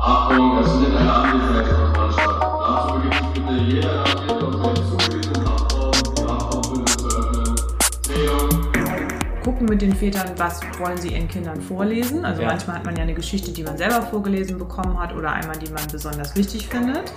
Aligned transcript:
Achtung, 0.00 0.56
das 0.56 0.72
findet 0.72 0.96
eine 0.96 2.12
statt. 2.12 2.36
Dazu 2.40 2.94
beginnt 2.94 3.14
sich 3.14 3.28
bitte 3.34 3.52
jeder 3.64 3.92
Inhaftierte 3.92 4.46
aus 4.46 4.74
dem 4.74 4.84
zugewiesenen 4.98 5.44
die 6.16 6.24
Haftraumbündel 6.24 6.86
zu 6.98 7.06
öffnen. 7.08 7.56
Zählung. 8.02 8.48
gucken 9.44 9.66
mit 9.66 9.80
den 9.82 9.94
Vätern, 9.94 10.30
was 10.36 10.60
wollen 10.78 10.96
sie 10.98 11.08
ihren 11.14 11.28
Kindern 11.28 11.60
vorlesen. 11.60 12.24
Also 12.24 12.42
Ja. 12.42 12.48
manchmal 12.48 12.76
hat 12.76 12.84
man 12.84 12.96
ja 12.96 13.02
eine 13.02 13.14
Geschichte, 13.14 13.50
die 13.50 13.62
man 13.62 13.76
selber 13.78 14.02
vorgelesen 14.02 14.58
bekommen 14.58 14.98
hat 15.00 15.14
oder 15.14 15.32
einmal, 15.32 15.56
die 15.58 15.70
man 15.72 15.82
besonders 15.90 16.36
wichtig 16.36 16.68
findet. 16.68 17.12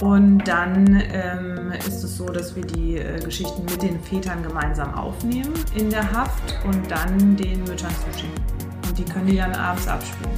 Und 0.00 0.38
dann 0.48 1.02
ähm, 1.12 1.72
ist 1.86 2.02
es 2.02 2.16
so, 2.16 2.26
dass 2.26 2.56
wir 2.56 2.64
die 2.64 2.96
äh, 2.98 3.20
Geschichten 3.20 3.64
mit 3.64 3.82
den 3.82 4.00
Vätern 4.00 4.42
gemeinsam 4.42 4.94
aufnehmen 4.94 5.52
in 5.74 5.90
der 5.90 6.10
Haft 6.12 6.54
und 6.66 6.90
dann 6.90 7.36
den 7.36 7.60
Müttern 7.64 7.90
zuschicken. 8.04 8.65
Die 8.96 9.04
können 9.04 9.26
die 9.26 9.36
dann 9.36 9.52
abends 9.52 9.86
abspielen. 9.86 10.30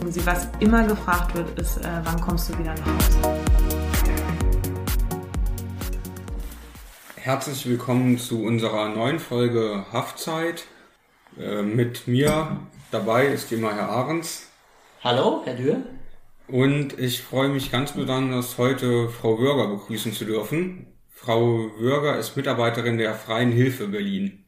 Und 0.00 0.12
sie, 0.12 0.24
was 0.24 0.48
immer 0.60 0.86
gefragt 0.86 1.34
wird, 1.34 1.58
ist, 1.58 1.78
äh, 1.78 1.88
wann 2.04 2.20
kommst 2.20 2.48
du 2.48 2.58
wieder 2.58 2.74
nach 2.74 2.86
Hause? 2.86 3.40
Herzlich 7.16 7.66
willkommen 7.66 8.18
zu 8.18 8.44
unserer 8.44 8.88
neuen 8.90 9.18
Folge 9.18 9.84
Haftzeit. 9.92 10.64
Äh, 11.38 11.62
Mit 11.62 12.06
mir 12.06 12.60
dabei 12.92 13.26
ist 13.26 13.50
immer 13.50 13.74
Herr 13.74 13.88
Ahrens. 13.88 14.46
Hallo, 15.02 15.42
Herr 15.44 15.54
Dürr. 15.54 15.78
Und 16.46 16.98
ich 17.00 17.22
freue 17.22 17.48
mich 17.48 17.72
ganz 17.72 17.92
besonders, 17.92 18.58
heute 18.58 19.08
Frau 19.08 19.40
Würger 19.40 19.68
begrüßen 19.68 20.12
zu 20.12 20.24
dürfen. 20.24 20.86
Frau 21.08 21.70
Würger 21.78 22.16
ist 22.16 22.36
Mitarbeiterin 22.36 22.96
der 22.96 23.14
Freien 23.14 23.50
Hilfe 23.50 23.88
Berlin. 23.88 24.39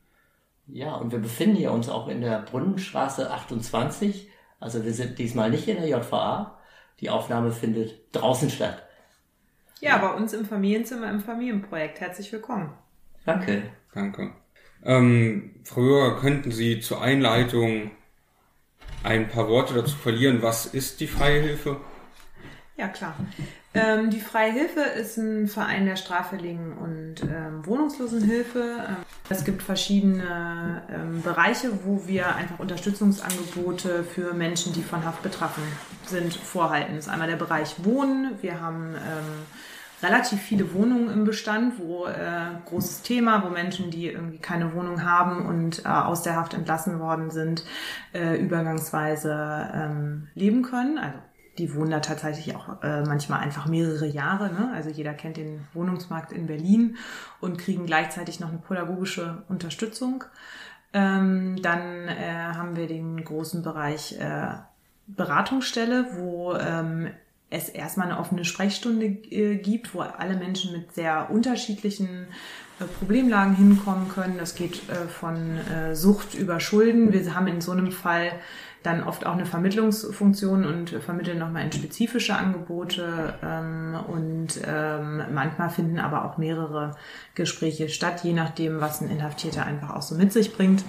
Ja, 0.72 0.94
und 0.94 1.12
wir 1.12 1.18
befinden 1.18 1.56
hier 1.56 1.70
uns 1.70 1.90
auch 1.90 2.08
in 2.08 2.22
der 2.22 2.40
Brunnenstraße 2.40 3.30
28. 3.30 4.30
Also 4.58 4.84
wir 4.84 4.94
sind 4.94 5.18
diesmal 5.18 5.50
nicht 5.50 5.68
in 5.68 5.76
der 5.76 5.86
JVA. 5.86 6.58
Die 7.00 7.10
Aufnahme 7.10 7.52
findet 7.52 7.94
draußen 8.12 8.48
statt. 8.48 8.82
Ja, 9.80 9.98
bei 9.98 10.10
uns 10.14 10.32
im 10.32 10.46
Familienzimmer 10.46 11.10
im 11.10 11.20
Familienprojekt. 11.20 12.00
Herzlich 12.00 12.32
willkommen. 12.32 12.72
Danke. 13.26 13.64
Danke. 13.92 14.32
Ähm, 14.82 15.56
Frau 15.64 16.16
könnten 16.16 16.52
Sie 16.52 16.80
zur 16.80 17.02
Einleitung 17.02 17.90
ein 19.02 19.28
paar 19.28 19.48
Worte 19.48 19.74
dazu 19.74 19.96
verlieren? 19.96 20.40
Was 20.40 20.64
ist 20.64 21.00
die 21.00 21.06
Freie 21.06 21.42
Hilfe? 21.42 21.80
Ja, 22.76 22.88
klar. 22.88 23.14
Ähm, 23.74 24.10
die 24.10 24.20
Freie 24.20 24.52
Hilfe 24.52 24.80
ist 24.80 25.18
ein 25.18 25.46
Verein 25.46 25.86
der 25.86 25.96
straffälligen 25.96 26.72
und 26.72 27.22
ähm, 27.22 27.64
Wohnungslosenhilfe. 27.66 28.76
Ähm, 28.88 28.96
es 29.28 29.44
gibt 29.44 29.62
verschiedene 29.62 30.82
ähm, 30.90 31.22
Bereiche, 31.22 31.70
wo 31.84 32.06
wir 32.06 32.34
einfach 32.34 32.58
Unterstützungsangebote 32.58 34.04
für 34.04 34.32
Menschen, 34.32 34.72
die 34.72 34.82
von 34.82 35.04
Haft 35.04 35.22
betroffen 35.22 35.62
sind, 36.06 36.34
vorhalten. 36.34 36.96
Das 36.96 37.06
ist 37.06 37.12
einmal 37.12 37.28
der 37.28 37.36
Bereich 37.36 37.84
Wohnen. 37.84 38.32
Wir 38.40 38.60
haben 38.60 38.94
ähm, 38.94 39.46
relativ 40.02 40.40
viele 40.40 40.74
Wohnungen 40.74 41.10
im 41.10 41.24
Bestand, 41.24 41.78
wo 41.78 42.06
äh, 42.06 42.56
großes 42.66 43.02
Thema, 43.02 43.44
wo 43.44 43.50
Menschen, 43.50 43.90
die 43.90 44.08
irgendwie 44.08 44.38
keine 44.38 44.74
Wohnung 44.74 45.04
haben 45.04 45.46
und 45.46 45.84
äh, 45.84 45.88
aus 45.88 46.22
der 46.22 46.36
Haft 46.36 46.54
entlassen 46.54 47.00
worden 47.00 47.30
sind, 47.30 47.64
äh, 48.12 48.36
übergangsweise 48.36 49.70
ähm, 49.74 50.28
leben 50.34 50.62
können. 50.62 50.98
Also 50.98 51.18
die 51.58 51.74
wohnen 51.74 51.90
da 51.90 52.00
tatsächlich 52.00 52.56
auch 52.56 52.82
äh, 52.82 53.02
manchmal 53.02 53.40
einfach 53.40 53.66
mehrere 53.66 54.06
Jahre. 54.06 54.52
Ne? 54.52 54.70
Also 54.74 54.90
jeder 54.90 55.12
kennt 55.12 55.36
den 55.36 55.66
Wohnungsmarkt 55.74 56.32
in 56.32 56.46
Berlin 56.46 56.96
und 57.40 57.58
kriegen 57.58 57.86
gleichzeitig 57.86 58.40
noch 58.40 58.48
eine 58.48 58.58
pädagogische 58.58 59.42
Unterstützung. 59.48 60.24
Ähm, 60.94 61.60
dann 61.62 62.08
äh, 62.08 62.52
haben 62.54 62.76
wir 62.76 62.86
den 62.86 63.22
großen 63.22 63.62
Bereich 63.62 64.18
äh, 64.18 64.48
Beratungsstelle, 65.06 66.16
wo 66.16 66.54
ähm, 66.54 67.10
es 67.50 67.68
erstmal 67.68 68.08
eine 68.08 68.18
offene 68.18 68.44
Sprechstunde 68.44 69.06
äh, 69.06 69.56
gibt, 69.56 69.94
wo 69.94 70.00
alle 70.00 70.36
Menschen 70.36 70.72
mit 70.72 70.94
sehr 70.94 71.30
unterschiedlichen 71.30 72.26
äh, 72.80 72.84
Problemlagen 72.84 73.54
hinkommen 73.54 74.08
können. 74.08 74.38
Das 74.38 74.54
geht 74.54 74.88
äh, 74.88 75.06
von 75.08 75.58
Sucht 75.92 76.34
über 76.34 76.60
Schulden. 76.60 77.12
Wir 77.12 77.34
haben 77.34 77.46
in 77.46 77.60
so 77.60 77.72
einem 77.72 77.92
Fall 77.92 78.32
dann 78.82 79.02
oft 79.04 79.26
auch 79.26 79.32
eine 79.32 79.46
Vermittlungsfunktion 79.46 80.64
und 80.64 80.90
vermitteln 80.90 81.38
nochmal 81.38 81.64
in 81.64 81.72
spezifische 81.72 82.34
Angebote. 82.34 83.34
Ähm, 83.42 83.96
und 84.08 84.60
ähm, 84.66 85.22
manchmal 85.32 85.70
finden 85.70 85.98
aber 85.98 86.24
auch 86.24 86.38
mehrere 86.38 86.96
Gespräche 87.34 87.88
statt, 87.88 88.24
je 88.24 88.32
nachdem, 88.32 88.80
was 88.80 89.00
ein 89.00 89.10
Inhaftierter 89.10 89.64
einfach 89.64 89.90
auch 89.90 90.02
so 90.02 90.14
mit 90.14 90.32
sich 90.32 90.54
bringt. 90.56 90.84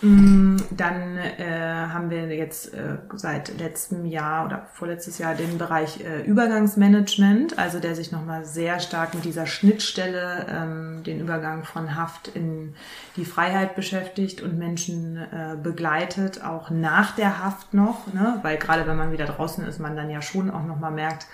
Mm, 0.00 0.58
Dann 0.70 1.18
äh, 1.18 1.88
haben 1.92 2.10
wir 2.10 2.28
jetzt 2.28 2.72
äh, 2.72 2.98
seit 3.14 3.58
letztem 3.58 4.06
Jahr 4.06 4.46
oder 4.46 4.66
vorletztes 4.72 5.18
Jahr 5.18 5.34
den 5.34 5.58
Bereich 5.58 6.00
äh, 6.00 6.22
Übergangsmanagement, 6.22 7.58
also 7.58 7.80
der 7.80 7.96
sich 7.96 8.12
nochmal 8.12 8.44
sehr 8.44 8.78
stark 8.78 9.14
mit 9.14 9.24
dieser 9.24 9.46
Schnittstelle, 9.46 10.46
ähm, 10.48 11.02
den 11.02 11.18
Übergang 11.18 11.64
von 11.64 11.96
Haft 11.96 12.28
in 12.28 12.76
die 13.16 13.24
Freiheit 13.24 13.74
beschäftigt 13.74 14.40
und 14.40 14.56
Menschen 14.56 15.16
äh, 15.16 15.56
begleitet, 15.60 16.44
auch 16.44 16.70
nach 16.70 17.16
der 17.16 17.42
Haft 17.42 17.74
noch, 17.74 18.06
ne? 18.14 18.38
weil 18.42 18.56
gerade 18.56 18.86
wenn 18.86 18.96
man 18.96 19.10
wieder 19.10 19.26
draußen 19.26 19.66
ist, 19.66 19.80
man 19.80 19.96
dann 19.96 20.10
ja 20.10 20.22
schon 20.22 20.48
auch 20.48 20.64
nochmal 20.64 20.92
merkt, 20.92 21.26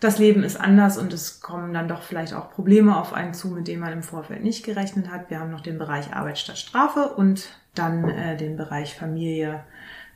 das 0.00 0.18
Leben 0.18 0.44
ist 0.44 0.58
anders 0.58 0.96
und 0.96 1.12
es 1.12 1.40
kommen 1.40 1.74
dann 1.74 1.88
doch 1.88 2.02
vielleicht 2.02 2.32
auch 2.32 2.50
Probleme 2.50 2.96
auf 2.96 3.12
einen 3.12 3.34
zu, 3.34 3.48
mit 3.48 3.66
denen 3.66 3.80
man 3.80 3.92
im 3.92 4.02
Vorfeld 4.02 4.44
nicht 4.44 4.64
gerechnet 4.64 5.10
hat. 5.10 5.30
Wir 5.30 5.40
haben 5.40 5.50
noch 5.50 5.60
den 5.60 5.78
Bereich 5.78 6.12
Arbeit 6.12 6.38
statt 6.38 6.58
Strafe 6.58 7.08
und 7.16 7.48
dann 7.74 8.08
äh, 8.08 8.36
den 8.36 8.56
Bereich 8.56 8.94
Familie, 8.94 9.64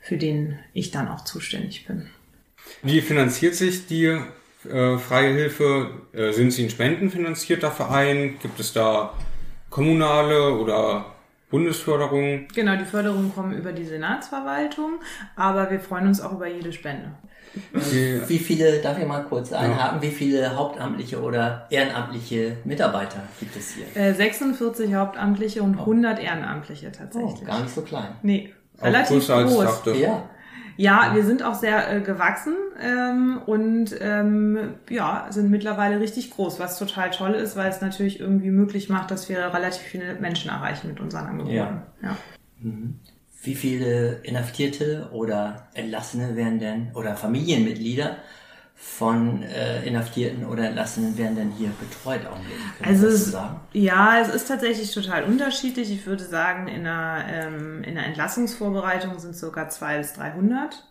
für 0.00 0.18
den 0.18 0.58
ich 0.72 0.90
dann 0.92 1.08
auch 1.08 1.24
zuständig 1.24 1.86
bin. 1.86 2.08
Wie 2.82 3.00
finanziert 3.00 3.56
sich 3.56 3.86
die 3.86 4.18
äh, 4.68 4.98
Freie 4.98 5.34
Hilfe? 5.34 5.90
Äh, 6.12 6.32
sind 6.32 6.52
Sie 6.52 6.64
ein 6.64 6.70
spendenfinanzierter 6.70 7.72
Verein? 7.72 8.38
Gibt 8.40 8.60
es 8.60 8.72
da 8.72 9.14
kommunale 9.68 10.52
oder 10.52 11.06
Bundesförderung? 11.50 12.46
Genau, 12.54 12.76
die 12.76 12.84
Förderungen 12.84 13.34
kommen 13.34 13.56
über 13.56 13.72
die 13.72 13.84
Senatsverwaltung, 13.84 15.00
aber 15.34 15.70
wir 15.70 15.80
freuen 15.80 16.06
uns 16.06 16.20
auch 16.20 16.32
über 16.32 16.46
jede 16.46 16.72
Spende. 16.72 17.12
Die, 17.74 18.20
Wie 18.28 18.38
viele, 18.38 18.80
darf 18.80 18.98
ich 18.98 19.06
mal 19.06 19.22
kurz 19.24 19.52
einhaken, 19.52 20.00
wie 20.02 20.10
viele 20.10 20.56
hauptamtliche 20.56 21.20
oder 21.20 21.66
ehrenamtliche 21.70 22.56
Mitarbeiter 22.64 23.20
gibt 23.40 23.56
es 23.56 23.74
hier? 23.74 23.86
Äh, 23.94 24.14
46 24.14 24.94
Hauptamtliche 24.94 25.62
und 25.62 25.78
100 25.78 26.18
Ehrenamtliche 26.18 26.88
Oh, 26.88 26.96
tatsächlich. 26.96 27.44
gar 27.46 27.60
nicht 27.60 27.74
so 27.74 27.82
klein. 27.82 28.08
Nee, 28.22 28.52
auch 28.78 28.84
relativ 28.84 29.08
größer 29.16 29.36
als 29.36 29.50
ich 29.50 29.56
groß. 29.56 30.00
Ja, 30.00 30.28
Ja, 30.76 31.10
wir 31.14 31.24
sind 31.24 31.42
auch 31.42 31.54
sehr 31.54 31.92
äh, 31.94 32.00
gewachsen 32.00 32.54
ähm, 32.82 33.40
und 33.44 33.94
ähm, 34.00 34.74
ja, 34.88 35.26
sind 35.30 35.50
mittlerweile 35.50 36.00
richtig 36.00 36.30
groß, 36.30 36.58
was 36.58 36.78
total 36.78 37.10
toll 37.10 37.32
ist, 37.32 37.56
weil 37.56 37.68
es 37.68 37.80
natürlich 37.80 38.20
irgendwie 38.20 38.50
möglich 38.50 38.88
macht, 38.88 39.10
dass 39.10 39.28
wir 39.28 39.38
relativ 39.52 39.82
viele 39.82 40.14
Menschen 40.14 40.50
erreichen 40.50 40.88
mit 40.88 41.00
unseren 41.00 41.26
Angeboten. 41.26 41.54
Ja. 41.54 41.84
ja. 42.02 42.16
Wie 43.42 43.54
viele 43.54 44.20
Inhaftierte 44.22 45.08
oder 45.12 45.68
Entlassene 45.74 46.36
werden 46.36 46.58
denn, 46.60 46.92
oder 46.94 47.16
Familienmitglieder 47.16 48.16
von 48.82 49.42
äh, 49.44 49.84
Inhaftierten 49.86 50.44
oder 50.44 50.66
Entlassenen 50.66 51.16
werden 51.16 51.36
denn 51.36 51.50
hier 51.52 51.70
betreut 51.70 52.26
auch 52.26 52.36
Also 52.84 53.06
es, 53.06 53.34
ja, 53.72 54.20
es 54.20 54.28
ist 54.28 54.48
tatsächlich 54.48 54.92
total 54.92 55.22
unterschiedlich. 55.22 55.90
Ich 55.92 56.04
würde 56.04 56.24
sagen, 56.24 56.66
in 56.66 56.86
einer, 56.86 57.24
ähm, 57.28 57.84
in 57.84 57.96
einer 57.96 58.08
Entlassungsvorbereitung 58.08 59.18
sind 59.20 59.30
es 59.30 59.40
sogar 59.40 59.68
200 59.68 60.02
bis 60.02 60.12
300. 60.14 60.88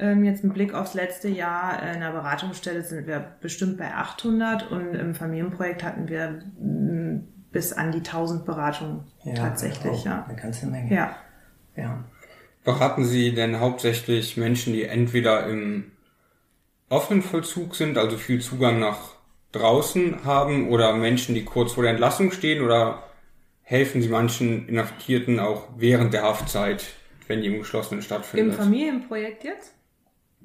Ähm, 0.00 0.24
jetzt 0.24 0.42
mit 0.42 0.54
Blick 0.54 0.74
aufs 0.74 0.94
letzte 0.94 1.28
Jahr 1.28 1.82
äh, 1.82 1.94
in 1.94 2.00
der 2.00 2.10
Beratungsstelle 2.10 2.82
sind 2.82 3.06
wir 3.06 3.36
bestimmt 3.40 3.78
bei 3.78 3.94
800 3.94 4.70
und 4.70 4.94
im 4.94 5.14
Familienprojekt 5.14 5.84
hatten 5.84 6.08
wir 6.08 6.42
mm, 6.58 7.28
bis 7.52 7.72
an 7.72 7.92
die 7.92 7.98
1000 7.98 8.44
Beratungen 8.44 9.04
tatsächlich. 9.36 10.02
oh, 10.02 10.08
Ja. 10.08 10.24
Eine 10.28 10.36
ganze 10.36 10.66
Menge. 10.66 10.92
ja. 10.92 11.16
Ja. 11.80 12.04
Beraten 12.64 13.04
Sie 13.04 13.34
denn 13.34 13.58
hauptsächlich 13.58 14.36
Menschen, 14.36 14.72
die 14.72 14.84
entweder 14.84 15.46
im 15.46 15.92
offenen 16.88 17.22
Vollzug 17.22 17.74
sind, 17.74 17.96
also 17.96 18.16
viel 18.16 18.40
Zugang 18.40 18.78
nach 18.78 19.14
draußen 19.52 20.24
haben, 20.24 20.68
oder 20.68 20.94
Menschen, 20.94 21.34
die 21.34 21.44
kurz 21.44 21.72
vor 21.72 21.82
der 21.82 21.92
Entlassung 21.92 22.32
stehen, 22.32 22.62
oder 22.62 23.02
helfen 23.62 24.02
Sie 24.02 24.08
manchen 24.08 24.68
Inhaftierten 24.68 25.40
auch 25.40 25.68
während 25.76 26.12
der 26.12 26.22
Haftzeit, 26.22 26.84
wenn 27.28 27.40
die 27.40 27.48
im 27.48 27.58
Geschlossenen 27.60 28.00
Im 28.00 28.04
stattfindet? 28.04 28.56
Familienprojekt 28.56 29.44
jetzt? 29.44 29.74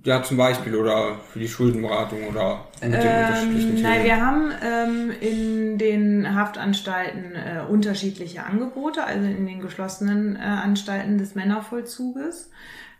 Ja, 0.04 0.22
zum 0.22 0.38
Beispiel, 0.38 0.76
oder 0.76 1.16
für 1.32 1.40
die 1.40 1.48
Schuldenberatung 1.48 2.28
oder 2.30 2.66
mit 2.82 2.94
den 2.94 3.00
unterschiedlichen 3.00 3.78
Ähm, 3.78 3.82
nein, 3.82 3.94
Themen. 3.94 4.06
wir 4.06 4.26
haben 4.26 4.52
ähm, 4.64 5.12
in 5.20 5.78
den 5.80 6.36
Haftanstalten 6.36 7.34
äh, 7.34 7.62
unterschiedliche 7.68 8.44
Angebote, 8.44 9.04
also 9.04 9.26
in 9.26 9.46
den 9.48 9.62
geschlossenen 9.62 10.36
äh, 10.36 10.40
Anstalten 10.40 11.18
des 11.18 11.34
Männervollzuges. 11.34 12.52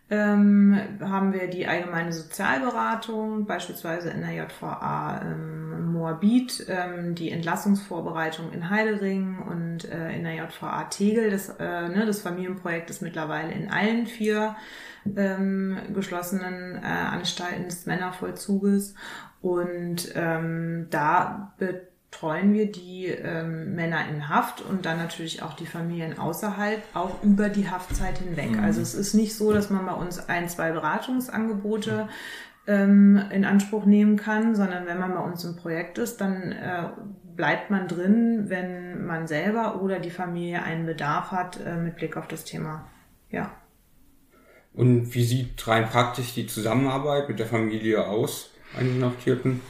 Ähm, 0.10 0.80
haben 1.02 1.34
wir 1.34 1.48
die 1.48 1.66
allgemeine 1.68 2.14
Sozialberatung, 2.14 3.46
beispielsweise 3.46 4.12
in 4.12 4.22
der 4.22 4.34
JVA 4.34 5.22
ähm, 5.24 5.65
Moabit, 6.06 6.68
ähm, 6.70 7.16
die 7.16 7.32
Entlassungsvorbereitung 7.32 8.52
in 8.52 8.70
Heidering 8.70 9.40
und 9.40 9.86
äh, 9.86 10.16
in 10.16 10.24
der 10.24 10.36
JVA 10.36 10.84
Tegel. 10.86 11.32
Das, 11.32 11.50
äh, 11.50 11.90
ne, 11.90 12.04
das 12.06 12.22
Familienprojekt 12.22 12.92
ist 12.92 13.02
mittlerweile 13.02 13.52
in 13.52 13.72
allen 13.72 14.06
vier 14.06 14.56
ähm, 15.18 15.78
geschlossenen 15.94 16.76
äh, 16.76 16.86
Anstalten 16.86 17.66
des 17.66 17.88
Männervollzuges. 17.88 18.94
Und 19.42 20.12
ähm, 20.16 20.88
da 20.92 21.54
betreuen 21.58 22.54
wir 22.54 22.72
die 22.72 23.08
ähm, 23.08 23.74
Männer 23.74 24.08
in 24.08 24.30
Haft 24.30 24.62
und 24.62 24.86
dann 24.86 25.00
natürlich 25.00 25.42
auch 25.42 25.54
die 25.54 25.66
Familien 25.66 26.20
außerhalb, 26.20 26.84
auch 26.94 27.24
über 27.24 27.50
die 27.50 27.70
Haftzeit 27.70 28.20
hinweg. 28.20 28.52
Mhm. 28.52 28.64
Also 28.64 28.82
es 28.82 28.94
ist 28.94 29.16
nicht 29.16 29.36
so, 29.36 29.52
dass 29.54 29.72
man 29.72 29.88
bei 29.88 29.94
uns 29.94 30.30
ein, 30.30 30.50
zwei 30.50 30.72
Beratungsangebote 30.72 32.10
ähm, 32.68 33.22
in 33.32 33.46
Anspruch 33.46 33.86
nehmen 33.86 34.18
kann, 34.18 34.56
sondern 34.56 34.86
wenn 34.86 35.00
man 35.00 35.14
bei 35.14 35.20
uns 35.20 35.44
im 35.44 35.56
Projekt 35.56 35.98
ist, 35.98 36.22
dann 36.22 36.52
äh, 36.52 36.90
bleibt 37.36 37.70
man 37.70 37.88
drin, 37.88 38.46
wenn 38.48 39.06
man 39.06 39.28
selber 39.28 39.82
oder 39.82 40.00
die 40.00 40.10
Familie 40.10 40.64
einen 40.64 40.86
Bedarf 40.86 41.32
hat 41.32 41.60
äh, 41.66 41.76
mit 41.76 41.96
Blick 41.96 42.18
auf 42.18 42.28
das 42.28 42.44
Thema. 42.44 42.88
Ja. 43.30 43.52
Und 44.74 45.14
wie 45.14 45.24
sieht 45.24 45.68
rein 45.68 45.88
praktisch 45.90 46.34
die 46.34 46.48
Zusammenarbeit 46.48 47.30
mit 47.30 47.40
der 47.40 47.46
Familie 47.46 48.06
aus, 48.08 48.52
einen 48.78 48.98
Inhaftierten? 48.98 49.62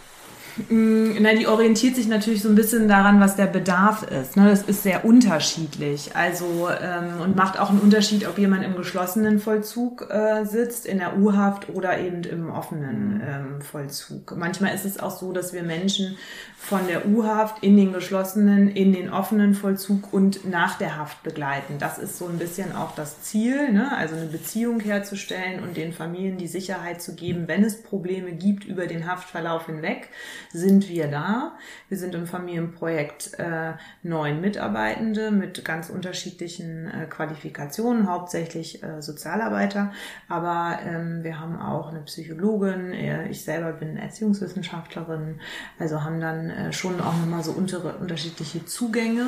Mm, 0.69 1.17
na, 1.19 1.33
die 1.33 1.47
orientiert 1.47 1.95
sich 1.95 2.07
natürlich 2.07 2.41
so 2.41 2.49
ein 2.49 2.55
bisschen 2.55 2.87
daran, 2.87 3.19
was 3.19 3.35
der 3.35 3.47
Bedarf 3.47 4.03
ist. 4.03 4.37
Ne? 4.37 4.49
Das 4.49 4.61
ist 4.63 4.83
sehr 4.83 5.03
unterschiedlich. 5.03 6.15
Also 6.15 6.69
ähm, 6.81 7.21
und 7.21 7.35
macht 7.35 7.59
auch 7.59 7.69
einen 7.69 7.79
Unterschied, 7.79 8.27
ob 8.27 8.37
jemand 8.37 8.63
im 8.63 8.75
geschlossenen 8.75 9.39
Vollzug 9.39 10.07
äh, 10.09 10.45
sitzt, 10.45 10.85
in 10.85 10.99
der 10.99 11.17
U-Haft 11.17 11.69
oder 11.69 11.99
eben 11.99 12.23
im 12.23 12.49
offenen 12.49 13.21
ähm, 13.25 13.61
Vollzug. 13.61 14.35
Manchmal 14.37 14.73
ist 14.73 14.85
es 14.85 14.99
auch 14.99 15.11
so, 15.11 15.33
dass 15.33 15.51
wir 15.53 15.63
Menschen 15.63 16.17
von 16.57 16.87
der 16.87 17.07
U-Haft 17.07 17.61
in 17.61 17.77
den 17.77 17.93
geschlossenen, 17.93 18.69
in 18.69 18.91
den 18.91 19.11
offenen 19.11 19.53
Vollzug 19.53 20.11
und 20.11 20.49
nach 20.49 20.77
der 20.77 20.97
Haft 20.97 21.21
begleiten. 21.21 21.75
Das 21.79 21.99
ist 21.99 22.17
so 22.17 22.27
ein 22.27 22.39
bisschen 22.39 22.75
auch 22.75 22.95
das 22.95 23.21
Ziel, 23.21 23.71
ne? 23.71 23.95
also 23.95 24.15
eine 24.15 24.25
Beziehung 24.25 24.79
herzustellen 24.79 25.61
und 25.61 25.77
den 25.77 25.93
Familien 25.93 26.37
die 26.37 26.47
Sicherheit 26.47 27.01
zu 27.01 27.13
geben, 27.13 27.47
wenn 27.47 27.63
es 27.63 27.83
Probleme 27.83 28.31
gibt 28.31 28.63
über 28.63 28.87
den 28.87 29.05
Haftverlauf 29.05 29.67
hinweg, 29.67 30.09
sind 30.51 30.89
wir 30.89 31.07
da. 31.07 31.53
Wir 31.89 31.97
sind 31.97 32.15
im 32.15 32.27
Familienprojekt 32.27 33.39
äh, 33.39 33.73
neun 34.03 34.41
Mitarbeitende 34.41 35.31
mit 35.31 35.63
ganz 35.65 35.89
unterschiedlichen 35.89 36.87
äh, 36.87 37.05
Qualifikationen, 37.07 38.09
hauptsächlich 38.09 38.83
äh, 38.83 39.01
Sozialarbeiter, 39.01 39.91
aber 40.27 40.79
ähm, 40.85 41.23
wir 41.23 41.39
haben 41.39 41.59
auch 41.59 41.89
eine 41.89 42.01
Psychologin, 42.01 42.93
äh, 42.93 43.29
ich 43.29 43.43
selber 43.43 43.73
bin 43.73 43.97
Erziehungswissenschaftlerin, 43.97 45.39
also 45.79 46.03
haben 46.03 46.19
dann 46.19 46.49
äh, 46.49 46.73
schon 46.73 46.99
auch 47.01 47.17
nochmal 47.17 47.43
so 47.43 47.51
untere, 47.51 47.95
unterschiedliche 47.97 48.65
Zugänge 48.65 49.27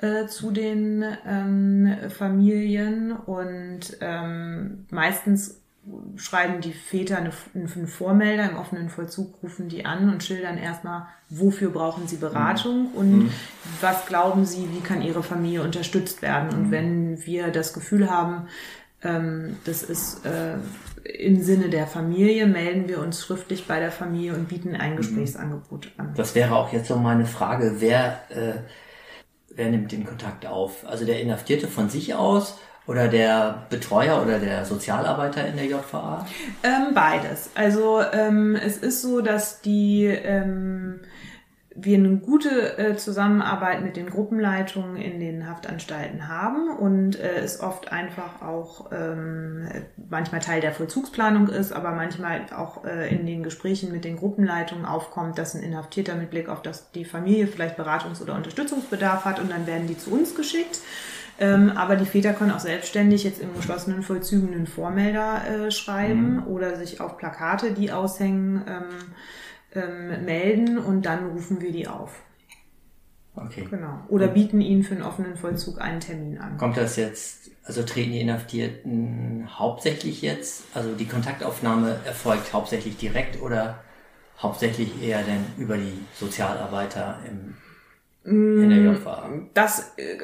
äh, 0.00 0.26
zu 0.26 0.50
den 0.50 1.04
ähm, 1.26 1.96
Familien. 2.10 3.12
Und 3.12 3.96
ähm, 4.00 4.86
meistens 4.90 5.61
schreiben 6.16 6.60
die 6.60 6.72
Väter 6.72 7.16
eine, 7.16 7.32
einen 7.54 7.88
Vormelder 7.88 8.48
im 8.48 8.56
offenen 8.56 8.88
Vollzug, 8.88 9.42
rufen 9.42 9.68
die 9.68 9.84
an 9.84 10.10
und 10.10 10.22
schildern 10.22 10.56
erstmal, 10.56 11.06
wofür 11.28 11.70
brauchen 11.70 12.06
sie 12.06 12.16
Beratung 12.16 12.90
mhm. 12.92 12.94
und 12.94 13.18
mhm. 13.24 13.30
was 13.80 14.06
glauben 14.06 14.44
sie, 14.44 14.68
wie 14.72 14.80
kann 14.80 15.02
ihre 15.02 15.22
Familie 15.22 15.62
unterstützt 15.62 16.22
werden. 16.22 16.50
Und 16.50 16.66
mhm. 16.66 16.70
wenn 16.70 17.26
wir 17.26 17.48
das 17.48 17.72
Gefühl 17.72 18.08
haben, 18.08 18.46
ähm, 19.02 19.56
das 19.64 19.82
ist 19.82 20.24
äh, 20.24 20.54
im 21.04 21.42
Sinne 21.42 21.68
der 21.68 21.88
Familie, 21.88 22.46
melden 22.46 22.88
wir 22.88 23.00
uns 23.00 23.20
schriftlich 23.20 23.66
bei 23.66 23.80
der 23.80 23.90
Familie 23.90 24.34
und 24.34 24.48
bieten 24.48 24.76
ein 24.76 24.92
mhm. 24.92 24.96
Gesprächsangebot 24.98 25.90
an. 25.96 26.14
Das 26.16 26.36
wäre 26.36 26.54
auch 26.54 26.72
jetzt 26.72 26.86
so 26.86 26.96
meine 26.96 27.26
Frage, 27.26 27.76
wer, 27.78 28.20
äh, 28.30 28.60
wer 29.52 29.68
nimmt 29.68 29.90
den 29.90 30.04
Kontakt 30.04 30.46
auf? 30.46 30.86
Also 30.86 31.04
der 31.04 31.20
Inhaftierte 31.20 31.66
von 31.66 31.88
sich 31.88 32.14
aus 32.14 32.60
oder 32.86 33.08
der 33.08 33.66
Betreuer 33.70 34.22
oder 34.22 34.38
der 34.38 34.64
Sozialarbeiter 34.64 35.46
in 35.46 35.56
der 35.56 35.66
JVA? 35.66 36.26
Ähm, 36.62 36.94
beides. 36.94 37.50
Also 37.54 38.02
ähm, 38.12 38.56
es 38.56 38.78
ist 38.78 39.02
so, 39.02 39.20
dass 39.20 39.60
die 39.60 40.06
ähm, 40.06 41.00
wir 41.74 41.96
eine 41.96 42.16
gute 42.16 42.78
äh, 42.78 42.96
Zusammenarbeit 42.96 43.82
mit 43.82 43.96
den 43.96 44.10
Gruppenleitungen 44.10 44.96
in 44.96 45.20
den 45.20 45.48
Haftanstalten 45.48 46.28
haben 46.28 46.68
und 46.68 47.18
äh, 47.18 47.36
es 47.36 47.60
oft 47.60 47.90
einfach 47.92 48.42
auch 48.42 48.90
ähm, 48.92 49.68
manchmal 50.10 50.40
Teil 50.40 50.60
der 50.60 50.72
Vollzugsplanung 50.72 51.48
ist, 51.48 51.72
aber 51.72 51.92
manchmal 51.92 52.46
auch 52.54 52.84
äh, 52.84 53.08
in 53.14 53.26
den 53.26 53.42
Gesprächen 53.42 53.90
mit 53.90 54.04
den 54.04 54.16
Gruppenleitungen 54.16 54.84
aufkommt, 54.84 55.38
dass 55.38 55.54
ein 55.54 55.62
Inhaftierter 55.62 56.14
mit 56.14 56.30
Blick 56.30 56.48
auf 56.48 56.62
das, 56.62 56.90
die 56.92 57.04
Familie 57.04 57.46
vielleicht 57.46 57.78
Beratungs- 57.78 58.22
oder 58.22 58.34
Unterstützungsbedarf 58.34 59.24
hat 59.24 59.40
und 59.40 59.50
dann 59.50 59.66
werden 59.66 59.86
die 59.86 59.96
zu 59.96 60.12
uns 60.12 60.34
geschickt. 60.34 60.80
Ähm, 61.38 61.72
aber 61.76 61.96
die 61.96 62.04
Väter 62.04 62.34
können 62.34 62.50
auch 62.50 62.60
selbstständig 62.60 63.24
jetzt 63.24 63.40
im 63.40 63.54
geschlossenen 63.54 64.02
Vollzügen 64.02 64.52
einen 64.52 64.66
Vormelder 64.66 65.42
äh, 65.46 65.70
schreiben 65.70 66.36
mhm. 66.36 66.46
oder 66.46 66.76
sich 66.76 67.00
auf 67.00 67.16
Plakate, 67.16 67.72
die 67.72 67.90
aushängen, 67.90 68.62
ähm, 68.66 68.84
ähm, 69.74 70.24
melden 70.24 70.78
und 70.78 71.06
dann 71.06 71.30
rufen 71.30 71.60
wir 71.60 71.72
die 71.72 71.88
auf. 71.88 72.14
Okay. 73.34 73.66
Genau. 73.70 74.00
Oder 74.08 74.28
bieten 74.28 74.60
ihnen 74.60 74.82
für 74.82 74.94
einen 74.94 75.02
offenen 75.02 75.36
Vollzug 75.36 75.80
einen 75.80 76.00
Termin 76.00 76.38
an. 76.38 76.58
Kommt 76.58 76.76
das 76.76 76.96
jetzt, 76.96 77.50
also 77.64 77.82
treten 77.82 78.12
die 78.12 78.20
Inhaftierten 78.20 79.48
hauptsächlich 79.58 80.20
jetzt, 80.20 80.64
also 80.74 80.94
die 80.94 81.06
Kontaktaufnahme 81.06 81.98
erfolgt 82.04 82.52
hauptsächlich 82.52 82.98
direkt 82.98 83.40
oder 83.40 83.82
hauptsächlich 84.38 85.02
eher 85.02 85.22
denn 85.22 85.46
über 85.56 85.78
die 85.78 85.98
Sozialarbeiter 86.14 87.20
im, 87.26 87.56
in 88.24 88.68
der 88.68 88.78
mm, 88.78 88.96
JVA? 88.96 89.30
Das 89.54 89.94
äh, 89.96 90.18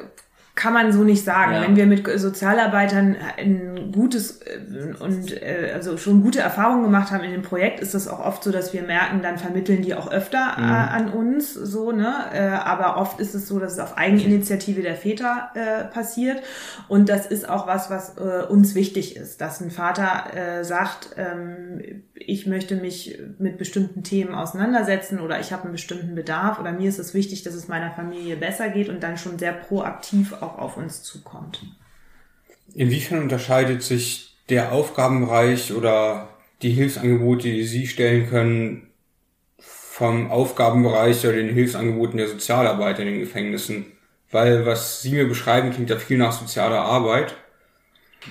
kann 0.59 0.73
man 0.73 0.91
so 0.91 1.05
nicht 1.05 1.23
sagen. 1.23 1.53
Ja. 1.53 1.61
Wenn 1.61 1.77
wir 1.77 1.87
mit 1.87 2.05
Sozialarbeitern 2.19 3.15
ein 3.37 3.93
gutes 3.93 4.41
äh, 4.41 4.93
und 4.99 5.31
äh, 5.41 5.71
also 5.73 5.95
schon 5.95 6.21
gute 6.21 6.41
Erfahrungen 6.41 6.83
gemacht 6.83 7.11
haben 7.11 7.23
in 7.23 7.31
dem 7.31 7.43
Projekt, 7.43 7.79
ist 7.79 7.93
das 7.93 8.09
auch 8.09 8.19
oft 8.19 8.43
so, 8.43 8.51
dass 8.51 8.73
wir 8.73 8.81
merken, 8.81 9.21
dann 9.21 9.37
vermitteln 9.37 9.83
die 9.83 9.95
auch 9.95 10.11
öfter 10.11 10.55
äh, 10.57 10.61
mhm. 10.61 10.67
an 10.67 11.09
uns, 11.13 11.53
so 11.53 11.93
ne. 11.93 12.13
Äh, 12.33 12.39
aber 12.39 12.97
oft 12.97 13.21
ist 13.21 13.35
es 13.35 13.47
so, 13.47 13.57
dass 13.57 13.73
es 13.73 13.79
auf 13.79 13.97
Eigeninitiative 13.97 14.81
der 14.81 14.95
Väter 14.95 15.49
äh, 15.53 15.85
passiert 15.85 16.43
und 16.89 17.07
das 17.07 17.25
ist 17.25 17.47
auch 17.47 17.65
was, 17.65 17.89
was 17.89 18.17
äh, 18.17 18.43
uns 18.43 18.75
wichtig 18.75 19.15
ist, 19.15 19.39
dass 19.39 19.61
ein 19.61 19.71
Vater 19.71 20.33
äh, 20.35 20.65
sagt, 20.65 21.11
ähm, 21.15 22.03
ich 22.13 22.47
möchte 22.47 22.75
mich 22.75 23.17
mit 23.37 23.57
bestimmten 23.57 24.03
Themen 24.03 24.35
auseinandersetzen 24.35 25.21
oder 25.21 25.39
ich 25.39 25.53
habe 25.53 25.63
einen 25.63 25.71
bestimmten 25.71 26.15
Bedarf 26.15 26.59
oder 26.59 26.73
mir 26.73 26.89
ist 26.89 26.99
es 26.99 27.13
wichtig, 27.13 27.43
dass 27.43 27.53
es 27.53 27.69
meiner 27.69 27.91
Familie 27.91 28.35
besser 28.35 28.67
geht 28.69 28.89
und 28.89 29.01
dann 29.01 29.17
schon 29.17 29.39
sehr 29.39 29.53
proaktiv 29.53 30.33
auch 30.33 30.48
auf 30.57 30.77
uns 30.77 31.03
zukommt. 31.03 31.61
Inwiefern 32.73 33.21
unterscheidet 33.21 33.83
sich 33.83 34.37
der 34.49 34.71
Aufgabenbereich 34.71 35.73
oder 35.73 36.29
die 36.61 36.71
Hilfsangebote, 36.71 37.43
die 37.43 37.63
Sie 37.63 37.87
stellen 37.87 38.29
können, 38.29 38.89
vom 39.57 40.31
Aufgabenbereich 40.31 41.25
oder 41.25 41.35
den 41.35 41.53
Hilfsangeboten 41.53 42.17
der 42.17 42.27
Sozialarbeiter 42.27 43.01
in 43.01 43.07
den 43.07 43.19
Gefängnissen? 43.19 43.85
Weil 44.31 44.65
was 44.65 45.01
Sie 45.01 45.11
mir 45.11 45.27
beschreiben, 45.27 45.71
klingt 45.71 45.89
ja 45.89 45.97
viel 45.97 46.17
nach 46.17 46.31
sozialer 46.31 46.81
Arbeit. 46.81 47.35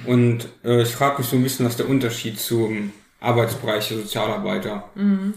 Und 0.07 0.49
äh, 0.65 0.83
ich 0.83 0.91
frage 0.91 1.19
mich 1.19 1.29
so 1.29 1.37
ein 1.37 1.43
bisschen, 1.43 1.67
was 1.67 1.77
der 1.77 1.89
Unterschied 1.89 2.39
zum 2.39 2.93
Arbeitsbereich 3.21 3.89
der 3.89 3.99
Sozialarbeiter. 3.99 4.91
Mhm. 4.95 5.35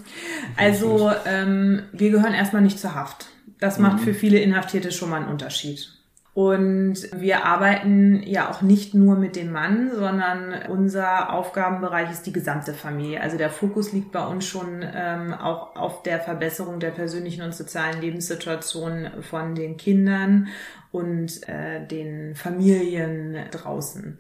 Also 0.55 1.11
ähm, 1.25 1.83
wir 1.91 2.11
gehören 2.11 2.33
erstmal 2.33 2.61
nicht 2.61 2.79
zur 2.79 2.93
Haft. 2.93 3.27
Das 3.59 3.79
macht 3.79 4.00
mhm. 4.00 4.03
für 4.03 4.13
viele 4.13 4.39
Inhaftierte 4.39 4.91
schon 4.91 5.09
mal 5.09 5.21
einen 5.21 5.29
Unterschied. 5.29 5.89
Und 6.33 7.09
wir 7.13 7.45
arbeiten 7.45 8.23
ja 8.23 8.50
auch 8.50 8.61
nicht 8.61 8.93
nur 8.93 9.17
mit 9.17 9.35
dem 9.35 9.51
Mann, 9.51 9.91
sondern 9.93 10.53
unser 10.69 11.33
Aufgabenbereich 11.33 12.09
ist 12.09 12.25
die 12.25 12.31
gesamte 12.31 12.73
Familie. 12.73 13.19
Also 13.19 13.38
der 13.38 13.50
Fokus 13.50 13.91
liegt 13.91 14.13
bei 14.13 14.25
uns 14.25 14.45
schon 14.45 14.81
ähm, 14.81 15.33
auch 15.33 15.75
auf 15.75 16.03
der 16.03 16.21
Verbesserung 16.21 16.79
der 16.79 16.91
persönlichen 16.91 17.41
und 17.41 17.53
sozialen 17.53 18.00
Lebenssituation 18.00 19.09
von 19.21 19.55
den 19.55 19.75
Kindern 19.75 20.47
und 20.91 21.48
äh, 21.48 21.86
den 21.86 22.36
Familien 22.36 23.38
draußen. 23.51 24.19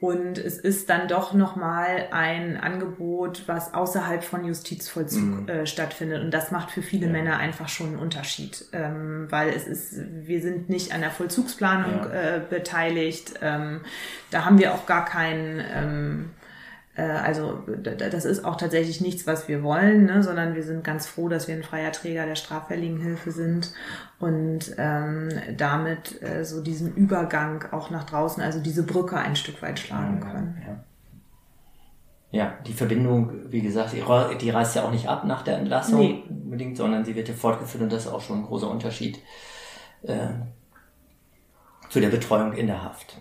Und 0.00 0.38
es 0.38 0.58
ist 0.58 0.88
dann 0.88 1.08
doch 1.08 1.34
nochmal 1.34 2.08
ein 2.10 2.56
Angebot, 2.56 3.44
was 3.46 3.74
außerhalb 3.74 4.24
von 4.24 4.46
Justizvollzug 4.46 5.42
mhm. 5.42 5.48
äh, 5.48 5.66
stattfindet. 5.66 6.22
Und 6.22 6.30
das 6.32 6.50
macht 6.50 6.70
für 6.70 6.80
viele 6.80 7.06
ja. 7.06 7.12
Männer 7.12 7.38
einfach 7.38 7.68
schon 7.68 7.88
einen 7.88 7.98
Unterschied. 7.98 8.64
Ähm, 8.72 9.26
weil 9.30 9.50
es 9.50 9.66
ist, 9.66 9.94
wir 10.26 10.40
sind 10.40 10.70
nicht 10.70 10.94
an 10.94 11.02
der 11.02 11.10
Vollzugsplanung 11.10 12.10
ja. 12.10 12.36
äh, 12.36 12.40
beteiligt. 12.48 13.34
Ähm, 13.42 13.80
da 14.30 14.46
haben 14.46 14.58
wir 14.58 14.72
auch 14.74 14.86
gar 14.86 15.04
keinen 15.04 15.62
ähm, 15.74 16.30
äh, 16.38 16.39
also 17.02 17.62
das 17.98 18.24
ist 18.24 18.44
auch 18.44 18.56
tatsächlich 18.56 19.00
nichts, 19.00 19.26
was 19.26 19.48
wir 19.48 19.62
wollen, 19.62 20.06
ne, 20.06 20.22
sondern 20.22 20.54
wir 20.54 20.62
sind 20.62 20.84
ganz 20.84 21.06
froh, 21.06 21.28
dass 21.28 21.48
wir 21.48 21.54
ein 21.54 21.62
freier 21.62 21.92
Träger 21.92 22.26
der 22.26 22.34
straffälligen 22.34 23.00
Hilfe 23.00 23.30
sind 23.30 23.72
und 24.18 24.74
ähm, 24.78 25.28
damit 25.56 26.20
äh, 26.22 26.44
so 26.44 26.62
diesen 26.62 26.94
Übergang 26.94 27.64
auch 27.72 27.90
nach 27.90 28.04
draußen, 28.04 28.42
also 28.42 28.60
diese 28.60 28.82
Brücke 28.82 29.16
ein 29.16 29.36
Stück 29.36 29.62
weit 29.62 29.78
schlagen 29.78 30.20
können. 30.20 30.62
Ja. 30.66 30.84
Ja, 32.32 32.54
die 32.64 32.72
Verbindung, 32.72 33.50
wie 33.50 33.60
gesagt, 33.60 33.92
die, 33.92 34.50
reißt 34.50 34.76
ja 34.76 34.84
auch 34.84 34.92
nicht 34.92 35.08
ab 35.08 35.24
nach 35.24 35.42
der 35.42 35.58
Entlassung 35.58 35.98
Nee. 35.98 36.24
unbedingt, 36.28 36.76
sondern 36.76 37.04
sie 37.04 37.16
wird 37.16 37.28
ja 37.28 37.34
fortgeführt 37.34 37.82
und 37.82 37.92
das 37.92 38.06
ist 38.06 38.12
auch 38.12 38.20
schon 38.20 38.38
ein 38.38 38.46
großer 38.46 38.70
Unterschied 38.70 39.18
äh, 40.02 40.28
zu 41.88 41.98
der 42.00 42.08
Betreuung 42.08 42.52
in 42.52 42.68
der 42.68 42.84
Haft. 42.84 43.20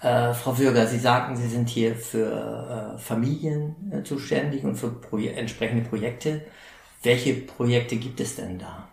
Äh, 0.00 0.32
Frau 0.32 0.58
Würger, 0.58 0.86
Sie 0.86 0.98
sagten, 0.98 1.36
Sie 1.36 1.48
sind 1.48 1.68
hier 1.68 1.94
für 1.96 2.94
äh, 2.96 2.98
Familien 2.98 3.74
äh, 3.90 4.02
zuständig 4.02 4.64
und 4.64 4.76
für 4.76 4.90
Proje 4.90 5.32
entsprechende 5.32 5.88
Projekte. 5.88 6.42
Welche 7.02 7.34
Projekte 7.34 7.96
gibt 7.96 8.20
es 8.20 8.36
denn 8.36 8.58
da? 8.58 8.88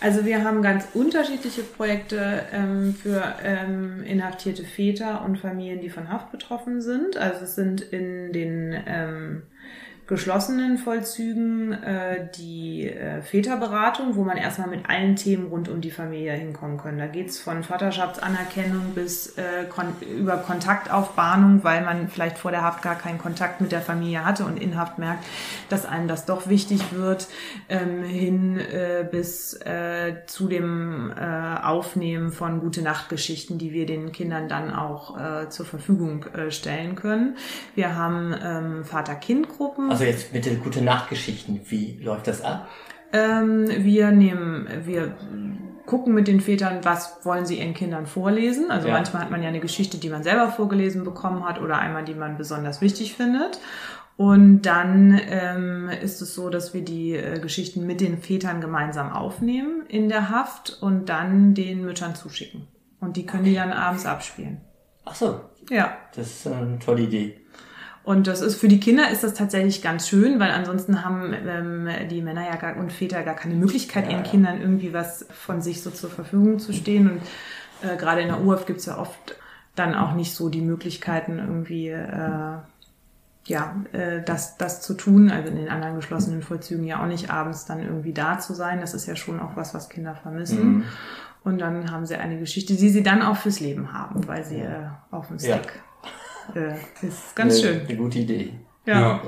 Also 0.00 0.24
wir 0.24 0.44
haben 0.44 0.62
ganz 0.62 0.86
unterschiedliche 0.94 1.62
Projekte 1.62 2.42
ähm, 2.52 2.94
für 2.94 3.22
ähm, 3.42 4.02
inhaftierte 4.04 4.64
Väter 4.64 5.24
und 5.24 5.38
Familien, 5.38 5.80
die 5.80 5.90
von 5.90 6.10
Haft 6.10 6.30
betroffen 6.30 6.80
sind. 6.80 7.16
Also 7.16 7.44
es 7.44 7.54
sind 7.54 7.80
in 7.80 8.32
den 8.32 8.76
ähm, 8.86 9.42
geschlossenen 10.06 10.76
Vollzügen 10.76 11.72
äh, 11.72 12.28
die 12.36 12.88
äh, 12.88 13.22
Väterberatung, 13.22 14.16
wo 14.16 14.24
man 14.24 14.36
erstmal 14.36 14.68
mit 14.68 14.88
allen 14.88 15.16
Themen 15.16 15.46
rund 15.46 15.70
um 15.70 15.80
die 15.80 15.90
Familie 15.90 16.32
hinkommen 16.32 16.76
kann. 16.76 16.98
Da 16.98 17.06
geht's 17.06 17.38
von 17.38 17.62
Vaterschaftsanerkennung 17.62 18.92
bis 18.94 19.38
äh, 19.38 19.64
kon 19.68 19.86
über 20.18 20.36
Kontaktaufbahnung, 20.36 21.64
weil 21.64 21.82
man 21.84 22.08
vielleicht 22.08 22.36
vor 22.36 22.50
der 22.50 22.62
Haft 22.62 22.82
gar 22.82 22.96
keinen 22.96 23.18
Kontakt 23.18 23.62
mit 23.62 23.72
der 23.72 23.80
Familie 23.80 24.26
hatte 24.26 24.44
und 24.44 24.60
in 24.60 24.76
Haft 24.76 24.98
merkt, 24.98 25.24
dass 25.70 25.86
einem 25.86 26.06
das 26.06 26.26
doch 26.26 26.48
wichtig 26.48 26.92
wird, 26.92 27.26
ähm, 27.70 28.02
hin 28.02 28.58
äh, 28.58 29.08
bis 29.10 29.54
äh, 29.54 30.26
zu 30.26 30.48
dem 30.48 31.12
äh, 31.18 31.62
Aufnehmen 31.62 32.30
von 32.30 32.60
gute 32.60 32.82
Nachtgeschichten, 32.82 33.56
die 33.56 33.72
wir 33.72 33.86
den 33.86 34.12
Kindern 34.12 34.48
dann 34.48 34.74
auch 34.74 35.18
äh, 35.18 35.48
zur 35.48 35.64
Verfügung 35.64 36.26
äh, 36.26 36.50
stellen 36.50 36.94
können. 36.94 37.38
Wir 37.74 37.96
haben 37.96 38.34
ähm, 38.42 38.84
Vater-Kind-Gruppen. 38.84 39.93
Also 39.94 40.04
jetzt 40.04 40.32
mit 40.32 40.44
den 40.44 40.60
gute 40.60 40.82
Nachtgeschichten, 40.82 41.60
wie 41.66 41.98
läuft 42.02 42.26
das 42.26 42.42
ab? 42.42 42.68
Ähm, 43.12 43.66
wir 43.68 44.10
nehmen, 44.10 44.66
wir 44.84 45.16
gucken 45.86 46.14
mit 46.14 46.26
den 46.26 46.40
Vätern, 46.40 46.80
was 46.82 47.20
wollen 47.24 47.46
sie 47.46 47.60
ihren 47.60 47.74
Kindern 47.74 48.06
vorlesen. 48.06 48.70
Also 48.72 48.88
Ja. 48.88 48.94
manchmal 48.94 49.22
hat 49.22 49.30
man 49.30 49.40
ja 49.42 49.48
eine 49.50 49.60
Geschichte, 49.60 49.98
die 49.98 50.08
man 50.08 50.24
selber 50.24 50.48
vorgelesen 50.48 51.04
bekommen 51.04 51.44
hat 51.46 51.60
oder 51.60 51.78
einmal, 51.78 52.04
die 52.04 52.14
man 52.14 52.36
besonders 52.36 52.80
wichtig 52.80 53.14
findet. 53.14 53.60
Und 54.16 54.62
dann 54.62 55.20
ähm, 55.28 55.88
ist 56.02 56.20
es 56.22 56.34
so, 56.34 56.50
dass 56.50 56.74
wir 56.74 56.82
die 56.84 57.14
äh, 57.14 57.38
Geschichten 57.38 57.86
mit 57.86 58.00
den 58.00 58.18
Vätern 58.18 58.60
gemeinsam 58.60 59.12
aufnehmen 59.12 59.84
in 59.88 60.08
der 60.08 60.28
Haft 60.30 60.78
und 60.82 61.08
dann 61.08 61.54
den 61.54 61.84
Müttern 61.84 62.14
zuschicken. 62.16 62.66
Und 63.00 63.16
die 63.16 63.26
können 63.26 63.44
die 63.44 63.54
dann 63.54 63.72
abends 63.72 64.06
abspielen. 64.06 64.60
Ach 65.04 65.14
so, 65.14 65.40
Ja. 65.70 65.96
das 66.16 66.26
ist 66.28 66.46
eine 66.48 66.78
tolle 66.80 67.02
Idee. 67.02 67.36
Und 68.04 68.26
das 68.26 68.42
ist 68.42 68.56
für 68.56 68.68
die 68.68 68.80
Kinder 68.80 69.10
ist 69.10 69.24
das 69.24 69.32
tatsächlich 69.32 69.80
ganz 69.80 70.08
schön, 70.08 70.38
weil 70.38 70.50
ansonsten 70.50 71.04
haben 71.04 71.32
ähm, 71.32 71.88
die 72.10 72.20
Männer 72.20 72.44
ja 72.44 72.56
gar, 72.56 72.76
und 72.76 72.92
Väter 72.92 73.22
gar 73.22 73.34
keine 73.34 73.54
Möglichkeit, 73.54 74.04
Ja, 74.04 74.10
ihren 74.10 74.24
ja. 74.24 74.30
Kindern 74.30 74.60
irgendwie 74.60 74.92
was 74.92 75.26
von 75.30 75.62
sich 75.62 75.82
so 75.82 75.90
zur 75.90 76.10
Verfügung 76.10 76.58
zu 76.58 76.74
stehen. 76.74 77.10
Und 77.10 77.22
äh, 77.82 77.96
gerade 77.96 78.20
in 78.20 78.28
der 78.28 78.44
UF 78.44 78.66
gibt's 78.66 78.84
ja 78.84 78.98
oft 78.98 79.36
dann 79.74 79.94
auch 79.94 80.12
nicht 80.12 80.34
so 80.34 80.50
die 80.50 80.60
Möglichkeiten, 80.60 81.38
irgendwie 81.38 81.88
äh, 81.88 82.58
ja, 83.46 83.76
äh, 83.92 84.22
das, 84.22 84.58
das 84.58 84.82
zu 84.82 84.94
tun. 84.94 85.30
Also 85.30 85.48
in 85.48 85.56
den 85.56 85.70
anderen 85.70 85.96
geschlossenen 85.96 86.42
Vollzügen 86.42 86.84
ja 86.84 87.02
auch 87.02 87.06
nicht 87.06 87.30
abends 87.30 87.64
dann 87.64 87.82
irgendwie 87.82 88.12
da 88.12 88.38
zu 88.38 88.52
sein. 88.52 88.80
Das 88.80 88.92
ist 88.92 89.06
ja 89.06 89.16
schon 89.16 89.40
auch 89.40 89.56
was, 89.56 89.72
was 89.72 89.88
Kinder 89.88 90.14
vermissen. 90.14 90.66
Mhm. 90.66 90.84
Und 91.42 91.58
dann 91.58 91.90
haben 91.90 92.06
sie 92.06 92.16
eine 92.16 92.38
Geschichte, 92.38 92.74
die 92.74 92.88
sie 92.88 93.02
dann 93.02 93.22
auch 93.22 93.36
fürs 93.36 93.60
Leben 93.60 93.92
haben, 93.92 94.26
weil 94.28 94.44
sie 94.44 94.60
äh, 94.60 94.88
auf 95.10 95.28
dem 95.28 95.38
Ja. 95.38 95.60
Äh, 96.54 97.06
ist 97.06 97.34
ganz 97.34 97.54
eine, 97.54 97.62
schön. 97.62 97.86
Eine 97.86 97.96
gute 97.96 98.18
Idee. 98.18 98.52
Ja. 98.86 99.22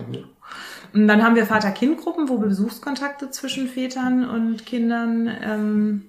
Und 0.92 1.08
dann 1.08 1.22
haben 1.22 1.34
wir 1.34 1.46
Vater-Kind-Gruppen, 1.46 2.28
wo 2.28 2.40
wir 2.40 2.48
Besuchskontakte 2.48 3.30
zwischen 3.30 3.68
Vätern 3.68 4.28
und 4.28 4.66
Kindern 4.66 5.30
ähm, 5.42 6.02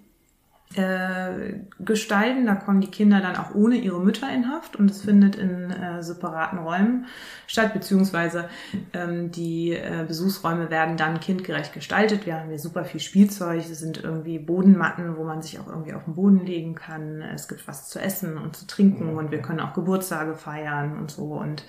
äh, 0.76 1.60
gestalten. 1.80 2.46
Da 2.46 2.56
kommen 2.56 2.82
die 2.82 2.92
Kinder 2.92 3.22
dann 3.22 3.38
auch 3.38 3.56
ohne 3.56 3.76
ihre 3.76 4.00
Mütter 4.00 4.28
in 4.34 4.50
Haft 4.50 4.76
und 4.76 4.92
es 4.92 5.02
findet 5.02 5.36
in 5.36 5.72
äh, 5.72 6.04
separaten 6.04 6.60
Räumen 6.60 7.06
statt, 7.48 7.74
beziehungsweise 7.74 8.50
ähm, 8.94 9.32
die 9.32 9.72
äh, 9.72 10.04
Besuchsräume 10.08 10.70
werden 10.70 10.98
dann 10.98 11.20
kindgerecht 11.20 11.74
gestaltet. 11.74 12.26
Wir 12.26 12.40
haben 12.40 12.50
hier 12.50 12.60
super 12.60 12.84
viel 12.84 13.00
Spielzeug, 13.00 13.60
es 13.60 13.80
sind 13.80 14.04
irgendwie 14.04 14.40
Bodenmatten, 14.40 15.18
wo 15.18 15.24
man 15.24 15.42
sich 15.42 15.58
auch 15.60 15.68
irgendwie 15.68 15.94
auf 15.94 16.04
den 16.04 16.16
Boden 16.16 16.46
legen 16.46 16.76
kann. 16.76 17.22
Es 17.22 17.48
gibt 17.48 17.68
was 17.68 17.88
zu 17.90 18.00
essen 18.00 18.38
und 18.38 18.56
zu 18.56 18.68
trinken 18.68 19.16
und 19.16 19.32
wir 19.32 19.42
können 19.42 19.62
auch 19.62 19.74
Geburtstage 19.74 20.36
feiern 20.36 20.98
und 20.98 21.12
so 21.12 21.34
und 21.34 21.64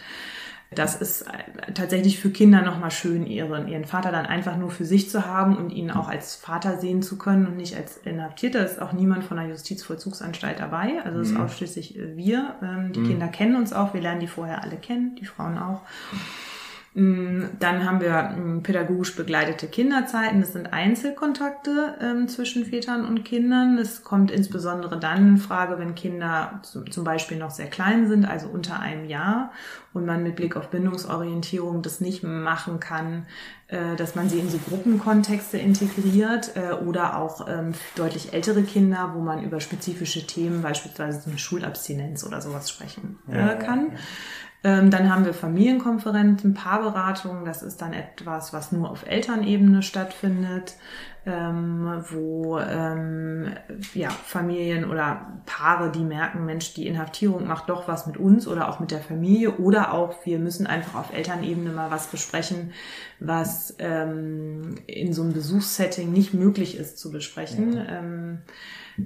das 0.70 0.96
ist 0.96 1.22
äh, 1.22 1.72
tatsächlich 1.72 2.18
für 2.18 2.30
Kinder 2.30 2.60
nochmal 2.60 2.90
schön, 2.90 3.26
ihren, 3.26 3.68
ihren 3.68 3.86
Vater 3.86 4.12
dann 4.12 4.26
einfach 4.26 4.56
nur 4.56 4.70
für 4.70 4.84
sich 4.84 5.08
zu 5.08 5.26
haben 5.26 5.56
und 5.56 5.70
ihn 5.70 5.90
auch 5.90 6.08
als 6.08 6.36
Vater 6.36 6.78
sehen 6.78 7.02
zu 7.02 7.16
können 7.16 7.46
und 7.46 7.56
nicht 7.56 7.74
als 7.74 7.96
Inhaftierter. 7.98 8.64
Ist 8.64 8.80
auch 8.80 8.92
niemand 8.92 9.24
von 9.24 9.38
der 9.38 9.46
Justizvollzugsanstalt 9.46 10.60
dabei. 10.60 11.02
Also 11.04 11.20
es 11.20 11.30
ist 11.30 11.36
ausschließlich 11.36 11.98
äh, 11.98 12.16
wir. 12.16 12.56
Ähm, 12.62 12.92
die 12.92 13.02
Kinder 13.02 13.28
kennen 13.28 13.56
uns 13.56 13.72
auch. 13.72 13.94
Wir 13.94 14.02
lernen 14.02 14.20
die 14.20 14.26
vorher 14.26 14.62
alle 14.62 14.76
kennen, 14.76 15.16
die 15.16 15.24
Frauen 15.24 15.56
auch. 15.56 15.80
Mm, 16.94 17.44
Dann 17.60 17.84
haben 17.84 18.00
wir 18.00 18.22
mm, 18.36 18.62
pädagogisch 18.62 19.14
begleitete 19.14 19.66
Kinderzeiten. 19.68 20.40
Das 20.40 20.52
sind 20.54 20.72
Einzelkontakte 20.72 21.96
ähm, 22.00 22.28
zwischen 22.28 22.64
Vätern 22.64 23.04
und 23.06 23.24
Kindern. 23.24 23.78
Es 23.78 24.02
kommt 24.02 24.30
insbesondere 24.30 24.98
dann 24.98 25.28
in 25.28 25.36
Frage, 25.38 25.78
wenn 25.78 25.94
Kinder 25.94 26.60
zu- 26.62 26.84
zum 26.84 27.04
Beispiel 27.04 27.38
noch 27.38 27.50
sehr 27.50 27.66
klein 27.68 28.08
sind, 28.08 28.24
also 28.24 28.48
unter 28.48 28.80
einem 28.80 29.04
Jahr, 29.04 29.52
und 29.92 30.06
man 30.06 30.22
mit 30.22 30.36
Blick 30.36 30.56
auf 30.56 30.68
Bindungsorientierung 30.70 31.82
das 31.82 32.00
nicht 32.00 32.22
machen 32.22 32.80
kann, 32.80 33.26
äh, 33.68 33.96
dass 33.96 34.14
man 34.14 34.28
sie 34.28 34.38
in 34.38 34.48
so 34.48 34.58
Gruppenkontexte 34.68 35.58
integriert 35.58 36.52
äh, 36.56 36.72
oder 36.72 37.18
auch 37.18 37.46
ähm, 37.48 37.72
deutlich 37.96 38.32
ältere 38.32 38.62
Kinder, 38.62 39.12
wo 39.14 39.20
man 39.20 39.42
über 39.42 39.60
spezifische 39.60 40.26
Themen, 40.26 40.62
beispielsweise 40.62 41.20
so 41.20 41.30
eine 41.30 41.38
Schulabstinenz 41.38 42.24
oder 42.24 42.40
sowas 42.40 42.70
sprechen 42.70 43.18
Ja, 43.30 43.52
äh, 43.52 43.58
kann. 43.58 43.80
Ähm, 43.86 43.92
dann 44.90 45.12
haben 45.12 45.24
wir 45.24 45.34
Familienkonferenzen, 45.34 46.54
Paarberatungen. 46.54 47.44
Das 47.44 47.62
ist 47.62 47.80
dann 47.80 47.92
etwas, 47.92 48.52
was 48.52 48.72
nur 48.72 48.90
auf 48.90 49.06
Elternebene 49.06 49.82
stattfindet, 49.82 50.74
ähm, 51.26 52.02
wo 52.10 52.58
ähm, 52.58 53.52
ja, 53.94 54.08
Familien 54.08 54.88
oder 54.88 55.40
Paare, 55.46 55.90
die 55.90 56.04
merken, 56.04 56.46
Mensch, 56.46 56.74
die 56.74 56.86
Inhaftierung 56.86 57.46
macht 57.46 57.68
doch 57.68 57.88
was 57.88 58.06
mit 58.06 58.16
uns 58.16 58.48
oder 58.48 58.68
auch 58.68 58.80
mit 58.80 58.90
der 58.90 59.00
Familie 59.00 59.52
oder 59.56 59.92
auch 59.92 60.14
wir 60.24 60.38
müssen 60.38 60.66
einfach 60.66 60.98
auf 60.98 61.12
Elternebene 61.12 61.70
mal 61.70 61.90
was 61.90 62.06
besprechen, 62.06 62.72
was 63.20 63.76
ähm, 63.78 64.76
in 64.86 65.12
so 65.12 65.22
einem 65.22 65.32
Besuchssetting 65.32 66.12
nicht 66.12 66.34
möglich 66.34 66.76
ist 66.76 66.98
zu 66.98 67.10
besprechen. 67.10 67.84
Ähm, 67.88 68.38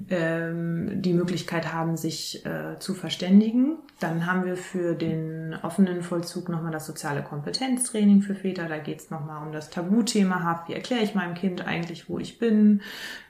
ähm, 0.09 1.01
die 1.01 1.13
Möglichkeit 1.13 1.73
haben, 1.73 1.97
sich 1.97 2.45
äh, 2.45 2.79
zu 2.79 2.93
verständigen. 2.93 3.77
Dann 3.99 4.25
haben 4.25 4.45
wir 4.45 4.57
für 4.57 4.95
den 4.95 5.55
offenen 5.61 6.01
Vollzug 6.01 6.49
nochmal 6.49 6.71
das 6.71 6.85
soziale 6.85 7.21
Kompetenztraining 7.21 8.21
für 8.21 8.35
Väter. 8.35 8.67
Da 8.67 8.79
geht 8.79 8.99
es 8.99 9.09
nochmal 9.11 9.45
um 9.45 9.53
das 9.53 9.69
Tabuthema. 9.69 10.63
Wie 10.67 10.73
erkläre 10.73 11.03
ich 11.03 11.15
meinem 11.15 11.35
Kind 11.35 11.65
eigentlich, 11.65 12.09
wo 12.09 12.19
ich 12.19 12.39
bin? 12.39 12.81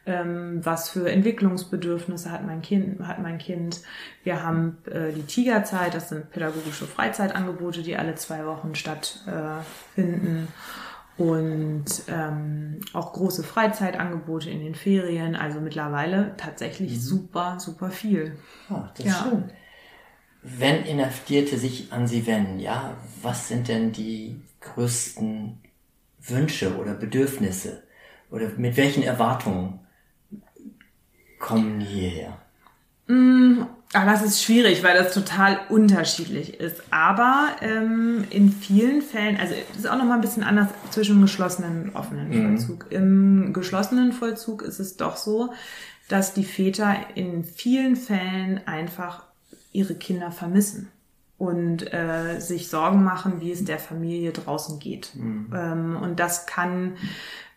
Ähm, 0.05 0.59
was 0.63 0.89
für 0.89 1.09
Entwicklungsbedürfnisse 1.09 2.31
hat 2.31 2.45
mein 2.45 2.61
Kind? 2.61 2.99
Hat 3.05 3.19
mein 3.19 3.37
kind? 3.37 3.81
Wir 4.23 4.43
haben 4.43 4.77
äh, 4.85 5.11
die 5.11 5.23
Tigerzeit. 5.23 5.93
Das 5.93 6.09
sind 6.09 6.31
pädagogische 6.31 6.85
Freizeitangebote, 6.85 7.83
die 7.83 7.97
alle 7.97 8.15
zwei 8.15 8.45
Wochen 8.45 8.73
stattfinden. 8.75 10.47
Und 11.17 11.85
ähm, 12.07 12.79
auch 12.93 13.13
große 13.13 13.43
Freizeitangebote 13.43 14.49
in 14.49 14.59
den 14.59 14.75
Ferien. 14.75 15.35
Also 15.35 15.61
mittlerweile 15.61 16.35
tatsächlich 16.37 17.01
super, 17.01 17.59
super 17.59 17.91
viel. 17.91 18.35
Ah, 18.69 18.89
das 18.97 19.05
Ja. 19.05 19.11
ist 19.11 19.21
schön. 19.21 19.43
Wenn 20.41 20.83
Inhaftierte 20.85 21.57
sich 21.57 21.93
an 21.93 22.07
Sie 22.07 22.27
wenden, 22.27 22.59
ja, 22.59 22.97
was 23.21 23.47
sind 23.47 23.67
denn 23.69 23.93
die 23.93 24.41
größten 24.59 25.59
Wünsche 26.19 26.77
oder 26.77 26.95
Bedürfnisse? 26.95 27.83
Oder 28.29 28.49
mit 28.57 28.75
welchen 28.75 29.03
Erwartungen 29.03 29.79
kommen 31.39 31.79
die 31.79 31.85
hierher? 31.85 32.37
Aber 33.93 34.11
das 34.11 34.23
ist 34.23 34.43
schwierig, 34.43 34.83
weil 34.83 34.97
das 34.97 35.13
total 35.13 35.59
unterschiedlich 35.69 36.59
ist. 36.59 36.81
Aber 36.89 37.49
ähm, 37.61 38.25
in 38.31 38.51
vielen 38.51 39.01
Fällen, 39.01 39.37
also 39.37 39.53
es 39.71 39.79
ist 39.79 39.87
auch 39.87 39.97
noch 39.97 40.05
mal 40.05 40.15
ein 40.15 40.21
bisschen 40.21 40.43
anders 40.43 40.69
zwischen 40.89 41.21
geschlossenen 41.21 41.83
und 41.83 41.95
offenen 41.95 42.31
Vollzug. 42.33 42.87
Im 42.89 43.53
geschlossenen 43.53 44.11
Vollzug 44.11 44.63
ist 44.63 44.79
es 44.79 44.97
doch 44.97 45.15
so, 45.15 45.53
dass 46.07 46.33
die 46.33 46.43
Väter 46.43 46.95
in 47.15 47.43
vielen 47.43 47.95
Fällen 47.95 48.61
einfach 48.65 49.23
ihre 49.71 49.95
Kinder 49.95 50.31
vermissen 50.31 50.89
und 51.37 51.93
äh, 51.93 52.39
sich 52.39 52.69
Sorgen 52.69 53.03
machen, 53.03 53.41
wie 53.41 53.51
es 53.51 53.65
der 53.65 53.79
Familie 53.79 54.31
draußen 54.31 54.79
geht. 54.79 55.11
Ähm, 55.53 55.97
und 56.01 56.19
das 56.19 56.45
kann 56.45 56.93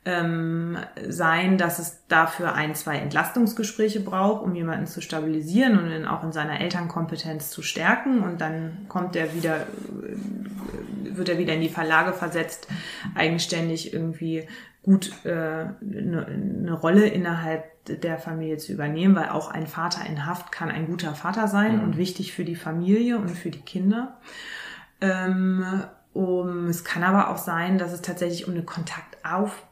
ähm, 0.07 0.79
sein, 1.09 1.59
dass 1.59 1.81
es 1.81 2.07
dafür 2.07 2.55
ein, 2.55 2.77
zwei 2.77 2.97
Entlastungsgespräche 2.99 3.99
braucht, 3.99 4.45
um 4.45 4.55
jemanden 4.55 4.87
zu 4.87 5.03
stabilisieren 5.03 5.77
und 5.77 5.91
ihn 5.91 6.07
auch 6.07 6.23
in 6.23 6.31
seiner 6.31 6.61
Elternkompetenz 6.61 7.51
zu 7.51 7.61
stärken. 7.61 8.23
Und 8.23 8.41
dann 8.41 8.87
kommt 8.89 9.17
er 9.17 9.35
wieder, 9.35 9.63
äh, 9.63 11.17
wird 11.17 11.29
er 11.29 11.39
wieder 11.39 11.55
in 11.55 11.61
die 11.61 11.69
Verlage 11.69 12.13
versetzt, 12.13 12.69
eigenständig 13.17 13.93
irgendwie 13.93 14.47
gut 14.85 15.13
eine 15.25 15.77
äh, 15.83 15.85
ne, 15.85 16.39
ne 16.63 16.73
Rolle 16.73 17.09
innerhalb 17.09 17.65
der 17.87 18.19
Familie 18.19 18.59
zu 18.59 18.73
übernehmen, 18.73 19.17
weil 19.17 19.31
auch 19.31 19.51
ein 19.51 19.67
Vater 19.67 20.07
in 20.07 20.25
Haft 20.25 20.53
kann 20.53 20.71
ein 20.71 20.87
guter 20.87 21.15
Vater 21.15 21.49
sein 21.49 21.79
mhm. 21.79 21.83
und 21.83 21.97
wichtig 21.97 22.33
für 22.33 22.45
die 22.45 22.55
Familie 22.55 23.19
und 23.19 23.31
für 23.31 23.51
die 23.51 23.61
Kinder. 23.61 24.19
Ähm, 25.01 25.65
um, 26.13 26.69
es 26.69 26.85
kann 26.85 27.03
aber 27.03 27.31
auch 27.31 27.39
sein, 27.39 27.77
dass 27.77 27.93
es 27.93 28.03
tatsächlich 28.03 28.47
um 28.47 28.55
eine 28.55 28.63
Kontaktaufbau 28.63 29.66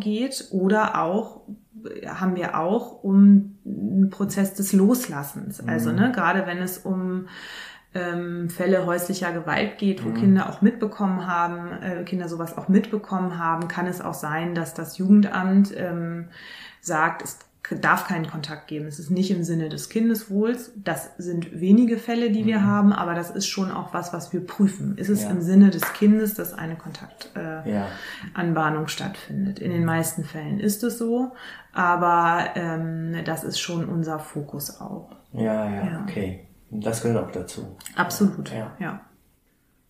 geht 0.00 0.48
oder 0.50 1.02
auch 1.02 1.42
haben 2.06 2.36
wir 2.36 2.58
auch 2.58 3.02
um 3.02 3.58
einen 3.64 4.10
Prozess 4.10 4.54
des 4.54 4.72
Loslassens. 4.72 5.66
Also 5.66 5.90
mhm. 5.90 5.96
ne, 5.96 6.12
gerade 6.12 6.46
wenn 6.46 6.58
es 6.58 6.78
um 6.78 7.28
ähm, 7.94 8.50
Fälle 8.50 8.86
häuslicher 8.86 9.32
Gewalt 9.32 9.78
geht, 9.78 10.04
wo 10.04 10.10
mhm. 10.10 10.14
Kinder 10.14 10.50
auch 10.50 10.62
mitbekommen 10.62 11.26
haben, 11.26 11.82
äh, 11.82 12.04
Kinder 12.04 12.28
sowas 12.28 12.58
auch 12.58 12.68
mitbekommen 12.68 13.38
haben, 13.38 13.68
kann 13.68 13.86
es 13.86 14.00
auch 14.00 14.14
sein, 14.14 14.54
dass 14.54 14.74
das 14.74 14.98
Jugendamt 14.98 15.72
ähm, 15.76 16.28
sagt, 16.80 17.22
es 17.22 17.38
darf 17.70 18.06
keinen 18.06 18.28
Kontakt 18.28 18.68
geben. 18.68 18.86
Es 18.86 18.98
ist 18.98 19.10
nicht 19.10 19.30
im 19.30 19.42
Sinne 19.42 19.68
des 19.68 19.88
Kindeswohls. 19.88 20.72
Das 20.76 21.10
sind 21.18 21.60
wenige 21.60 21.98
Fälle, 21.98 22.30
die 22.30 22.46
wir 22.46 22.60
mhm. 22.60 22.66
haben, 22.66 22.92
aber 22.92 23.14
das 23.14 23.30
ist 23.30 23.46
schon 23.46 23.70
auch 23.70 23.92
was, 23.94 24.12
was 24.12 24.32
wir 24.32 24.46
prüfen. 24.46 24.96
Ist 24.98 25.08
es 25.08 25.24
ja. 25.24 25.30
im 25.30 25.40
Sinne 25.40 25.70
des 25.70 25.92
Kindes, 25.94 26.34
dass 26.34 26.54
eine 26.54 26.76
Kontaktanbahnung 26.76 27.66
äh, 28.34 28.82
ja. 28.82 28.88
stattfindet? 28.88 29.58
In 29.58 29.70
den 29.70 29.80
mhm. 29.80 29.86
meisten 29.86 30.24
Fällen 30.24 30.60
ist 30.60 30.84
es 30.84 30.98
so, 30.98 31.32
aber 31.72 32.50
ähm, 32.54 33.16
das 33.24 33.44
ist 33.44 33.58
schon 33.58 33.86
unser 33.86 34.18
Fokus 34.18 34.80
auch. 34.80 35.16
Ja, 35.32 35.68
ja, 35.68 35.86
ja. 35.86 36.02
okay. 36.02 36.46
Das 36.70 37.02
gehört 37.02 37.24
auch 37.24 37.32
dazu. 37.32 37.76
Absolut, 37.94 38.50
ja. 38.50 38.72
ja. 38.78 39.00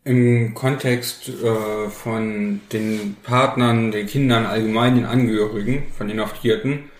Im 0.04 0.54
Kontext 0.54 1.28
äh, 1.28 1.88
von 1.88 2.61
den 2.73 3.16
Partnern, 3.25 3.90
den 3.90 4.06
Kindern, 4.06 4.47
allgemein 4.47 4.95
den 4.95 5.04
Angehörigen 5.04 5.88
von 5.97 6.09
Inhaftierten, 6.09 6.90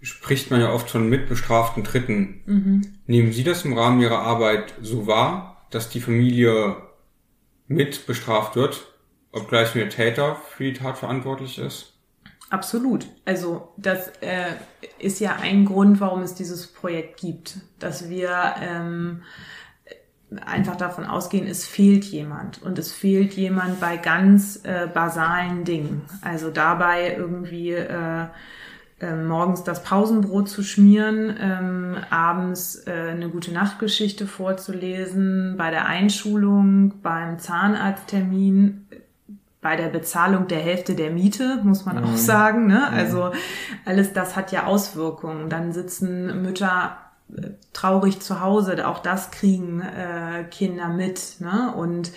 spricht 0.00 0.50
man 0.50 0.60
ja 0.60 0.72
oft 0.72 0.90
von 0.90 1.08
mitbestraften 1.08 1.82
Dritten. 1.82 2.42
Mhm. 2.46 2.82
Nehmen 3.06 3.32
Sie 3.32 3.44
das 3.44 3.64
im 3.64 3.76
Rahmen 3.76 4.00
Ihrer 4.00 4.20
Arbeit 4.20 4.74
so 4.80 5.06
wahr, 5.06 5.66
dass 5.70 5.88
die 5.90 6.00
Familie 6.00 6.76
mit 7.66 8.06
bestraft 8.06 8.56
wird, 8.56 8.92
obgleich 9.32 9.74
nur 9.74 9.84
der 9.84 9.92
Täter 9.92 10.36
für 10.36 10.64
die 10.64 10.72
Tat 10.72 10.98
verantwortlich 10.98 11.58
ist? 11.58 11.94
Absolut. 12.50 13.06
Also 13.26 13.74
das 13.76 14.08
äh, 14.20 14.52
ist 14.98 15.20
ja 15.20 15.36
ein 15.36 15.66
Grund, 15.66 16.00
warum 16.00 16.22
es 16.22 16.34
dieses 16.34 16.66
Projekt 16.66 17.20
gibt, 17.20 17.58
dass 17.78 18.08
wir 18.08 18.54
ähm, 18.60 19.22
einfach 20.44 20.76
davon 20.76 21.04
ausgehen, 21.04 21.46
es 21.46 21.66
fehlt 21.66 22.04
jemand 22.04 22.62
und 22.62 22.78
es 22.78 22.92
fehlt 22.92 23.34
jemand 23.34 23.80
bei 23.80 23.98
ganz 23.98 24.60
äh, 24.64 24.86
basalen 24.86 25.64
Dingen. 25.64 26.02
Also 26.22 26.50
dabei 26.50 27.16
irgendwie 27.16 27.72
äh, 27.72 28.26
äh, 29.00 29.14
morgens 29.14 29.62
das 29.62 29.84
Pausenbrot 29.84 30.48
zu 30.48 30.62
schmieren, 30.62 31.36
ähm, 31.40 31.96
abends 32.10 32.82
äh, 32.86 33.10
eine 33.10 33.28
gute 33.28 33.52
Nachtgeschichte 33.52 34.26
vorzulesen, 34.26 35.54
bei 35.56 35.70
der 35.70 35.86
Einschulung, 35.86 36.94
beim 37.00 37.38
Zahnarzttermin, 37.38 38.86
bei 39.60 39.76
der 39.76 39.88
Bezahlung 39.88 40.48
der 40.48 40.58
Hälfte 40.58 40.94
der 40.94 41.10
Miete, 41.10 41.60
muss 41.62 41.84
man 41.84 41.98
mhm. 41.98 42.04
auch 42.04 42.16
sagen. 42.16 42.66
Ne? 42.66 42.88
Also 42.88 43.30
alles 43.84 44.12
das 44.12 44.36
hat 44.36 44.50
ja 44.50 44.66
Auswirkungen. 44.66 45.48
Dann 45.48 45.72
sitzen 45.72 46.42
Mütter 46.42 46.96
äh, 47.36 47.50
traurig 47.72 48.20
zu 48.20 48.40
Hause, 48.40 48.86
auch 48.88 48.98
das 48.98 49.30
kriegen 49.30 49.80
äh, 49.80 50.44
Kinder 50.44 50.88
mit. 50.88 51.36
Ne? 51.40 51.72
Und 51.76 52.12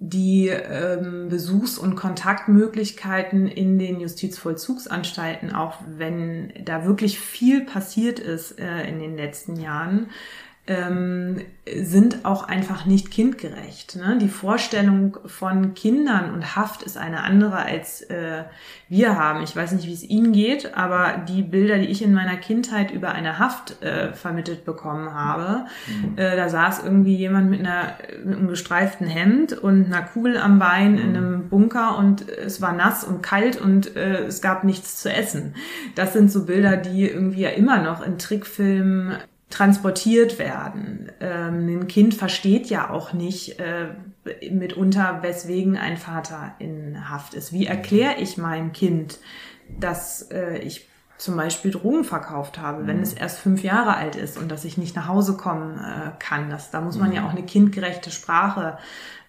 die 0.00 0.48
ähm, 0.48 1.28
Besuchs- 1.28 1.78
und 1.78 1.96
Kontaktmöglichkeiten 1.96 3.48
in 3.48 3.78
den 3.78 4.00
Justizvollzugsanstalten, 4.00 5.52
auch 5.52 5.78
wenn 5.86 6.52
da 6.64 6.84
wirklich 6.84 7.18
viel 7.18 7.64
passiert 7.64 8.20
ist 8.20 8.60
äh, 8.60 8.88
in 8.88 9.00
den 9.00 9.16
letzten 9.16 9.56
Jahren, 9.56 10.10
ähm, 10.68 11.40
sind 11.76 12.24
auch 12.24 12.46
einfach 12.46 12.84
nicht 12.84 13.10
kindgerecht. 13.10 13.96
Ne? 13.96 14.18
Die 14.20 14.28
Vorstellung 14.28 15.16
von 15.24 15.72
Kindern 15.74 16.32
und 16.32 16.56
Haft 16.56 16.82
ist 16.82 16.98
eine 16.98 17.22
andere, 17.22 17.56
als 17.56 18.02
äh, 18.02 18.44
wir 18.88 19.16
haben. 19.16 19.42
Ich 19.42 19.56
weiß 19.56 19.72
nicht, 19.72 19.86
wie 19.86 19.94
es 19.94 20.02
Ihnen 20.02 20.32
geht, 20.32 20.76
aber 20.76 21.24
die 21.26 21.42
Bilder, 21.42 21.78
die 21.78 21.86
ich 21.86 22.02
in 22.02 22.12
meiner 22.12 22.36
Kindheit 22.36 22.90
über 22.90 23.12
eine 23.12 23.38
Haft 23.38 23.82
äh, 23.82 24.12
vermittelt 24.12 24.66
bekommen 24.66 25.12
habe, 25.14 25.64
mhm. 25.86 26.18
äh, 26.18 26.36
da 26.36 26.50
saß 26.50 26.84
irgendwie 26.84 27.16
jemand 27.16 27.50
mit, 27.50 27.60
einer, 27.60 27.94
mit 28.24 28.36
einem 28.36 28.48
gestreiften 28.48 29.06
Hemd 29.06 29.52
und 29.54 29.86
einer 29.86 30.02
Kugel 30.02 30.36
am 30.36 30.58
Bein 30.58 30.92
mhm. 30.92 30.98
in 30.98 31.16
einem 31.16 31.48
Bunker 31.48 31.96
und 31.96 32.28
es 32.28 32.60
war 32.60 32.74
nass 32.74 33.04
und 33.04 33.22
kalt 33.22 33.58
und 33.58 33.96
äh, 33.96 34.24
es 34.24 34.42
gab 34.42 34.64
nichts 34.64 35.00
zu 35.00 35.10
essen. 35.10 35.54
Das 35.94 36.12
sind 36.12 36.30
so 36.30 36.44
Bilder, 36.44 36.76
die 36.76 37.08
irgendwie 37.08 37.40
ja 37.40 37.50
immer 37.50 37.80
noch 37.82 38.06
in 38.06 38.18
Trickfilmen 38.18 39.16
transportiert 39.50 40.38
werden. 40.38 41.10
Ähm, 41.20 41.80
ein 41.80 41.88
Kind 41.88 42.14
versteht 42.14 42.68
ja 42.68 42.90
auch 42.90 43.12
nicht 43.12 43.58
äh, 43.60 43.88
mitunter, 44.50 45.22
weswegen 45.22 45.76
ein 45.76 45.96
Vater 45.96 46.54
in 46.58 47.10
Haft 47.10 47.34
ist. 47.34 47.52
Wie 47.52 47.66
erkläre 47.66 48.20
ich 48.20 48.36
meinem 48.36 48.72
Kind, 48.72 49.18
dass 49.78 50.22
äh, 50.30 50.58
ich 50.58 50.88
zum 51.18 51.36
Beispiel 51.36 51.72
Drogen 51.72 52.04
verkauft 52.04 52.58
habe, 52.58 52.86
wenn 52.86 53.02
es 53.02 53.12
erst 53.12 53.40
fünf 53.40 53.64
Jahre 53.64 53.96
alt 53.96 54.14
ist 54.14 54.38
und 54.38 54.50
dass 54.50 54.64
ich 54.64 54.78
nicht 54.78 54.94
nach 54.94 55.08
Hause 55.08 55.36
kommen 55.36 55.78
äh, 55.78 56.12
kann. 56.20 56.48
Das, 56.48 56.70
da 56.70 56.80
muss 56.80 56.96
man 56.96 57.12
ja 57.12 57.26
auch 57.26 57.32
eine 57.32 57.42
kindgerechte 57.42 58.10
Sprache 58.10 58.78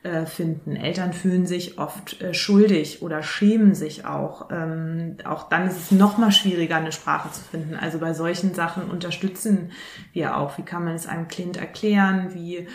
äh, 0.04 0.26
finden. 0.28 0.76
Eltern 0.76 1.14
fühlen 1.14 1.48
sich 1.48 1.80
oft 1.80 2.22
äh, 2.22 2.34
schuldig 2.36 3.02
oder 3.02 3.24
schämen 3.24 3.74
sich 3.74 4.06
auch. 4.06 4.50
Ähm, 4.52 5.18
auch 5.26 5.50
dann 5.50 5.68
ist 5.68 5.78
es 5.78 5.92
noch 5.92 6.20
mal 6.20 6.32
schwieriger, 6.32 6.78
eine 6.78 6.92
Sprache 6.92 7.32
zu 7.32 7.42
finden. 7.42 7.76
Also 7.76 7.98
bei 7.98 8.14
solchen 8.14 8.54
Sachen 8.54 8.90
unterstützen 8.90 9.72
wir 10.14 10.38
auch. 10.38 10.60
Wie 10.60 10.64
kann 10.64 10.86
man 10.86 10.94
es 10.94 11.08
einem 11.08 11.28
Kind 11.28 11.58
erklären? 11.58 12.36
Wie 12.36 12.68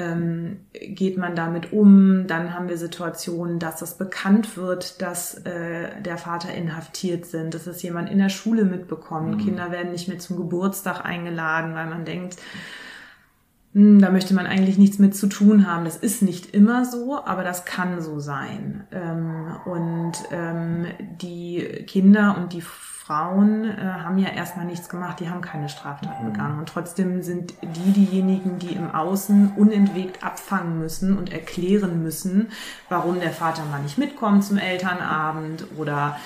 ähm, 0.00 0.60
geht 0.72 1.18
man 1.18 1.36
damit 1.36 1.72
um? 1.72 2.26
Dann 2.26 2.54
haben 2.54 2.68
wir 2.68 2.78
Situationen, 2.78 3.58
dass 3.58 3.80
das 3.80 3.98
bekannt 3.98 4.56
wird, 4.56 5.02
dass 5.02 5.34
äh, 5.44 6.00
der 6.00 6.16
Vater 6.16 6.52
inhaftiert 6.54 7.26
sind, 7.26 7.54
dass 7.54 7.66
es 7.66 7.82
jemand 7.82 8.10
in 8.10 8.18
der 8.18 8.30
Schule 8.30 8.64
mitbekommt. 8.64 9.36
Mhm. 9.36 9.38
Kinder 9.38 9.70
werden 9.70 9.92
nicht 9.92 10.08
mehr 10.08 10.18
zum 10.18 10.36
Geburtstag 10.36 11.04
eingeladen, 11.04 11.74
weil 11.74 11.86
man 11.86 12.04
denkt, 12.04 12.36
hm, 13.74 14.00
da 14.00 14.10
möchte 14.10 14.34
man 14.34 14.46
eigentlich 14.46 14.78
nichts 14.78 14.98
mit 14.98 15.14
zu 15.14 15.28
tun 15.28 15.66
haben. 15.66 15.84
Das 15.84 15.96
ist 15.96 16.22
nicht 16.22 16.54
immer 16.54 16.84
so, 16.84 17.24
aber 17.24 17.44
das 17.44 17.64
kann 17.64 18.00
so 18.00 18.18
sein. 18.18 18.84
Ähm, 18.90 19.56
und 19.64 20.12
ähm, 20.32 20.86
die 21.20 21.84
Kinder 21.86 22.36
und 22.38 22.52
die 22.52 22.62
Frauen 23.10 23.64
äh, 23.64 23.82
haben 23.82 24.18
ja 24.18 24.28
erstmal 24.28 24.66
nichts 24.66 24.88
gemacht, 24.88 25.18
die 25.18 25.28
haben 25.28 25.40
keine 25.40 25.68
Straftat 25.68 26.22
mhm. 26.22 26.30
begangen. 26.30 26.60
Und 26.60 26.68
trotzdem 26.68 27.24
sind 27.24 27.54
die 27.60 27.90
diejenigen, 27.90 28.60
die 28.60 28.72
im 28.74 28.94
Außen 28.94 29.54
unentwegt 29.56 30.22
abfangen 30.22 30.78
müssen 30.78 31.18
und 31.18 31.32
erklären 31.32 32.04
müssen, 32.04 32.52
warum 32.88 33.18
der 33.18 33.32
Vater 33.32 33.64
mal 33.64 33.82
nicht 33.82 33.98
mitkommt 33.98 34.44
zum 34.44 34.58
Elternabend 34.58 35.64
oder 35.76 36.18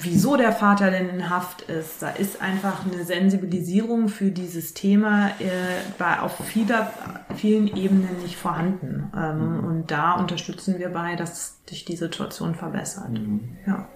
wieso 0.00 0.36
der 0.36 0.50
Vater 0.50 0.90
denn 0.90 1.08
in 1.08 1.30
Haft 1.30 1.62
ist. 1.62 2.02
Da 2.02 2.10
ist 2.10 2.42
einfach 2.42 2.84
eine 2.84 3.04
Sensibilisierung 3.04 4.08
für 4.08 4.32
dieses 4.32 4.74
Thema 4.74 5.28
äh, 5.38 5.52
bei, 5.98 6.18
auf 6.18 6.36
vieler, 6.44 6.92
vielen 7.36 7.68
Ebenen 7.68 8.20
nicht 8.24 8.36
vorhanden. 8.36 9.12
Ähm, 9.16 9.58
mhm. 9.58 9.64
Und 9.64 9.90
da 9.92 10.14
unterstützen 10.14 10.80
wir 10.80 10.88
bei, 10.88 11.14
dass 11.14 11.60
sich 11.68 11.84
die 11.84 11.94
Situation 11.94 12.56
verbessert. 12.56 13.10
Mhm. 13.10 13.56
Ja. 13.68 13.86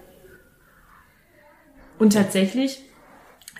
Und 1.99 2.13
tatsächlich 2.13 2.83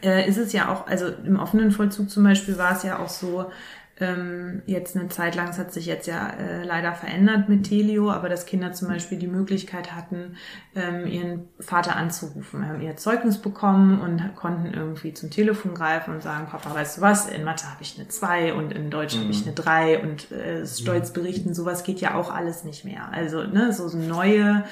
äh, 0.02 0.28
ist 0.28 0.38
es 0.38 0.54
ja 0.54 0.74
auch, 0.74 0.88
also 0.88 1.08
im 1.08 1.38
offenen 1.38 1.72
Vollzug 1.72 2.10
zum 2.10 2.24
Beispiel 2.24 2.58
war 2.58 2.76
es 2.76 2.84
ja 2.84 2.98
auch 3.00 3.10
so, 3.10 3.52
ähm, 4.00 4.62
jetzt 4.66 4.96
eine 4.96 5.10
Zeit 5.10 5.36
lang, 5.36 5.50
es 5.50 5.58
hat 5.58 5.74
sich 5.74 5.86
jetzt 5.86 6.08
ja 6.08 6.30
äh, 6.30 6.64
leider 6.64 6.94
verändert 6.94 7.50
mit 7.50 7.68
Telio, 7.68 8.12
aber 8.12 8.30
dass 8.30 8.46
Kinder 8.46 8.72
zum 8.72 8.88
Beispiel 8.88 9.18
die 9.18 9.28
Möglichkeit 9.28 9.94
hatten, 9.94 10.38
ähm, 10.76 11.06
ihren 11.06 11.50
Vater 11.60 11.96
anzurufen. 11.96 12.62
Wir 12.62 12.70
haben 12.70 12.82
ihr 12.82 12.96
Zeugnis 12.96 13.40
bekommen 13.40 14.00
und 14.00 14.36
konnten 14.36 14.74
irgendwie 14.74 15.14
zum 15.14 15.30
Telefon 15.32 15.74
greifen 15.74 16.14
und 16.14 16.24
sagen, 16.24 16.48
Papa, 16.48 16.74
weißt 16.74 16.98
du 16.98 17.02
was, 17.02 17.28
in 17.30 17.44
Mathe 17.44 17.70
habe 17.70 17.82
ich 17.82 17.98
eine 17.98 18.08
2 18.08 18.54
und 18.54 18.72
in 18.72 18.90
Deutsch 18.90 19.16
mhm. 19.16 19.22
habe 19.22 19.32
ich 19.32 19.46
eine 19.46 19.54
3 19.54 20.02
und 20.02 20.32
äh, 20.32 20.66
stolz 20.66 21.12
berichten, 21.12 21.54
sowas 21.54 21.84
geht 21.84 22.00
ja 22.00 22.16
auch 22.16 22.34
alles 22.34 22.64
nicht 22.64 22.86
mehr. 22.86 23.10
Also 23.12 23.44
ne, 23.44 23.74
so, 23.74 23.88
so 23.90 23.98
neue 23.98 24.64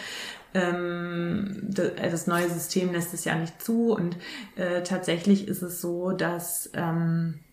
ähm, 0.54 1.68
das 1.70 2.28
neue 2.28 2.50
System 2.50 2.94
lässt 2.94 3.14
es 3.14 3.26
ja 3.26 3.36
nicht 3.36 3.62
zu. 3.62 3.94
Und 3.94 4.18
äh, 4.56 4.84
tatsächlich 4.84 5.48
ist 5.48 5.62
es 5.62 5.82
so, 5.82 6.12
dass 6.12 6.70
ähm, 6.74 7.40
äh, 7.40 7.47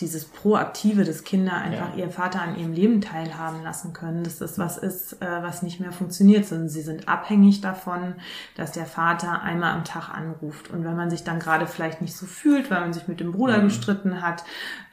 dieses 0.00 0.24
Proaktive, 0.24 1.04
dass 1.04 1.24
Kinder 1.24 1.54
einfach 1.54 1.96
Ja. 1.96 2.04
ihr 2.04 2.10
Vater 2.10 2.42
an 2.42 2.56
ihrem 2.58 2.72
Leben 2.72 3.00
teilhaben 3.00 3.62
lassen 3.62 3.92
können, 3.92 4.24
dass 4.24 4.38
das 4.38 4.58
was 4.58 4.76
ist, 4.78 5.14
äh, 5.22 5.42
was 5.42 5.62
nicht 5.62 5.80
mehr 5.80 5.92
funktioniert, 5.92 6.46
sondern 6.46 6.68
sie 6.68 6.82
sind 6.82 7.08
abhängig 7.08 7.60
davon, 7.60 8.14
dass 8.56 8.72
der 8.72 8.86
Vater 8.86 9.42
einmal 9.42 9.72
am 9.72 9.84
Tag 9.84 10.08
anruft. 10.10 10.70
Und 10.70 10.84
wenn 10.84 10.96
man 10.96 11.10
sich 11.10 11.24
dann 11.24 11.38
gerade 11.40 11.66
vielleicht 11.66 12.00
nicht 12.00 12.16
so 12.16 12.26
fühlt, 12.26 12.70
weil 12.70 12.80
man 12.80 12.92
sich 12.92 13.08
mit 13.08 13.20
dem 13.20 13.32
Bruder 13.32 13.60
gestritten 13.60 14.22
hat, 14.22 14.44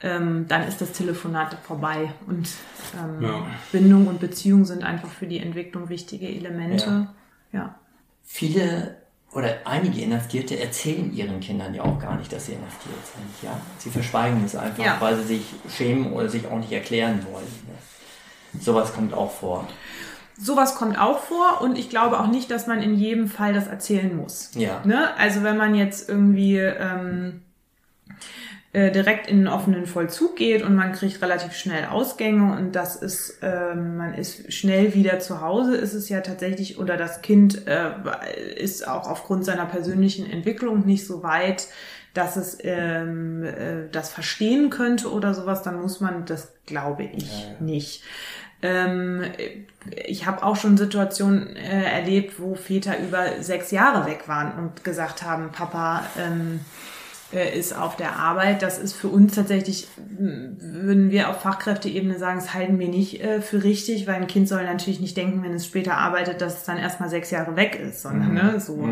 ähm, 0.02 0.46
dann 0.48 0.64
ist 0.68 0.82
das 0.82 0.92
Telefonat 0.92 1.56
vorbei. 1.64 2.12
Und 2.28 2.50
ähm, 2.98 3.22
Ja. 3.24 3.46
Bindung 3.72 4.08
und 4.08 4.20
Beziehung 4.20 4.66
sind 4.66 4.84
einfach 4.84 5.10
für 5.10 5.28
die 5.28 5.40
Entwicklung 5.40 5.90
wichtige 5.90 6.28
Elemente. 6.28 7.08
ja. 7.52 7.76
Viele 8.24 8.98
oder 9.36 9.58
einige 9.66 10.02
Inhaftierte 10.02 10.58
erzählen 10.60 11.14
ihren 11.14 11.40
Kindern 11.42 11.74
ja 11.76 11.84
auch 11.84 12.00
gar 12.00 12.16
nicht, 12.18 12.32
dass 12.32 12.46
sie 12.48 12.54
inhaftiert 12.54 12.96
sind. 13.06 13.50
Ja? 13.50 13.60
Sie 13.78 13.90
verschweigen 13.90 14.44
es 14.46 14.56
einfach, 14.56 14.84
Ja. 14.84 14.96
weil 15.00 15.18
sie 15.18 15.24
sich 15.26 15.46
schämen 15.70 16.14
oder 16.14 16.30
sich 16.30 16.48
auch 16.48 16.58
nicht 16.58 16.72
erklären 16.72 17.24
wollen. 17.32 17.46
Ne? 17.68 18.62
Sowas 18.62 18.94
kommt 18.94 19.14
auch 19.14 19.32
vor. 19.32 19.68
Sowas 20.38 20.76
kommt 20.76 20.98
auch 20.98 21.20
vor 21.20 21.62
und 21.62 21.78
ich 21.78 21.90
glaube 21.90 22.20
auch 22.20 22.28
nicht, 22.28 22.50
dass 22.50 22.66
man 22.68 22.82
in 22.82 22.96
jedem 22.96 23.28
Fall 23.28 23.54
das 23.54 23.68
erzählen 23.68 24.16
muss. 24.16 24.52
Ja. 24.56 24.82
Ne? 24.86 25.16
Also 25.18 25.44
wenn 25.44 25.58
man 25.58 25.76
jetzt 25.76 26.10
irgendwie 26.10 26.58
ähm, 26.58 27.42
äh, 28.76 28.92
direkt 28.92 29.28
in 29.28 29.38
einen 29.38 29.48
offenen 29.48 29.86
Vollzug 29.86 30.36
geht 30.36 30.62
und 30.62 30.76
man 30.76 30.92
kriegt 30.92 31.22
relativ 31.22 31.54
schnell 31.54 31.86
Ausgänge 31.86 32.58
und 32.58 32.76
das 32.76 32.98
ist, 32.98 33.38
ähm, 33.42 33.96
man 33.96 34.14
ist 34.16 34.52
schnell 34.52 34.94
wieder 34.94 35.20
zu 35.20 35.40
Hause, 35.40 35.78
ist 35.78 35.94
es 35.94 36.10
ja 36.10 36.20
tatsächlich, 36.20 36.78
oder 36.78 36.98
das 36.98 37.22
Kind 37.22 37.66
äh, 37.68 37.92
ist 38.58 38.86
auch 38.86 39.10
aufgrund 39.10 39.46
seiner 39.46 39.66
persönlichen 39.66 40.30
Entwicklung 40.30 40.86
nicht 40.86 41.08
so 41.08 41.24
weit, 41.24 41.70
dass 42.14 42.36
es 42.36 42.58
ähm, 42.64 43.46
äh, 43.46 43.88
das 43.94 44.12
verstehen 44.12 44.70
könnte 44.70 45.10
oder 45.10 45.34
sowas, 45.34 45.64
dann 45.64 45.82
muss 45.82 46.02
man 46.02 46.26
das, 46.26 46.52
glaube 46.66 47.04
ich, 47.04 47.30
nicht. 47.62 48.04
Ähm, 48.62 49.24
ich 50.06 50.26
habe 50.26 50.44
auch 50.44 50.58
schon 50.58 50.76
Situationen 50.76 51.56
äh, 51.56 51.84
erlebt, 51.84 52.42
wo 52.42 52.56
Väter 52.56 53.00
über 53.00 53.42
sechs 53.42 53.72
Jahre 53.72 54.06
weg 54.06 54.28
waren 54.28 54.60
und 54.60 54.84
gesagt 54.84 55.24
haben, 55.24 55.54
Papa 55.54 56.04
ähm, 56.20 56.60
äh, 56.60 56.95
ist 57.40 57.78
auf 57.78 57.96
der 57.96 58.18
Arbeit. 58.18 58.62
Das 58.62 58.78
ist 58.78 58.94
für 58.94 59.08
uns 59.08 59.36
tatsächlich, 59.36 59.88
würden 60.18 61.12
wir 61.12 61.30
auf 61.30 61.42
Fachkräfteebene 61.42 62.18
sagen, 62.18 62.40
das 62.40 62.54
halten 62.54 62.80
wir 62.80 62.88
nicht 62.88 63.22
äh, 63.22 63.42
für 63.42 63.64
richtig, 63.64 64.08
weil 64.08 64.16
ein 64.16 64.28
Kind 64.28 64.48
soll 64.48 64.64
natürlich 64.64 65.00
nicht 65.00 65.18
denken, 65.18 65.44
wenn 65.44 65.54
es 65.54 65.66
später 65.66 65.98
arbeitet, 65.98 66.42
dass 66.42 66.58
es 66.58 66.64
dann 66.64 66.78
erstmal 66.78 67.10
sechs 67.10 67.32
Jahre 67.32 67.56
weg 67.56 67.80
ist, 67.80 68.02
sondern 68.02 68.34
ne, 68.34 68.60
so. 68.60 68.88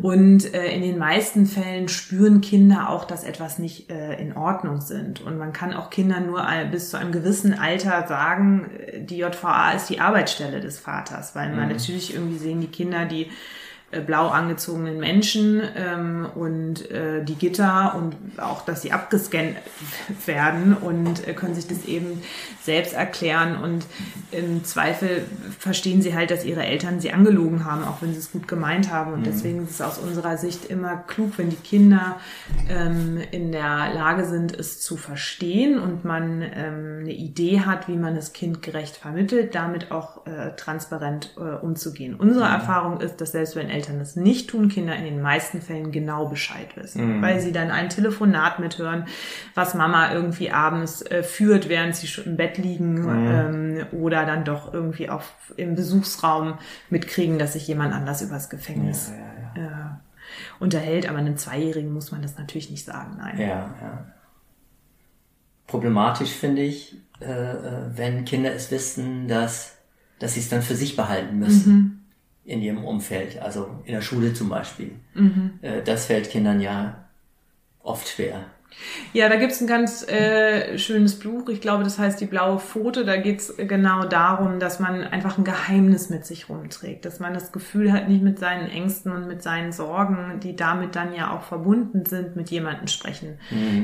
Und 0.00 0.54
äh, 0.54 0.74
in 0.74 0.82
den 0.82 0.98
meisten 0.98 1.46
Fällen 1.46 1.88
spüren 1.88 2.40
Kinder 2.40 2.90
auch, 2.90 3.04
dass 3.04 3.24
etwas 3.24 3.58
nicht 3.58 3.90
äh, 3.90 4.20
in 4.20 4.36
Ordnung 4.36 4.80
sind. 4.80 5.20
Und 5.20 5.38
man 5.38 5.52
kann 5.52 5.74
auch 5.74 5.90
Kindern 5.90 6.26
nur 6.26 6.46
bis 6.70 6.90
zu 6.90 6.96
einem 6.96 7.12
gewissen 7.12 7.58
Alter 7.58 8.06
sagen, 8.08 8.70
äh, 8.86 9.00
die 9.00 9.18
JVA 9.18 9.72
ist 9.72 9.88
die 9.88 10.00
Arbeitsstelle 10.00 10.60
des 10.60 10.78
Vaters, 10.78 11.34
weil 11.34 11.54
man 11.54 11.68
natürlich 11.68 12.14
irgendwie 12.14 12.38
sehen 12.38 12.60
die 12.60 12.68
Kinder, 12.68 13.04
die 13.04 13.24
äh, 13.24 13.30
blau 14.00 14.28
angezogenen 14.28 14.98
Menschen 14.98 15.62
ähm, 15.76 16.26
und 16.34 16.90
äh, 16.90 17.22
die 17.24 17.34
Gitter 17.34 17.94
und 17.94 18.16
auch, 18.40 18.64
dass 18.64 18.82
sie 18.82 18.92
abgescannt 18.92 19.56
werden 20.26 20.74
und 20.74 21.26
äh, 21.26 21.34
können 21.34 21.54
sich 21.54 21.66
das 21.66 21.84
eben 21.84 22.22
selbst 22.62 22.94
erklären. 22.94 23.56
Und 23.62 23.84
im 24.30 24.64
Zweifel 24.64 25.24
verstehen 25.58 26.00
sie 26.00 26.14
halt, 26.14 26.30
dass 26.30 26.44
ihre 26.44 26.64
Eltern 26.64 27.00
sie 27.00 27.12
angelogen 27.12 27.64
haben, 27.64 27.84
auch 27.84 28.00
wenn 28.00 28.12
sie 28.12 28.18
es 28.18 28.32
gut 28.32 28.48
gemeint 28.48 28.90
haben. 28.90 29.12
Und 29.12 29.26
deswegen 29.26 29.64
ist 29.64 29.72
es 29.72 29.80
aus 29.80 29.98
unserer 29.98 30.38
Sicht 30.38 30.66
immer 30.66 30.96
klug, 30.96 31.32
wenn 31.36 31.50
die 31.50 31.56
Kinder 31.56 32.16
ähm, 32.68 33.18
in 33.30 33.52
der 33.52 33.92
Lage 33.94 34.24
sind, 34.24 34.58
es 34.58 34.80
zu 34.80 34.96
verstehen 34.96 35.78
und 35.78 36.04
man 36.04 36.42
ähm, 36.42 37.00
eine 37.00 37.12
Idee 37.12 37.60
hat, 37.60 37.88
wie 37.88 37.96
man 37.96 38.14
das 38.14 38.32
Kind 38.32 38.62
gerecht 38.62 38.96
vermittelt, 38.96 39.54
damit 39.54 39.90
auch 39.90 40.26
äh, 40.26 40.54
transparent 40.56 41.34
äh, 41.36 41.56
umzugehen. 41.62 42.14
Unsere 42.14 42.46
Erfahrung 42.46 43.00
ist, 43.00 43.20
dass 43.20 43.32
selbst 43.32 43.56
wenn 43.56 43.68
Eltern 43.68 43.81
das 43.98 44.16
nicht 44.16 44.50
tun, 44.50 44.68
Kinder 44.68 44.94
in 44.96 45.04
den 45.04 45.20
meisten 45.20 45.60
Fällen 45.60 45.92
genau 45.92 46.26
Bescheid 46.26 46.76
wissen, 46.76 47.20
weil 47.22 47.40
sie 47.40 47.52
dann 47.52 47.70
ein 47.70 47.88
Telefonat 47.88 48.58
mithören, 48.58 49.06
was 49.54 49.74
Mama 49.74 50.12
irgendwie 50.12 50.50
abends 50.50 51.02
äh, 51.02 51.22
führt, 51.22 51.68
während 51.68 51.96
sie 51.96 52.06
schon 52.06 52.24
im 52.24 52.36
Bett 52.36 52.58
liegen 52.58 53.04
ähm, 53.08 53.86
oder 53.92 54.24
dann 54.26 54.44
doch 54.44 54.72
irgendwie 54.72 55.10
auch 55.10 55.22
im 55.56 55.74
Besuchsraum 55.74 56.58
mitkriegen, 56.90 57.38
dass 57.38 57.54
sich 57.54 57.66
jemand 57.66 57.92
anders 57.94 58.22
übers 58.22 58.48
Gefängnis 58.50 59.12
Äh, 59.54 59.60
unterhält. 60.60 61.08
Aber 61.08 61.18
einem 61.18 61.36
Zweijährigen 61.36 61.92
muss 61.92 62.10
man 62.10 62.22
das 62.22 62.38
natürlich 62.38 62.70
nicht 62.70 62.86
sagen, 62.86 63.16
nein. 63.18 63.38
Ja, 63.38 63.74
ja. 63.82 64.06
Problematisch 65.66 66.30
finde 66.30 66.62
ich, 66.62 66.96
äh, 67.20 67.26
äh, 67.30 67.96
wenn 67.96 68.24
Kinder 68.24 68.54
es 68.54 68.70
wissen, 68.70 69.28
dass, 69.28 69.76
dass 70.18 70.34
sie 70.34 70.40
es 70.40 70.48
dann 70.48 70.62
für 70.62 70.74
sich 70.74 70.96
behalten 70.96 71.38
müssen 71.38 72.01
in 72.44 72.60
ihrem 72.60 72.84
Umfeld, 72.84 73.40
also 73.40 73.68
in 73.84 73.92
der 73.94 74.02
Schule 74.02 74.34
zum 74.34 74.48
Beispiel. 74.48 74.92
Äh, 75.62 75.82
das 75.82 76.06
fällt 76.06 76.30
Kindern 76.30 76.60
ja 76.60 77.04
oft 77.82 78.08
schwer. 78.08 78.46
Ja, 79.12 79.28
da 79.28 79.36
gibt's 79.36 79.60
ein 79.60 79.66
ganz 79.66 80.06
äh, 80.08 80.78
schönes 80.78 81.18
Buch, 81.18 81.48
ich 81.48 81.60
glaube, 81.60 81.84
das 81.84 81.98
heißt 81.98 82.20
Die 82.20 82.26
blaue 82.26 82.58
Pfote. 82.58 83.04
Da 83.04 83.16
geht's 83.16 83.54
genau 83.56 84.04
darum, 84.04 84.58
dass 84.60 84.80
man 84.80 85.04
einfach 85.04 85.38
ein 85.38 85.44
Geheimnis 85.44 86.10
mit 86.10 86.24
sich 86.24 86.48
rumträgt, 86.48 87.04
dass 87.04 87.20
man 87.20 87.34
das 87.34 87.52
Gefühl 87.52 87.92
hat, 87.92 88.08
nicht 88.08 88.22
mit 88.22 88.38
seinen 88.38 88.68
Ängsten 88.68 89.12
und 89.12 89.28
mit 89.28 89.42
seinen 89.42 89.72
Sorgen, 89.72 90.40
die 90.42 90.56
damit 90.56 90.96
dann 90.96 91.14
ja 91.14 91.36
auch 91.36 91.42
verbunden 91.42 92.06
sind, 92.06 92.36
mit 92.36 92.50
jemandem 92.50 92.86
sprechen 92.86 93.38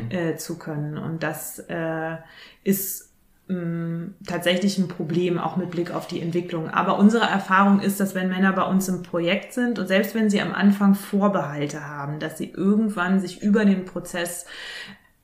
äh, 0.08 0.36
zu 0.36 0.58
können. 0.58 0.96
Und 0.96 1.22
das 1.22 1.58
äh, 1.68 2.16
ist 2.64 3.07
mh, 3.48 4.10
tatsächlich 4.26 4.78
ein 4.78 4.88
Problem, 4.88 5.38
auch 5.38 5.56
mit 5.56 5.70
Blick 5.70 5.90
auf 5.92 6.06
die 6.06 6.20
Entwicklung. 6.20 6.70
Aber 6.70 6.98
unsere 6.98 7.24
Erfahrung 7.24 7.80
ist, 7.80 8.00
dass 8.00 8.14
wenn 8.14 8.28
Männer 8.28 8.52
bei 8.52 8.62
uns 8.62 8.88
im 8.88 9.02
Projekt 9.02 9.52
sind 9.52 9.78
und 9.78 9.86
selbst 9.86 10.14
wenn 10.14 10.30
sie 10.30 10.40
am 10.40 10.54
Anfang 10.54 10.94
Vorbehalte 10.94 11.86
haben, 11.86 12.20
dass 12.20 12.38
sie 12.38 12.50
irgendwann 12.50 13.20
sich 13.20 13.42
über 13.42 13.64
den 13.64 13.84
Prozess 13.84 14.46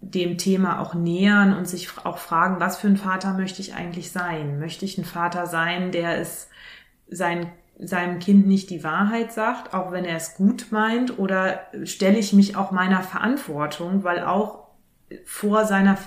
dem 0.01 0.37
Thema 0.37 0.81
auch 0.81 0.95
nähern 0.95 1.57
und 1.57 1.67
sich 1.67 1.89
auch 2.05 2.19
fragen, 2.19 2.61
was 2.61 2.77
für 2.77 2.89
ein 2.89 2.97
Vater 2.97 3.33
möchte 3.35 3.63
ich 3.63 3.75
eigentlich 3.75 4.11
sein? 4.11 4.59
Möchte 4.59 4.85
ich 4.85 4.99
ein 4.99 5.05
Vater 5.05 5.47
sein, 5.47 5.93
der 5.93 6.19
es 6.19 6.49
sein 7.09 7.51
seinem 7.79 8.21
Kind 8.21 8.47
nicht 8.47 8.71
die 8.71 8.85
Wahrheit 8.85 9.33
sagt, 9.33 9.75
auch 9.75 9.91
wenn 9.91 10.05
er 10.05 10.17
es 10.17 10.37
gut 10.37 10.69
meint, 10.71 11.19
oder 11.19 11.61
stelle 11.83 12.19
ich 12.19 12.33
mich 12.33 12.57
auch 12.57 12.71
meiner 12.71 13.03
Verantwortung, 13.03 14.05
weil 14.05 14.23
auch 14.23 14.69
vor 15.25 15.65
seiner 15.65 15.99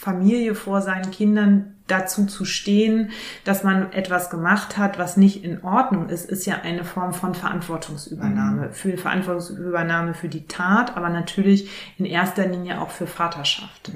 Familie, 0.00 0.54
vor 0.54 0.80
seinen 0.80 1.10
Kindern 1.10 1.74
dazu 1.88 2.24
zu 2.26 2.44
stehen, 2.44 3.10
dass 3.42 3.64
man 3.64 3.92
etwas 3.92 4.30
gemacht 4.30 4.78
hat, 4.78 4.96
was 4.96 5.16
nicht 5.16 5.42
in 5.42 5.64
Ordnung 5.64 6.08
ist, 6.08 6.30
ist 6.30 6.46
ja 6.46 6.60
eine 6.62 6.84
Form 6.84 7.12
von 7.12 7.34
Verantwortungsübernahme. 7.34 8.72
Für 8.72 8.96
Verantwortungsübernahme 8.96 10.14
für 10.14 10.28
die 10.28 10.46
Tat, 10.46 10.96
aber 10.96 11.08
natürlich 11.08 11.68
in 11.98 12.04
erster 12.04 12.46
Linie 12.46 12.80
auch 12.80 12.90
für 12.90 13.08
Vaterschaft. 13.08 13.90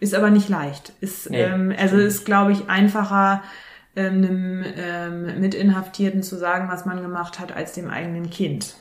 Ist 0.00 0.14
aber 0.16 0.30
nicht 0.30 0.48
leicht. 0.48 0.92
Ist, 1.00 1.30
Nee, 1.30 1.42
ähm, 1.42 1.72
also 1.78 1.94
stimmt. 1.94 2.08
ist, 2.08 2.24
glaube 2.24 2.50
ich, 2.50 2.68
einfacher, 2.68 3.44
ähm, 3.94 4.24
einem 4.24 4.64
ähm, 4.76 5.40
Mitinhaftierten 5.40 6.24
zu 6.24 6.36
sagen, 6.36 6.68
was 6.68 6.84
man 6.84 7.00
gemacht 7.00 7.38
hat, 7.38 7.52
als 7.52 7.74
dem 7.74 7.88
eigenen 7.88 8.28
Kind. 8.28 8.74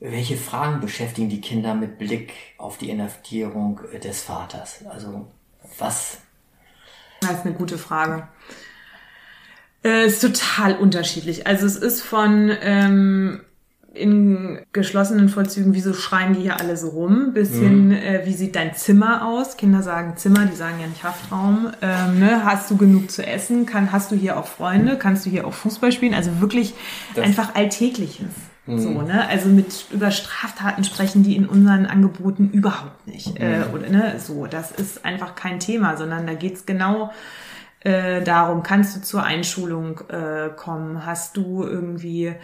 Welche 0.00 0.36
Fragen 0.38 0.80
beschäftigen 0.80 1.28
die 1.28 1.42
Kinder 1.42 1.74
mit 1.74 1.98
Blick 1.98 2.32
auf 2.56 2.78
die 2.78 2.88
Inhaftierung 2.88 3.80
äh, 3.92 3.98
des 3.98 4.22
Vaters? 4.22 4.84
Also 4.88 5.26
was? 5.78 6.18
Das 7.20 7.32
ist 7.32 7.44
eine 7.46 7.54
gute 7.54 7.76
Frage. 7.76 8.26
Äh, 9.84 10.06
ist 10.06 10.20
total 10.22 10.76
unterschiedlich. 10.76 11.46
Also 11.46 11.66
es 11.66 11.76
ist 11.76 12.00
von 12.00 12.50
ähm, 12.62 13.42
in 13.92 14.60
geschlossenen 14.72 15.28
Vollzügen, 15.28 15.74
wieso 15.74 15.92
schreien 15.92 16.32
die 16.32 16.40
hier 16.42 16.58
alle 16.60 16.76
so 16.78 16.88
rum, 16.90 17.32
bis 17.34 17.50
hin, 17.52 17.90
äh, 17.92 18.22
wie 18.24 18.32
sieht 18.34 18.56
dein 18.56 18.74
Zimmer 18.74 19.26
aus? 19.26 19.56
Kinder 19.58 19.82
sagen 19.82 20.16
Zimmer, 20.16 20.46
die 20.46 20.56
sagen 20.56 20.80
ja 20.80 20.86
nicht 20.86 21.02
Haftraum. 21.02 21.72
Ähm, 21.82 22.20
ne? 22.20 22.44
Hast 22.44 22.70
du 22.70 22.76
genug 22.78 23.10
zu 23.10 23.26
essen? 23.26 23.66
Kann, 23.66 23.92
hast 23.92 24.10
du 24.12 24.16
hier 24.16 24.38
auch 24.38 24.46
Freunde? 24.46 24.96
Kannst 24.96 25.26
du 25.26 25.30
hier 25.30 25.46
auch 25.46 25.52
Fußball 25.54 25.92
spielen? 25.92 26.14
Also 26.14 26.40
wirklich 26.40 26.72
Das- 27.14 27.24
einfach 27.26 27.54
Alltägliches. 27.54 28.28
So, 28.78 29.02
ne? 29.02 29.28
Also 29.28 29.48
mit 29.48 29.86
über 29.90 30.10
Straftaten 30.10 30.84
sprechen 30.84 31.22
die 31.22 31.36
in 31.36 31.46
unseren 31.46 31.86
Angeboten 31.86 32.50
überhaupt 32.50 33.06
nicht. 33.06 33.38
Äh, 33.38 33.64
oder, 33.74 33.88
ne? 33.88 34.14
So, 34.18 34.46
das 34.46 34.70
ist 34.70 35.04
einfach 35.04 35.34
kein 35.34 35.60
Thema, 35.60 35.96
sondern 35.96 36.26
da 36.26 36.34
geht's 36.34 36.66
genau 36.66 37.10
äh, 37.80 38.22
darum, 38.22 38.62
kannst 38.62 38.96
du 38.96 39.00
zur 39.00 39.22
Einschulung 39.22 40.00
äh, 40.08 40.50
kommen? 40.54 41.06
Hast 41.06 41.36
du 41.36 41.64
irgendwie 41.64 42.34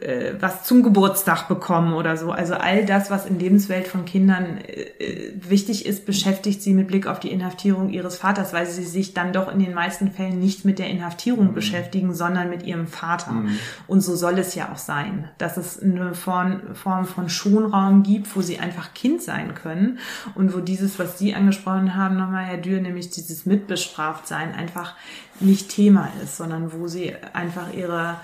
äh, 0.00 0.34
was 0.40 0.64
zum 0.64 0.82
Geburtstag 0.82 1.48
bekommen 1.48 1.94
oder 1.94 2.16
so. 2.16 2.30
Also 2.30 2.54
all 2.54 2.84
das, 2.84 3.10
was 3.10 3.26
in 3.26 3.38
Lebenswelt 3.38 3.86
von 3.86 4.04
Kindern 4.04 4.58
äh, 4.58 5.32
wichtig 5.34 5.86
ist, 5.86 6.06
beschäftigt 6.06 6.62
sie 6.62 6.72
mit 6.72 6.88
Blick 6.88 7.06
auf 7.06 7.20
die 7.20 7.30
Inhaftierung 7.30 7.90
ihres 7.90 8.16
Vaters, 8.16 8.52
weil 8.52 8.66
sie 8.66 8.84
sich 8.84 9.12
dann 9.12 9.32
doch 9.32 9.52
in 9.52 9.58
den 9.58 9.74
meisten 9.74 10.10
Fällen 10.10 10.38
nicht 10.38 10.64
mit 10.64 10.78
der 10.78 10.88
Inhaftierung 10.88 11.48
mhm. 11.48 11.54
beschäftigen, 11.54 12.14
sondern 12.14 12.48
mit 12.48 12.62
ihrem 12.62 12.86
Vater. 12.86 13.32
Mhm. 13.32 13.58
Und 13.86 14.00
so 14.00 14.14
soll 14.16 14.38
es 14.38 14.54
ja 14.54 14.72
auch 14.72 14.78
sein, 14.78 15.28
dass 15.38 15.56
es 15.56 15.82
eine 15.82 16.14
Form, 16.14 16.74
Form 16.74 17.04
von 17.04 17.28
Schonraum 17.28 18.02
gibt, 18.02 18.34
wo 18.36 18.40
sie 18.40 18.58
einfach 18.58 18.94
Kind 18.94 19.22
sein 19.22 19.54
können 19.54 19.98
und 20.34 20.54
wo 20.54 20.60
dieses, 20.60 20.98
was 20.98 21.18
Sie 21.18 21.34
angesprochen 21.34 21.94
haben, 21.94 22.16
nochmal, 22.16 22.44
Herr 22.44 22.58
Dürr, 22.58 22.80
nämlich 22.80 23.10
dieses 23.10 23.46
Mitbestraftsein 23.46 24.54
einfach 24.54 24.94
nicht 25.40 25.70
Thema 25.70 26.08
ist, 26.22 26.36
sondern 26.36 26.72
wo 26.72 26.86
sie 26.86 27.14
einfach 27.32 27.72
ihre 27.72 28.16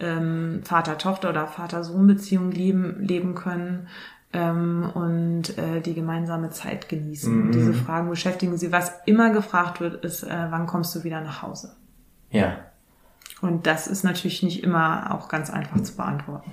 ähm, 0.00 0.62
Vater-Tochter- 0.64 1.30
oder 1.30 1.46
Vater-Sohn-Beziehung 1.46 2.50
leben, 2.50 3.00
leben 3.00 3.34
können 3.34 3.88
ähm, 4.32 4.90
und 4.94 5.56
äh, 5.58 5.80
die 5.80 5.94
gemeinsame 5.94 6.50
Zeit 6.50 6.88
genießen. 6.88 7.46
Mhm. 7.46 7.52
Diese 7.52 7.74
Fragen 7.74 8.10
beschäftigen 8.10 8.56
sie. 8.58 8.72
Was 8.72 8.92
immer 9.06 9.30
gefragt 9.30 9.80
wird, 9.80 10.04
ist, 10.04 10.22
äh, 10.22 10.46
wann 10.50 10.66
kommst 10.66 10.94
du 10.94 11.04
wieder 11.04 11.20
nach 11.20 11.42
Hause? 11.42 11.74
Ja. 12.30 12.58
Und 13.40 13.66
das 13.66 13.86
ist 13.86 14.02
natürlich 14.02 14.42
nicht 14.42 14.62
immer 14.62 15.14
auch 15.14 15.28
ganz 15.28 15.50
einfach 15.50 15.80
zu 15.82 15.96
beantworten. 15.96 16.52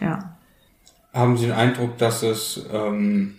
Ja. 0.00 0.36
Haben 1.12 1.36
Sie 1.36 1.46
den 1.46 1.54
Eindruck, 1.54 1.98
dass 1.98 2.22
es 2.22 2.66
ähm, 2.72 3.36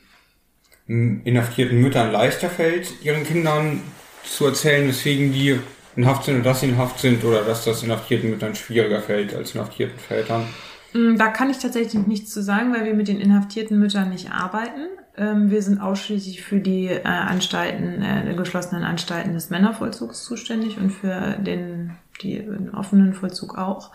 inhaftierten 0.88 1.82
Müttern 1.82 2.12
leichter 2.12 2.50
fällt, 2.50 3.04
ihren 3.04 3.24
Kindern 3.24 3.82
zu 4.24 4.46
erzählen, 4.46 4.88
weswegen 4.88 5.34
die 5.34 5.60
in 5.96 6.06
Haft 6.06 6.26
sind 6.26 6.38
und 6.38 6.46
dass 6.46 6.62
sie 6.62 6.70
in 6.70 6.78
Haft 6.78 7.00
sind 7.00 7.24
oder 7.24 7.44
dass 7.44 7.66
das 7.66 7.84
inhaftierten 7.84 8.30
Müttern 8.30 8.56
schwieriger 8.56 9.02
fällt 9.02 9.34
als 9.36 9.56
inhaftierten 9.56 9.98
Vätern? 9.98 10.46
Mm, 10.94 11.16
da 11.18 11.28
kann 11.28 11.50
ich 11.50 11.60
tatsächlich 11.60 12.06
nichts 12.08 12.32
zu 12.32 12.42
sagen, 12.42 12.74
weil 12.74 12.86
wir 12.86 12.94
mit 12.94 13.08
den 13.08 13.20
inhaftierten 13.20 13.80
Müttern 13.80 14.10
nicht 14.10 14.32
arbeiten. 14.32 14.88
Ähm, 15.18 15.50
wir 15.50 15.62
sind 15.62 15.80
ausschließlich 15.80 16.42
für 16.44 16.60
die 16.60 16.88
äh, 16.88 17.04
Anstalten, 17.04 18.02
äh, 18.02 18.34
geschlossenen 18.36 18.84
Anstalten 18.84 19.34
des 19.34 19.50
Männervollzugs 19.50 20.24
zuständig 20.24 20.78
und 20.78 20.90
für 20.90 21.38
den, 21.40 21.92
die, 22.22 22.40
den 22.40 22.74
offenen 22.74 23.14
Vollzug 23.14 23.58
auch. 23.58 23.92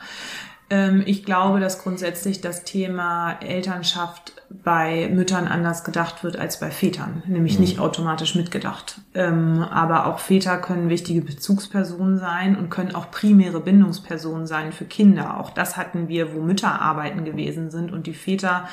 Ähm, 0.71 1.03
ich 1.05 1.25
glaube, 1.25 1.61
dass 1.61 1.83
grundsätzlich 1.83 2.41
das 2.41 2.65
Thema 2.65 3.39
Elternschaft 3.41 4.40
bei 4.65 5.09
Müttern 5.13 5.47
anders 5.47 5.85
gedacht 5.85 6.25
wird 6.25 6.37
als 6.37 6.59
bei 6.59 6.71
Vätern, 6.71 7.23
nämlich 7.27 7.55
mhm. 7.55 7.61
nicht 7.61 7.79
automatisch 7.79 8.35
mitgedacht. 8.35 9.01
Ähm, 9.15 9.63
aber 9.63 10.07
auch 10.07 10.19
Väter 10.19 10.59
können 10.59 10.89
wichtige 10.89 11.21
Bezugspersonen 11.21 12.19
sein 12.19 12.57
und 12.57 12.69
können 12.69 12.95
auch 12.95 13.11
primäre 13.13 13.61
Bindungspersonen 13.61 14.49
sein 14.49 14.73
für 14.73 14.85
Kinder. 14.85 15.39
Auch 15.39 15.51
das 15.51 15.77
hatten 15.77 16.09
wir, 16.09 16.35
wo 16.35 16.41
Mütter 16.41 16.83
arbeiten 16.83 17.25
gewesen 17.25 17.71
sind 17.71 17.93
und 17.93 18.07
die 18.07 18.13
Väter 18.13 18.69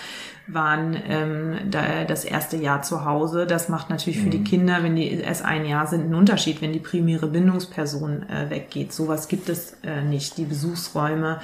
waren 0.47 0.97
ähm, 1.07 1.57
da, 1.69 2.05
das 2.05 2.23
erste 2.23 2.57
Jahr 2.57 2.81
zu 2.81 3.05
Hause. 3.05 3.45
Das 3.45 3.69
macht 3.69 3.89
natürlich 3.89 4.19
mhm. 4.19 4.23
für 4.23 4.29
die 4.29 4.39
mhm. 4.39 4.43
Kinder, 4.45 4.81
wenn 4.81 4.95
die 4.95 5.11
erst 5.11 5.45
ein 5.45 5.65
Jahr 5.65 5.85
sind, 5.87 6.05
einen 6.05 6.15
Unterschied, 6.15 6.61
wenn 6.61 6.73
die 6.73 6.79
primäre 6.79 7.27
Bindungsperson 7.27 8.27
äh, 8.29 8.49
weggeht. 8.49 8.93
Sowas 8.93 9.27
gibt 9.27 9.49
es 9.49 9.75
äh, 9.83 10.01
nicht. 10.01 10.37
Die 10.37 10.45
Besuchsräume 10.45 11.39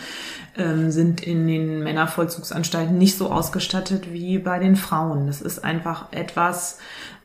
ähm, 0.57 0.89
sind 0.89 1.21
in 1.21 1.45
den 1.47 1.83
Männervollzugsanstalten 1.83 2.97
nicht 2.97 3.17
so 3.17 3.29
ausgestattet 3.29 4.11
wie 4.11 4.22
bei 4.43 4.59
den 4.59 4.75
Frauen. 4.75 5.27
Das 5.27 5.41
ist 5.41 5.63
einfach 5.63 6.12
etwas, 6.12 6.79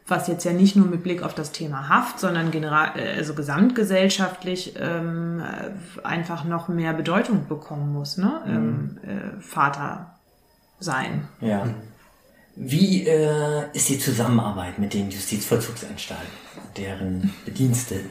was 0.06 0.26
jetzt 0.26 0.44
ja 0.44 0.52
nicht 0.52 0.76
nur 0.76 0.86
mit 0.86 1.02
Blick 1.02 1.22
auf 1.22 1.34
das 1.34 1.52
Thema 1.52 1.88
Haft, 1.88 2.18
sondern 2.18 2.50
general, 2.50 2.92
äh, 2.96 3.16
also 3.16 3.34
gesamtgesellschaftlich 3.34 4.74
ähm, 4.78 5.42
einfach 6.02 6.44
noch 6.44 6.68
mehr 6.68 6.94
Bedeutung 6.94 7.46
bekommen 7.48 7.92
muss. 7.92 8.16
Ne? 8.16 8.40
Mhm. 8.46 8.52
Ähm, 8.54 8.98
äh, 9.02 9.40
Vater 9.40 10.14
sein. 10.80 11.28
Ja. 11.40 11.66
Wie 12.56 13.06
äh, 13.06 13.64
ist 13.72 13.88
die 13.88 13.98
Zusammenarbeit 13.98 14.78
mit 14.78 14.94
den 14.94 15.10
Justizvollzugsanstalten, 15.10 16.26
deren 16.76 17.32
Bediensteten? 17.44 18.10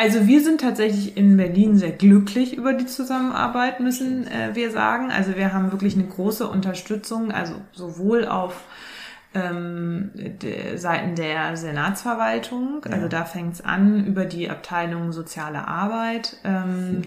Also 0.00 0.26
wir 0.26 0.42
sind 0.42 0.62
tatsächlich 0.62 1.18
in 1.18 1.36
Berlin 1.36 1.76
sehr 1.76 1.90
glücklich 1.90 2.56
über 2.56 2.72
die 2.72 2.86
Zusammenarbeit, 2.86 3.80
müssen 3.80 4.26
äh, 4.26 4.54
wir 4.54 4.70
sagen. 4.70 5.10
Also 5.10 5.36
wir 5.36 5.52
haben 5.52 5.72
wirklich 5.72 5.94
eine 5.94 6.06
große 6.06 6.48
Unterstützung, 6.48 7.30
also 7.32 7.52
sowohl 7.72 8.26
auf 8.26 8.64
ähm, 9.34 10.10
de, 10.14 10.78
Seiten 10.78 11.16
der 11.16 11.54
Senatsverwaltung, 11.54 12.80
ja. 12.86 12.92
also 12.92 13.08
da 13.08 13.26
fängt 13.26 13.52
es 13.52 13.60
an 13.60 14.06
über 14.06 14.24
die 14.24 14.48
Abteilung 14.48 15.12
Soziale 15.12 15.68
Arbeit. 15.68 16.38
Ähm, 16.44 16.92
mhm 16.92 17.02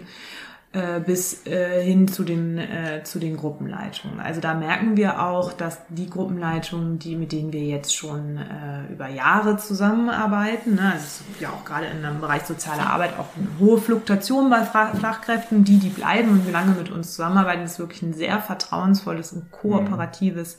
äh, 0.74 1.00
bis 1.00 1.46
äh, 1.46 1.84
hin 1.84 2.08
zu 2.08 2.24
den, 2.24 2.58
äh, 2.58 3.04
zu 3.04 3.20
den 3.20 3.38
Gruppenleitungen. 3.38 4.20
Also 4.20 4.42
da 4.42 4.56
merken 4.56 4.98
wir 4.98 5.22
auch, 5.22 5.54
dass 5.54 5.80
die 5.90 6.10
Gruppenleitungen, 6.10 6.98
die, 6.98 7.16
mit 7.16 7.32
denen 7.32 7.54
wir 7.54 7.62
jetzt 7.62 7.96
schon 7.96 8.38
äh, 8.38 8.92
über 8.92 9.08
Jahre 9.08 9.58
zusammenarbeiten, 9.58 10.74
ne, 10.74 10.94
also 10.94 11.24
ja 11.40 11.50
auch 11.50 11.64
gerade 11.64 11.86
in 11.86 12.04
einem 12.04 12.20
Bereich 12.20 12.44
soziale 12.44 12.88
Arbeit 12.88 13.20
auch 13.20 13.28
eine 13.38 13.50
hohe 13.60 13.78
Fluktuation 13.78 14.50
bei 14.50 14.64
Fachkräften, 14.64 15.64
die, 15.64 15.78
die 15.78 15.90
bleiben 15.90 16.32
und 16.32 16.52
lange 16.52 16.72
mit 16.72 16.90
uns 16.90 17.12
zusammenarbeiten, 17.12 17.62
ist 17.62 17.78
wirklich 17.78 18.02
ein 18.02 18.14
sehr 18.16 18.40
vertrauensvolles 18.40 19.32
und 19.34 19.52
kooperatives 19.52 20.58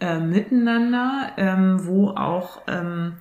äh, 0.00 0.20
Miteinander, 0.20 1.32
ähm, 1.36 1.86
wo 1.86 2.08
auch 2.10 2.62
ähm, 2.66 3.16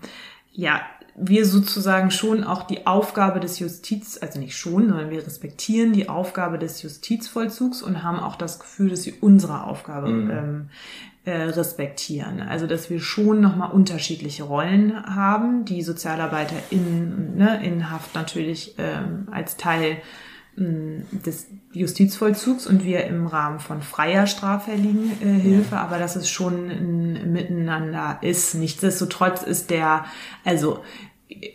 ja 0.54 0.80
wir 1.16 1.46
sozusagen 1.46 2.10
schon 2.12 2.44
auch 2.44 2.64
die 2.64 2.88
Aufgabe 2.88 3.40
des 3.40 3.60
Justiz, 3.60 4.18
also 4.22 4.40
nicht 4.40 4.58
schon, 4.58 4.90
sondern 4.90 5.10
wir 5.12 5.26
respektieren 5.26 5.94
die 5.94 6.10
Aufgabe 6.10 6.58
des 6.58 6.82
Justizvollzugs 6.82 7.84
und 7.84 8.04
haben 8.04 8.20
auch 8.20 8.36
das 8.36 8.60
Gefühl, 8.60 8.90
dass 8.90 9.04
sie 9.04 9.14
unsere 9.22 9.66
Aufgabe 9.66 10.08
mhm. 10.08 10.32
ähm, 10.32 10.70
äh, 11.26 11.32
respektieren. 11.32 12.42
Also 12.42 12.68
dass 12.68 12.90
wir 12.90 13.00
schon 13.00 13.42
nochmal 13.42 13.72
unterschiedliche 13.72 14.44
Rollen 14.44 15.06
haben, 15.06 15.66
die 15.66 15.84
Sozialarbeiter 15.84 16.56
in, 16.72 17.38
ne, 17.38 17.64
in 17.64 17.92
Haft 17.92 18.16
natürlich 18.16 18.76
ähm, 18.78 19.28
als 19.32 19.56
Teil 19.56 19.98
des 20.56 21.48
Justizvollzugs 21.72 22.68
und 22.68 22.84
wir 22.84 23.06
im 23.06 23.26
Rahmen 23.26 23.60
von 23.60 23.82
freier 23.82 24.28
Straffälligenhilfe, 24.28 25.76
äh, 25.76 25.78
aber 25.78 25.98
dass 25.98 26.16
es 26.16 26.30
schon 26.30 26.70
ein 26.70 27.32
Miteinander 27.32 28.20
ist. 28.22 28.54
Nichtsdestotrotz 28.54 29.42
ist 29.42 29.72
der, 29.72 30.06
also 30.46 30.84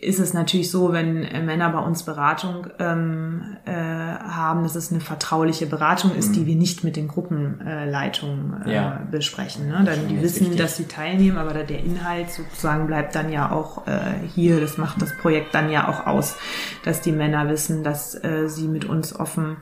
ist 0.01 0.19
es 0.19 0.33
natürlich 0.33 0.71
so, 0.71 0.93
wenn 0.93 1.21
Männer 1.45 1.69
bei 1.69 1.79
uns 1.79 2.03
Beratung 2.03 2.67
ähm, 2.79 3.57
äh, 3.65 3.71
haben, 3.71 4.63
dass 4.63 4.75
es 4.75 4.91
eine 4.91 5.01
vertrauliche 5.01 5.65
Beratung 5.65 6.15
ist, 6.15 6.29
mhm. 6.29 6.33
die 6.33 6.45
wir 6.45 6.55
nicht 6.55 6.83
mit 6.83 6.95
den 6.95 7.07
Gruppenleitungen 7.07 8.63
äh, 8.65 8.73
ja. 8.73 9.01
besprechen. 9.11 9.67
Ne? 9.67 9.83
Dann 9.85 10.07
die 10.07 10.21
wissen, 10.21 10.41
wichtig. 10.41 10.57
dass 10.57 10.77
sie 10.77 10.85
teilnehmen, 10.85 11.37
aber 11.37 11.53
der 11.53 11.79
Inhalt 11.79 12.29
sozusagen 12.31 12.87
bleibt 12.87 13.15
dann 13.15 13.31
ja 13.31 13.51
auch 13.51 13.87
äh, 13.87 13.99
hier. 14.33 14.59
Das 14.59 14.77
macht 14.77 15.01
das 15.01 15.15
Projekt 15.17 15.53
dann 15.53 15.69
ja 15.69 15.87
auch 15.87 16.05
aus, 16.07 16.35
dass 16.83 17.01
die 17.01 17.11
Männer 17.11 17.49
wissen, 17.49 17.83
dass 17.83 18.15
äh, 18.23 18.47
sie 18.47 18.67
mit 18.67 18.85
uns 18.85 19.15
offen 19.15 19.57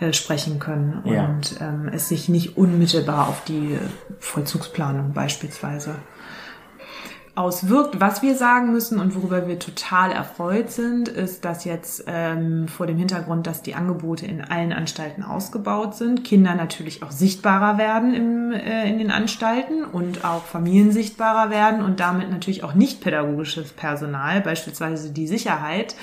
äh, 0.00 0.12
sprechen 0.12 0.58
können 0.58 1.02
ja. 1.04 1.26
und 1.26 1.56
ähm, 1.60 1.90
es 1.92 2.08
sich 2.08 2.28
nicht 2.28 2.56
unmittelbar 2.56 3.28
auf 3.28 3.44
die 3.44 3.78
Vollzugsplanung 4.18 5.12
beispielsweise 5.12 5.96
auswirkt. 7.40 8.00
Was 8.00 8.20
wir 8.20 8.36
sagen 8.36 8.70
müssen 8.70 9.00
und 9.00 9.14
worüber 9.14 9.48
wir 9.48 9.58
total 9.58 10.12
erfreut 10.12 10.70
sind, 10.70 11.08
ist, 11.08 11.44
dass 11.44 11.64
jetzt 11.64 12.04
ähm, 12.06 12.68
vor 12.68 12.86
dem 12.86 12.98
Hintergrund, 12.98 13.46
dass 13.46 13.62
die 13.62 13.74
Angebote 13.74 14.26
in 14.26 14.42
allen 14.42 14.74
Anstalten 14.74 15.22
ausgebaut 15.22 15.96
sind, 15.96 16.22
Kinder 16.22 16.54
natürlich 16.54 17.02
auch 17.02 17.10
sichtbarer 17.10 17.78
werden 17.78 18.14
im, 18.14 18.52
äh, 18.52 18.88
in 18.90 18.98
den 18.98 19.10
Anstalten 19.10 19.84
und 19.84 20.24
auch 20.24 20.44
Familien 20.44 20.92
sichtbarer 20.92 21.50
werden 21.50 21.82
und 21.82 21.98
damit 21.98 22.30
natürlich 22.30 22.62
auch 22.62 22.74
nicht 22.74 23.00
pädagogisches 23.00 23.72
Personal, 23.72 24.42
beispielsweise 24.42 25.10
die 25.10 25.26
Sicherheit, 25.26 25.96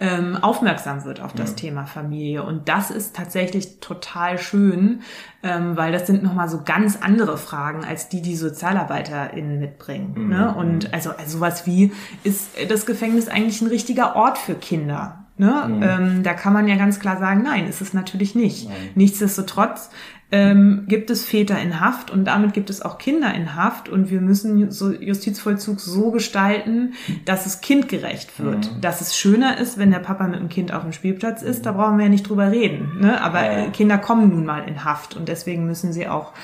ähm, 0.00 0.36
aufmerksam 0.36 1.04
wird 1.04 1.20
auf 1.20 1.34
das 1.34 1.50
ja. 1.50 1.56
Thema 1.56 1.84
Familie. 1.84 2.42
Und 2.42 2.68
das 2.68 2.90
ist 2.90 3.14
tatsächlich 3.14 3.80
total 3.80 4.38
schön, 4.38 5.02
ähm, 5.42 5.76
weil 5.76 5.92
das 5.92 6.06
sind 6.06 6.22
nochmal 6.22 6.48
so 6.48 6.62
ganz 6.64 6.98
andere 7.00 7.36
Fragen, 7.36 7.84
als 7.84 8.08
die 8.08 8.22
die 8.22 8.34
SozialarbeiterInnen 8.34 9.60
mitbringen. 9.60 10.14
Mhm. 10.16 10.28
Ne? 10.30 10.54
Und 10.54 10.94
also, 10.94 11.10
also 11.10 11.38
sowas 11.38 11.66
wie, 11.66 11.92
ist 12.24 12.50
das 12.68 12.86
Gefängnis 12.86 13.28
eigentlich 13.28 13.60
ein 13.60 13.68
richtiger 13.68 14.16
Ort 14.16 14.38
für 14.38 14.54
Kinder? 14.54 15.26
Ne? 15.40 15.64
Mhm. 15.68 15.82
Ähm, 15.82 16.22
da 16.22 16.34
kann 16.34 16.52
man 16.52 16.68
ja 16.68 16.76
ganz 16.76 17.00
klar 17.00 17.16
sagen, 17.16 17.42
nein, 17.42 17.66
ist 17.66 17.80
es 17.80 17.94
natürlich 17.94 18.34
nicht. 18.34 18.68
Nein. 18.68 18.76
Nichtsdestotrotz 18.94 19.88
ähm, 20.30 20.84
gibt 20.86 21.08
es 21.08 21.24
Väter 21.24 21.58
in 21.58 21.80
Haft 21.80 22.10
und 22.10 22.26
damit 22.26 22.52
gibt 22.52 22.68
es 22.68 22.82
auch 22.82 22.98
Kinder 22.98 23.32
in 23.32 23.56
Haft 23.56 23.88
und 23.88 24.10
wir 24.10 24.20
müssen 24.20 24.70
so 24.70 24.92
Justizvollzug 24.92 25.80
so 25.80 26.10
gestalten, 26.10 26.92
dass 27.24 27.46
es 27.46 27.62
kindgerecht 27.62 28.38
wird. 28.38 28.70
Mhm. 28.70 28.82
Dass 28.82 29.00
es 29.00 29.16
schöner 29.16 29.56
ist, 29.56 29.78
wenn 29.78 29.90
der 29.90 30.00
Papa 30.00 30.28
mit 30.28 30.40
dem 30.40 30.50
Kind 30.50 30.74
auf 30.74 30.82
dem 30.82 30.92
Spielplatz 30.92 31.40
ist, 31.40 31.64
da 31.64 31.72
brauchen 31.72 31.96
wir 31.96 32.04
ja 32.04 32.10
nicht 32.10 32.28
drüber 32.28 32.50
reden. 32.50 32.98
Ne? 33.00 33.18
Aber 33.22 33.42
ja. 33.42 33.70
Kinder 33.70 33.96
kommen 33.96 34.28
nun 34.28 34.44
mal 34.44 34.68
in 34.68 34.84
Haft 34.84 35.16
und 35.16 35.26
deswegen 35.26 35.64
müssen 35.64 35.94
sie 35.94 36.06
auch 36.06 36.34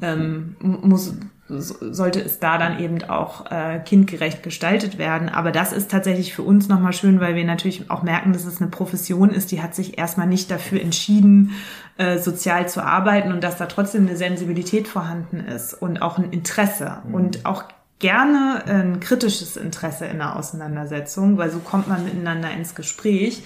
ähm, 0.00 0.54
muss 0.60 1.16
sollte 1.48 2.20
es 2.20 2.40
da 2.40 2.58
dann 2.58 2.78
eben 2.78 3.02
auch 3.04 3.50
äh, 3.50 3.80
kindgerecht 3.80 4.42
gestaltet 4.42 4.98
werden. 4.98 5.28
Aber 5.28 5.50
das 5.50 5.72
ist 5.72 5.90
tatsächlich 5.90 6.34
für 6.34 6.42
uns 6.42 6.68
nochmal 6.68 6.92
schön, 6.92 7.20
weil 7.20 7.34
wir 7.34 7.44
natürlich 7.44 7.90
auch 7.90 8.02
merken, 8.02 8.32
dass 8.32 8.44
es 8.44 8.60
eine 8.60 8.70
Profession 8.70 9.30
ist, 9.30 9.50
die 9.50 9.62
hat 9.62 9.74
sich 9.74 9.98
erstmal 9.98 10.26
nicht 10.26 10.50
dafür 10.50 10.80
entschieden, 10.80 11.52
äh, 11.96 12.18
sozial 12.18 12.68
zu 12.68 12.82
arbeiten 12.82 13.32
und 13.32 13.42
dass 13.42 13.56
da 13.56 13.66
trotzdem 13.66 14.06
eine 14.06 14.16
Sensibilität 14.16 14.88
vorhanden 14.88 15.40
ist 15.40 15.74
und 15.74 16.02
auch 16.02 16.18
ein 16.18 16.32
Interesse 16.32 16.98
mhm. 17.06 17.14
und 17.14 17.46
auch 17.46 17.64
gerne 17.98 18.62
ein 18.66 19.00
kritisches 19.00 19.56
Interesse 19.56 20.06
in 20.06 20.18
der 20.18 20.36
Auseinandersetzung, 20.36 21.36
weil 21.36 21.50
so 21.50 21.58
kommt 21.58 21.88
man 21.88 22.04
miteinander 22.04 22.50
ins 22.52 22.74
Gespräch, 22.74 23.42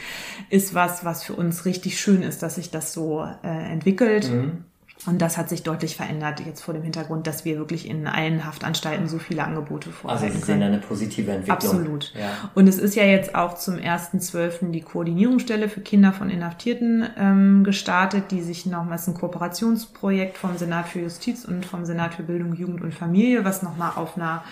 ist 0.50 0.74
was, 0.74 1.04
was 1.04 1.24
für 1.24 1.34
uns 1.34 1.64
richtig 1.64 1.98
schön 1.98 2.22
ist, 2.22 2.42
dass 2.42 2.56
sich 2.56 2.70
das 2.70 2.92
so 2.92 3.26
äh, 3.42 3.72
entwickelt. 3.72 4.30
Mhm. 4.30 4.64
Und 5.04 5.20
das 5.20 5.36
hat 5.36 5.48
sich 5.48 5.64
deutlich 5.64 5.96
verändert 5.96 6.40
jetzt 6.46 6.62
vor 6.62 6.74
dem 6.74 6.84
Hintergrund, 6.84 7.26
dass 7.26 7.44
wir 7.44 7.58
wirklich 7.58 7.88
in 7.88 8.06
allen 8.06 8.44
Haftanstalten 8.44 9.08
so 9.08 9.18
viele 9.18 9.42
Angebote 9.42 9.90
vorhalten 9.90 10.24
Also 10.24 10.38
Sie 10.38 10.44
sehen 10.44 10.62
eine 10.62 10.78
positive 10.78 11.32
Entwicklung. 11.32 11.56
Absolut. 11.56 12.12
Ja. 12.14 12.50
Und 12.54 12.68
es 12.68 12.78
ist 12.78 12.94
ja 12.94 13.02
jetzt 13.02 13.34
auch 13.34 13.54
zum 13.54 13.74
1.12. 13.74 14.70
die 14.70 14.80
Koordinierungsstelle 14.80 15.68
für 15.68 15.80
Kinder 15.80 16.12
von 16.12 16.30
Inhaftierten 16.30 17.04
ähm, 17.16 17.64
gestartet, 17.64 18.30
die 18.30 18.42
sich 18.42 18.64
nochmals 18.64 19.08
ein 19.08 19.14
Kooperationsprojekt 19.14 20.38
vom 20.38 20.56
Senat 20.56 20.88
für 20.88 21.00
Justiz 21.00 21.44
und 21.44 21.66
vom 21.66 21.84
Senat 21.84 22.14
für 22.14 22.22
Bildung, 22.22 22.54
Jugend 22.54 22.80
und 22.82 22.94
Familie, 22.94 23.44
was 23.44 23.62
nochmal 23.62 23.92
auf 23.96 24.16
einer 24.16 24.44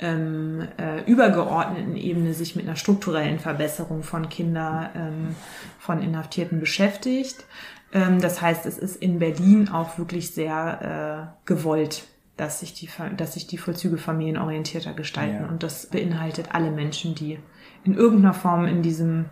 ähm, 0.00 0.68
äh, 0.78 1.02
übergeordneten 1.10 1.96
Ebene 1.96 2.34
sich 2.34 2.54
mit 2.54 2.66
einer 2.66 2.76
strukturellen 2.76 3.40
Verbesserung 3.40 4.04
von 4.04 4.28
Kinder 4.28 4.90
ähm, 4.94 5.34
von 5.80 6.00
Inhaftierten 6.02 6.60
beschäftigt. 6.60 7.44
Ähm, 7.92 8.20
das 8.20 8.40
heißt, 8.40 8.66
es 8.66 8.78
ist 8.78 8.96
in 8.96 9.18
Berlin 9.18 9.68
auch 9.68 9.98
wirklich 9.98 10.32
sehr 10.32 11.32
äh, 11.34 11.46
gewollt, 11.46 12.04
dass 12.36 12.60
sich, 12.60 12.74
die, 12.74 12.88
dass 13.16 13.34
sich 13.34 13.46
die 13.46 13.58
Vollzüge 13.58 13.98
familienorientierter 13.98 14.92
gestalten. 14.92 15.42
Ja. 15.42 15.48
Und 15.48 15.62
das 15.62 15.86
beinhaltet 15.86 16.48
alle 16.52 16.70
Menschen, 16.70 17.14
die 17.14 17.38
in 17.84 17.94
irgendeiner 17.94 18.34
Form 18.34 18.66
in 18.66 18.82
diesem 18.82 19.26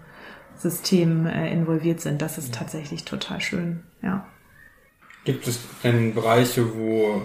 System 0.57 1.27
äh, 1.27 1.53
involviert 1.53 2.01
sind. 2.01 2.23
Das 2.23 2.38
ist 2.38 2.55
ja. 2.55 2.61
tatsächlich 2.61 3.05
total 3.05 3.40
schön, 3.40 3.83
ja. 4.03 4.27
Gibt 5.25 5.47
es 5.49 5.61
denn 5.83 6.14
Bereiche, 6.14 6.77
wo 6.77 7.23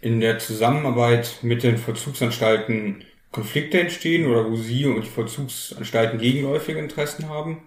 in 0.00 0.20
der 0.20 0.38
Zusammenarbeit 0.38 1.38
mit 1.42 1.62
den 1.62 1.78
Vollzugsanstalten 1.78 3.04
Konflikte 3.30 3.80
entstehen 3.80 4.26
oder 4.26 4.50
wo 4.50 4.56
Sie 4.56 4.86
und 4.86 5.04
die 5.04 5.08
Vollzugsanstalten 5.08 6.18
gegenläufige 6.18 6.78
Interessen 6.78 7.28
haben? 7.28 7.62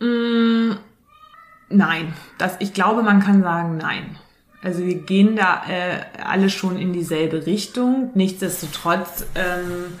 Mm, 0.00 0.76
Nein, 1.68 2.14
das, 2.38 2.56
ich 2.60 2.72
glaube, 2.72 3.02
man 3.02 3.20
kann 3.20 3.42
sagen 3.42 3.76
nein. 3.76 4.16
Also 4.62 4.84
wir 4.84 4.96
gehen 4.96 5.36
da 5.36 5.62
äh, 5.68 6.00
alle 6.24 6.50
schon 6.50 6.76
in 6.76 6.92
dieselbe 6.92 7.46
Richtung. 7.46 8.10
Nichtsdestotrotz 8.14 9.26
ähm, 9.34 9.98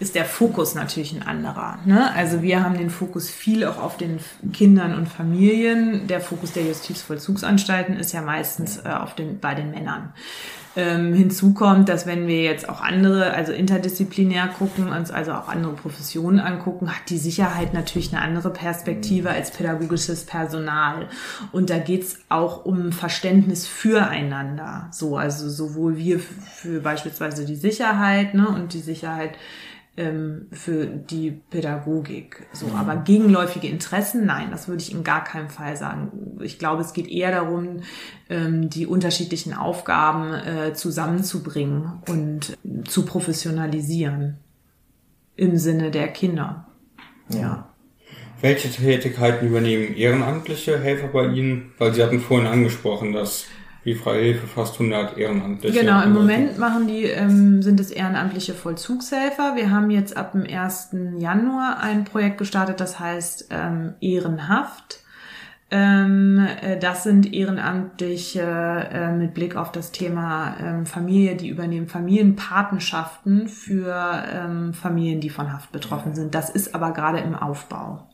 ist 0.00 0.14
der 0.14 0.24
Fokus 0.24 0.74
natürlich 0.74 1.12
ein 1.12 1.22
anderer. 1.22 1.78
Ne? 1.84 2.12
Also 2.14 2.42
wir 2.42 2.62
haben 2.62 2.78
den 2.78 2.90
Fokus 2.90 3.30
viel 3.30 3.64
auch 3.64 3.78
auf 3.78 3.96
den 3.96 4.20
Kindern 4.52 4.94
und 4.94 5.08
Familien. 5.08 6.06
Der 6.06 6.20
Fokus 6.20 6.52
der 6.52 6.64
Justizvollzugsanstalten 6.64 7.96
ist 7.96 8.12
ja 8.12 8.22
meistens 8.22 8.78
äh, 8.78 8.88
auf 8.88 9.14
den, 9.14 9.40
bei 9.40 9.54
den 9.54 9.70
Männern. 9.70 10.12
Ähm, 10.78 11.12
hinzu 11.12 11.54
kommt, 11.54 11.88
dass 11.88 12.06
wenn 12.06 12.28
wir 12.28 12.44
jetzt 12.44 12.68
auch 12.68 12.80
andere, 12.80 13.32
also 13.32 13.50
interdisziplinär 13.50 14.46
gucken, 14.46 14.90
uns 14.90 15.10
also 15.10 15.32
auch 15.32 15.48
andere 15.48 15.72
Professionen 15.72 16.38
angucken, 16.38 16.88
hat 16.88 17.10
die 17.10 17.18
Sicherheit 17.18 17.74
natürlich 17.74 18.12
eine 18.14 18.22
andere 18.22 18.50
Perspektive 18.50 19.30
als 19.30 19.50
pädagogisches 19.50 20.24
Personal. 20.24 21.08
Und 21.50 21.70
da 21.70 21.78
geht's 21.78 22.20
auch 22.28 22.64
um 22.64 22.92
Verständnis 22.92 23.66
füreinander. 23.66 24.86
So, 24.92 25.16
also 25.16 25.48
sowohl 25.48 25.96
wir 25.96 26.20
für 26.20 26.78
beispielsweise 26.78 27.44
die 27.44 27.56
Sicherheit 27.56 28.34
ne, 28.34 28.48
und 28.48 28.72
die 28.72 28.78
Sicherheit 28.78 29.32
für 30.52 30.86
die 30.86 31.30
Pädagogik. 31.30 32.46
So, 32.52 32.66
mhm. 32.66 32.76
aber 32.76 32.96
gegenläufige 32.96 33.66
Interessen, 33.66 34.26
nein, 34.26 34.50
das 34.50 34.68
würde 34.68 34.82
ich 34.82 34.92
in 34.92 35.02
gar 35.02 35.24
keinem 35.24 35.48
Fall 35.48 35.76
sagen. 35.76 36.38
Ich 36.40 36.58
glaube, 36.58 36.82
es 36.82 36.92
geht 36.92 37.08
eher 37.08 37.32
darum, 37.32 37.80
ähm, 38.28 38.70
die 38.70 38.86
unterschiedlichen 38.86 39.54
Aufgaben 39.54 40.32
äh, 40.34 40.74
zusammenzubringen 40.74 42.02
und 42.08 42.56
zu 42.86 43.04
professionalisieren 43.04 44.38
im 45.36 45.56
Sinne 45.56 45.90
der 45.90 46.08
Kinder. 46.08 46.66
Ja. 47.30 47.68
Welche 48.40 48.70
Tätigkeiten 48.70 49.48
übernehmen 49.48 49.96
ehrenamtliche 49.96 50.78
Helfer 50.78 51.08
bei 51.08 51.26
Ihnen? 51.26 51.72
Weil 51.78 51.92
Sie 51.92 52.02
hatten 52.02 52.20
vorhin 52.20 52.46
angesprochen, 52.46 53.12
dass 53.12 53.46
wie 53.84 53.94
Freie 53.94 54.22
Hilfe 54.22 54.46
fast 54.46 54.74
100 54.74 55.16
Ehrenamtliche. 55.16 55.80
Genau, 55.80 56.02
im 56.02 56.12
Moment 56.12 56.58
machen 56.58 56.86
die, 56.86 57.04
ähm, 57.04 57.62
sind 57.62 57.80
es 57.80 57.90
ehrenamtliche 57.90 58.54
Vollzugshelfer. 58.54 59.56
Wir 59.56 59.70
haben 59.70 59.90
jetzt 59.90 60.16
ab 60.16 60.32
dem 60.32 60.44
1. 60.44 60.90
Januar 61.18 61.80
ein 61.80 62.04
Projekt 62.04 62.38
gestartet, 62.38 62.80
das 62.80 62.98
heißt 62.98 63.48
ähm, 63.50 63.94
Ehrenhaft. 64.00 65.00
Ähm, 65.70 66.46
äh, 66.62 66.78
das 66.78 67.02
sind 67.02 67.32
Ehrenamtliche 67.32 68.40
äh, 68.40 69.12
mit 69.12 69.34
Blick 69.34 69.54
auf 69.54 69.70
das 69.70 69.92
Thema 69.92 70.56
ähm, 70.60 70.86
Familie, 70.86 71.36
die 71.36 71.48
übernehmen 71.48 71.88
Familienpatenschaften 71.88 73.48
für 73.48 74.24
ähm, 74.32 74.72
Familien, 74.72 75.20
die 75.20 75.30
von 75.30 75.52
Haft 75.52 75.70
betroffen 75.72 76.14
sind. 76.14 76.34
Das 76.34 76.48
ist 76.48 76.74
aber 76.74 76.92
gerade 76.92 77.18
im 77.18 77.34
Aufbau. 77.34 78.08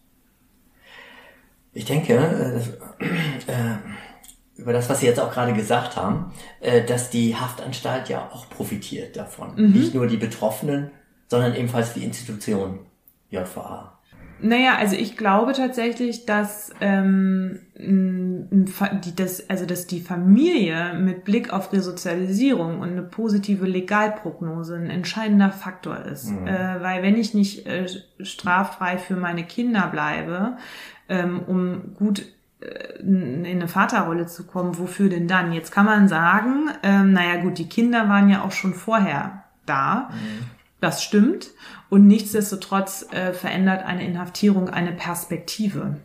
Ich 1.72 1.84
denke, 1.84 2.14
äh, 2.14 3.52
äh 3.52 3.76
über 4.64 4.72
das, 4.72 4.88
was 4.88 5.00
Sie 5.00 5.06
jetzt 5.06 5.20
auch 5.20 5.30
gerade 5.30 5.52
gesagt 5.52 5.96
haben, 5.96 6.32
äh, 6.60 6.82
dass 6.82 7.10
die 7.10 7.36
Haftanstalt 7.36 8.08
ja 8.08 8.30
auch 8.32 8.48
profitiert 8.48 9.14
davon. 9.14 9.54
Mhm. 9.56 9.72
Nicht 9.72 9.94
nur 9.94 10.06
die 10.06 10.16
Betroffenen, 10.16 10.90
sondern 11.28 11.54
ebenfalls 11.54 11.92
die 11.92 12.02
Institution 12.02 12.78
JVA. 13.28 13.98
Naja, 14.40 14.76
also 14.78 14.96
ich 14.96 15.16
glaube 15.16 15.52
tatsächlich, 15.52 16.24
dass, 16.26 16.72
ähm, 16.80 17.60
die, 17.76 19.14
das, 19.14 19.48
also 19.48 19.66
dass 19.66 19.86
die 19.86 20.00
Familie 20.00 20.94
mit 20.94 21.24
Blick 21.24 21.52
auf 21.52 21.72
Resozialisierung 21.72 22.80
und 22.80 22.90
eine 22.90 23.02
positive 23.02 23.66
Legalprognose 23.66 24.76
ein 24.76 24.90
entscheidender 24.90 25.50
Faktor 25.50 25.98
ist. 26.06 26.30
Mhm. 26.30 26.46
Äh, 26.46 26.80
weil 26.80 27.02
wenn 27.02 27.16
ich 27.16 27.34
nicht 27.34 27.66
äh, 27.66 27.86
straffrei 28.20 28.98
für 28.98 29.16
meine 29.16 29.44
Kinder 29.44 29.88
bleibe, 29.90 30.56
ähm, 31.08 31.42
um 31.46 31.94
gut 31.94 32.24
in 33.00 33.44
eine 33.46 33.68
Vaterrolle 33.68 34.26
zu 34.26 34.44
kommen, 34.44 34.78
wofür 34.78 35.08
denn 35.08 35.28
dann? 35.28 35.52
Jetzt 35.52 35.70
kann 35.70 35.86
man 35.86 36.08
sagen, 36.08 36.70
ähm, 36.82 37.12
naja 37.12 37.40
gut, 37.42 37.58
die 37.58 37.68
Kinder 37.68 38.08
waren 38.08 38.28
ja 38.28 38.42
auch 38.42 38.52
schon 38.52 38.74
vorher 38.74 39.44
da. 39.66 40.08
Mhm. 40.10 40.46
Das 40.80 41.02
stimmt. 41.02 41.48
Und 41.88 42.06
nichtsdestotrotz 42.06 43.06
äh, 43.10 43.32
verändert 43.32 43.84
eine 43.84 44.04
Inhaftierung 44.04 44.68
eine 44.68 44.92
Perspektive. 44.92 45.96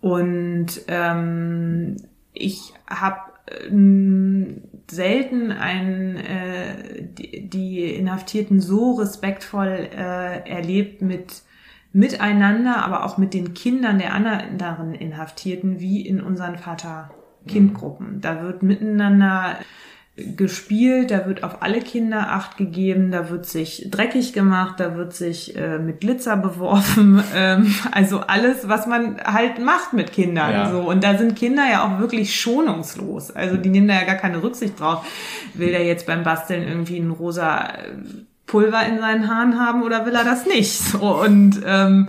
Und 0.00 0.66
ähm, 0.88 1.96
ich 2.32 2.74
habe 2.88 3.20
äh, 3.46 3.70
selten 4.90 5.52
ein, 5.52 6.16
äh, 6.16 7.02
die, 7.02 7.48
die 7.48 7.94
Inhaftierten 7.94 8.60
so 8.60 8.94
respektvoll 8.94 9.88
äh, 9.92 10.48
erlebt 10.48 11.02
mit 11.02 11.42
miteinander, 11.96 12.84
aber 12.84 13.04
auch 13.04 13.16
mit 13.16 13.32
den 13.32 13.54
Kindern 13.54 13.98
der 13.98 14.12
anderen 14.12 14.94
Inhaftierten 14.94 15.80
wie 15.80 16.06
in 16.06 16.20
unseren 16.20 16.58
Vater-Kind-Gruppen. 16.58 18.20
Da 18.20 18.42
wird 18.42 18.62
miteinander 18.62 19.56
gespielt, 20.16 21.10
da 21.10 21.26
wird 21.26 21.42
auf 21.42 21.62
alle 21.62 21.80
Kinder 21.80 22.32
Acht 22.32 22.56
gegeben, 22.56 23.10
da 23.10 23.30
wird 23.30 23.46
sich 23.46 23.88
dreckig 23.90 24.32
gemacht, 24.34 24.78
da 24.78 24.96
wird 24.96 25.14
sich 25.14 25.56
äh, 25.56 25.78
mit 25.78 26.00
Glitzer 26.00 26.36
beworfen, 26.36 27.22
ähm, 27.34 27.74
also 27.92 28.20
alles, 28.20 28.68
was 28.68 28.86
man 28.86 29.18
halt 29.22 29.58
macht 29.58 29.92
mit 29.92 30.12
Kindern. 30.12 30.52
Ja. 30.52 30.70
So 30.70 30.80
und 30.80 31.04
da 31.04 31.16
sind 31.18 31.36
Kinder 31.36 31.64
ja 31.70 31.84
auch 31.84 31.98
wirklich 31.98 32.38
schonungslos, 32.38 33.30
also 33.30 33.56
die 33.56 33.68
nehmen 33.68 33.88
da 33.88 33.94
ja 33.94 34.04
gar 34.04 34.16
keine 34.16 34.42
Rücksicht 34.42 34.80
drauf. 34.80 35.06
Will 35.54 35.70
der 35.70 35.84
jetzt 35.84 36.06
beim 36.06 36.22
Basteln 36.22 36.66
irgendwie 36.66 36.98
ein 36.98 37.10
rosa 37.10 37.68
Pulver 38.46 38.86
in 38.86 38.98
seinen 38.98 39.28
Haaren 39.28 39.58
haben 39.58 39.82
oder 39.82 40.06
will 40.06 40.14
er 40.14 40.24
das 40.24 40.46
nicht? 40.46 40.72
So, 40.72 41.20
und 41.20 41.60
ähm, 41.64 42.08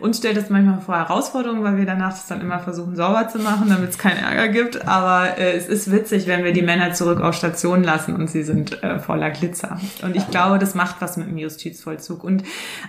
uns 0.00 0.18
stellt 0.18 0.36
das 0.36 0.50
manchmal 0.50 0.80
vor 0.80 0.96
Herausforderungen, 0.96 1.62
weil 1.62 1.76
wir 1.76 1.86
danach 1.86 2.10
das 2.10 2.26
dann 2.26 2.40
immer 2.40 2.58
versuchen 2.58 2.96
sauber 2.96 3.28
zu 3.28 3.38
machen, 3.38 3.68
damit 3.68 3.90
es 3.90 3.98
keinen 3.98 4.18
Ärger 4.18 4.48
gibt. 4.48 4.86
Aber 4.86 5.38
äh, 5.38 5.56
es 5.56 5.68
ist 5.68 5.90
witzig, 5.90 6.26
wenn 6.26 6.44
wir 6.44 6.52
die 6.52 6.62
Männer 6.62 6.92
zurück 6.92 7.20
auf 7.20 7.34
Station 7.34 7.82
lassen 7.82 8.14
und 8.14 8.28
sie 8.28 8.42
sind 8.42 8.82
äh, 8.82 8.98
voller 8.98 9.30
Glitzer. 9.30 9.80
Und 10.02 10.16
ich 10.16 10.28
glaube, 10.30 10.58
das 10.58 10.74
macht 10.74 10.96
was 11.00 11.16
mit 11.16 11.28
dem 11.28 11.38
Justizvollzug. 11.38 12.24
Und 12.24 12.42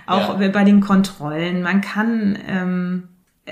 auch 0.06 0.40
ja. 0.40 0.48
bei 0.50 0.64
den 0.64 0.82
Kontrollen, 0.82 1.62
man 1.62 1.82
kann... 1.82 2.38
Ähm, 2.48 3.04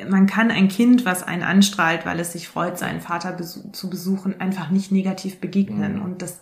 man 0.10 0.26
kann 0.28 0.52
ein 0.52 0.68
Kind, 0.68 1.06
was 1.06 1.24
einen 1.24 1.42
anstrahlt, 1.42 2.06
weil 2.06 2.20
es 2.20 2.34
sich 2.34 2.50
freut, 2.50 2.78
seinen 2.78 3.00
Vater 3.00 3.38
zu 3.38 3.90
besuchen, 3.90 4.42
einfach 4.42 4.70
nicht 4.70 4.92
negativ 4.92 5.40
begegnen. 5.40 5.96
Mhm. 5.96 6.02
Und 6.02 6.22
das 6.22 6.42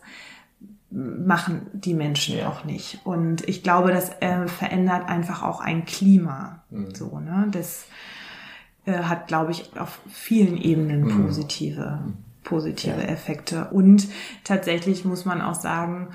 machen 0.94 1.68
die 1.74 1.94
Menschen 1.94 2.38
ja. 2.38 2.50
auch 2.50 2.64
nicht. 2.64 3.00
Und 3.04 3.48
ich 3.50 3.64
glaube, 3.64 3.92
das 3.92 4.12
äh, 4.22 4.48
verändert 4.48 5.10
einfach 5.10 5.44
auch 5.44 5.60
ein 5.60 5.86
Klima. 5.86 6.64
Mhm. 6.70 6.94
So, 6.94 7.20
ne? 7.20 7.48
Das 7.52 7.86
äh, 8.86 8.94
hat, 8.94 9.28
glaube 9.28 9.52
ich, 9.52 9.72
auf 9.78 10.00
vielen 10.08 10.58
Ebenen 10.58 11.04
mhm. 11.04 11.26
positive 11.26 12.00
positive 12.44 13.02
Ja. 13.02 13.08
Effekte. 13.08 13.70
Und 13.72 14.08
tatsächlich 14.44 15.06
muss 15.06 15.26
man 15.26 15.42
auch 15.42 15.56
sagen, 15.56 16.10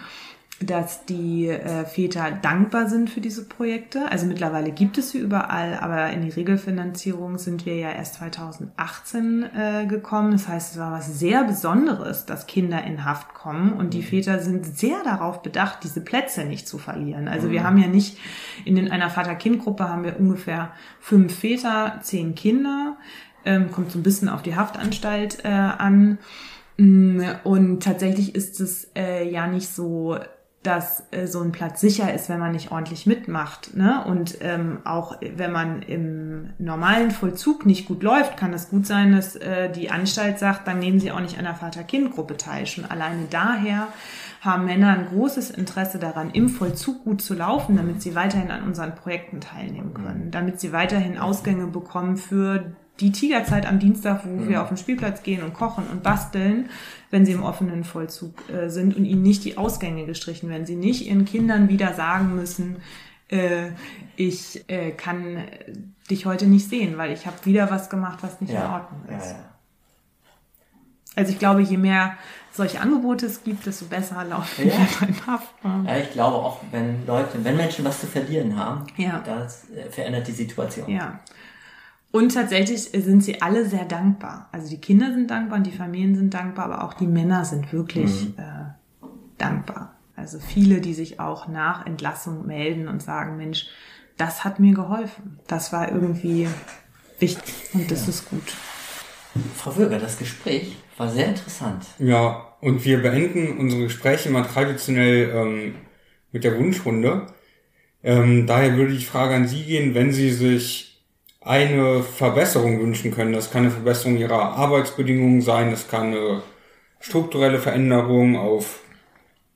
dass 0.60 1.04
die 1.04 1.46
äh, 1.46 1.84
Väter 1.84 2.32
dankbar 2.32 2.88
sind 2.88 3.10
für 3.10 3.20
diese 3.20 3.44
Projekte. 3.44 4.10
Also 4.10 4.26
mittlerweile 4.26 4.72
gibt 4.72 4.98
es 4.98 5.12
sie 5.12 5.18
überall, 5.18 5.78
aber 5.80 6.10
in 6.10 6.22
die 6.22 6.30
Regelfinanzierung 6.30 7.38
sind 7.38 7.64
wir 7.64 7.76
ja 7.76 7.92
erst 7.92 8.14
2018 8.14 9.44
äh, 9.44 9.86
gekommen. 9.86 10.32
Das 10.32 10.48
heißt, 10.48 10.72
es 10.72 10.78
war 10.80 10.90
was 10.90 11.16
sehr 11.16 11.44
Besonderes, 11.44 12.26
dass 12.26 12.48
Kinder 12.48 12.82
in 12.82 13.04
Haft 13.04 13.34
kommen 13.34 13.72
und 13.72 13.94
die 13.94 14.02
Väter 14.02 14.40
sind 14.40 14.66
sehr 14.66 15.04
darauf 15.04 15.42
bedacht, 15.42 15.84
diese 15.84 16.00
Plätze 16.00 16.44
nicht 16.44 16.66
zu 16.66 16.78
verlieren. 16.78 17.28
Also 17.28 17.52
wir 17.52 17.62
haben 17.62 17.78
ja 17.78 17.86
nicht 17.86 18.18
in 18.64 18.74
den, 18.74 18.90
einer 18.90 19.10
Vater-Kind-Gruppe 19.10 19.88
haben 19.88 20.02
wir 20.02 20.18
ungefähr 20.18 20.72
fünf 20.98 21.38
Väter, 21.38 22.00
zehn 22.02 22.34
Kinder. 22.34 22.96
Ähm, 23.44 23.70
kommt 23.70 23.92
so 23.92 23.98
ein 24.00 24.02
bisschen 24.02 24.28
auf 24.28 24.42
die 24.42 24.56
Haftanstalt 24.56 25.44
äh, 25.44 25.48
an. 25.48 26.18
Mm, 26.78 27.22
Und 27.44 27.82
tatsächlich 27.84 28.34
ist 28.34 28.60
es 28.60 28.90
äh, 28.96 29.30
ja 29.30 29.46
nicht 29.46 29.68
so, 29.68 30.18
dass 30.62 31.04
äh, 31.12 31.26
so 31.26 31.40
ein 31.40 31.52
Platz 31.52 31.80
sicher 31.80 32.12
ist, 32.12 32.28
wenn 32.28 32.40
man 32.40 32.52
nicht 32.52 32.72
ordentlich 32.72 33.06
mitmacht. 33.06 33.76
Ne? 33.76 34.04
Und 34.04 34.38
ähm, 34.40 34.78
auch 34.84 35.16
wenn 35.20 35.52
man 35.52 35.82
im 35.82 36.50
normalen 36.58 37.10
Vollzug 37.12 37.64
nicht 37.64 37.86
gut 37.86 38.02
läuft, 38.02 38.36
kann 38.36 38.52
es 38.52 38.68
gut 38.68 38.86
sein, 38.86 39.12
dass 39.12 39.36
äh, 39.36 39.70
die 39.70 39.90
Anstalt 39.90 40.38
sagt, 40.38 40.66
dann 40.66 40.80
nehmen 40.80 40.98
Sie 40.98 41.12
auch 41.12 41.20
nicht 41.20 41.38
an 41.38 41.44
der 41.44 41.54
Vater-Kind-Gruppe 41.54 42.36
teil. 42.36 42.66
Schon 42.66 42.84
alleine 42.84 43.26
daher 43.30 43.88
haben 44.40 44.64
Männer 44.64 44.90
ein 44.90 45.06
großes 45.06 45.50
Interesse 45.50 45.98
daran, 45.98 46.30
im 46.30 46.48
Vollzug 46.48 47.04
gut 47.04 47.22
zu 47.22 47.34
laufen, 47.34 47.76
damit 47.76 48.02
sie 48.02 48.14
weiterhin 48.14 48.50
an 48.50 48.62
unseren 48.62 48.94
Projekten 48.94 49.40
teilnehmen 49.40 49.94
können, 49.94 50.30
damit 50.30 50.60
sie 50.60 50.72
weiterhin 50.72 51.18
Ausgänge 51.18 51.66
bekommen 51.66 52.16
für 52.16 52.76
die 53.00 53.12
Tigerzeit 53.12 53.66
am 53.66 53.78
Dienstag, 53.78 54.22
wo 54.24 54.48
wir 54.48 54.62
auf 54.62 54.68
den 54.68 54.76
Spielplatz 54.76 55.22
gehen 55.22 55.42
und 55.42 55.54
kochen 55.54 55.84
und 55.90 56.02
basteln, 56.02 56.68
wenn 57.10 57.24
sie 57.24 57.32
im 57.32 57.42
offenen 57.42 57.84
Vollzug 57.84 58.34
äh, 58.50 58.68
sind 58.68 58.96
und 58.96 59.04
ihnen 59.04 59.22
nicht 59.22 59.44
die 59.44 59.56
Ausgänge 59.56 60.04
gestrichen 60.06 60.48
werden. 60.48 60.66
Sie 60.66 60.76
nicht 60.76 61.06
ihren 61.06 61.24
Kindern 61.24 61.68
wieder 61.68 61.94
sagen 61.94 62.34
müssen, 62.34 62.76
äh, 63.30 63.68
ich 64.16 64.64
äh, 64.68 64.90
kann 64.90 65.44
dich 66.10 66.26
heute 66.26 66.46
nicht 66.46 66.68
sehen, 66.68 66.98
weil 66.98 67.12
ich 67.12 67.26
habe 67.26 67.36
wieder 67.44 67.70
was 67.70 67.88
gemacht, 67.90 68.18
was 68.22 68.40
nicht 68.40 68.50
in 68.52 68.56
Ordnung 68.62 69.00
ja, 69.10 69.18
ist. 69.18 69.30
ja. 69.32 69.36
Also 71.16 71.32
ich 71.32 71.38
glaube, 71.38 71.62
je 71.62 71.76
mehr 71.76 72.16
solche 72.52 72.80
Angebote 72.80 73.26
es 73.26 73.42
gibt, 73.44 73.66
desto 73.66 73.86
besser 73.86 74.24
laufen 74.24 74.66
Ja. 74.68 74.74
wir 75.00 75.08
in 75.08 75.26
Haft. 75.26 75.48
Ja, 75.86 75.96
ich 75.96 76.12
glaube 76.12 76.36
auch, 76.36 76.60
wenn 76.70 77.06
Leute, 77.06 77.42
wenn 77.44 77.56
Menschen 77.56 77.84
was 77.84 78.00
zu 78.00 78.06
verlieren 78.06 78.56
haben, 78.56 78.86
Ja. 78.96 79.22
das 79.24 79.68
äh, 79.70 79.90
verändert 79.90 80.26
die 80.28 80.32
Situation. 80.32 80.88
Ja. 80.88 81.20
Und 82.10 82.32
tatsächlich 82.34 82.82
sind 82.82 83.22
sie 83.22 83.42
alle 83.42 83.66
sehr 83.66 83.84
dankbar. 83.84 84.48
Also 84.50 84.70
die 84.70 84.80
Kinder 84.80 85.12
sind 85.12 85.30
dankbar 85.30 85.58
und 85.58 85.66
die 85.66 85.72
Familien 85.72 86.14
sind 86.14 86.32
dankbar, 86.32 86.64
aber 86.66 86.84
auch 86.84 86.94
die 86.94 87.06
Männer 87.06 87.44
sind 87.44 87.72
wirklich 87.72 88.28
äh, 88.38 89.02
dankbar. 89.36 89.94
Also 90.16 90.38
viele, 90.40 90.80
die 90.80 90.94
sich 90.94 91.20
auch 91.20 91.48
nach 91.48 91.86
Entlassung 91.86 92.46
melden 92.46 92.88
und 92.88 93.02
sagen, 93.02 93.36
Mensch, 93.36 93.66
das 94.16 94.44
hat 94.44 94.58
mir 94.58 94.74
geholfen. 94.74 95.38
Das 95.46 95.72
war 95.72 95.92
irgendwie 95.92 96.48
wichtig 97.18 97.54
und 97.74 97.90
das 97.90 98.08
ist 98.08 98.28
gut. 98.28 98.54
Frau 99.54 99.76
Würger, 99.76 99.98
das 99.98 100.18
Gespräch 100.18 100.76
war 100.96 101.08
sehr 101.08 101.28
interessant. 101.28 101.84
Ja, 101.98 102.54
und 102.60 102.84
wir 102.84 103.02
beenden 103.02 103.58
unsere 103.58 103.82
Gespräche 103.82 104.30
mal 104.30 104.42
traditionell 104.42 105.30
ähm, 105.30 105.74
mit 106.32 106.42
der 106.42 106.58
Wunschrunde. 106.58 107.26
Ähm, 108.02 108.46
daher 108.46 108.76
würde 108.76 108.92
die 108.92 109.04
Frage 109.04 109.34
an 109.34 109.46
Sie 109.46 109.64
gehen, 109.64 109.94
wenn 109.94 110.12
Sie 110.12 110.32
sich 110.32 110.87
eine 111.40 112.02
Verbesserung 112.02 112.80
wünschen 112.80 113.12
können. 113.12 113.32
Das 113.32 113.50
kann 113.50 113.62
eine 113.62 113.70
Verbesserung 113.70 114.16
Ihrer 114.16 114.56
Arbeitsbedingungen 114.56 115.40
sein, 115.40 115.70
das 115.70 115.88
kann 115.88 116.08
eine 116.08 116.42
strukturelle 117.00 117.58
Veränderung 117.58 118.36
auf 118.36 118.80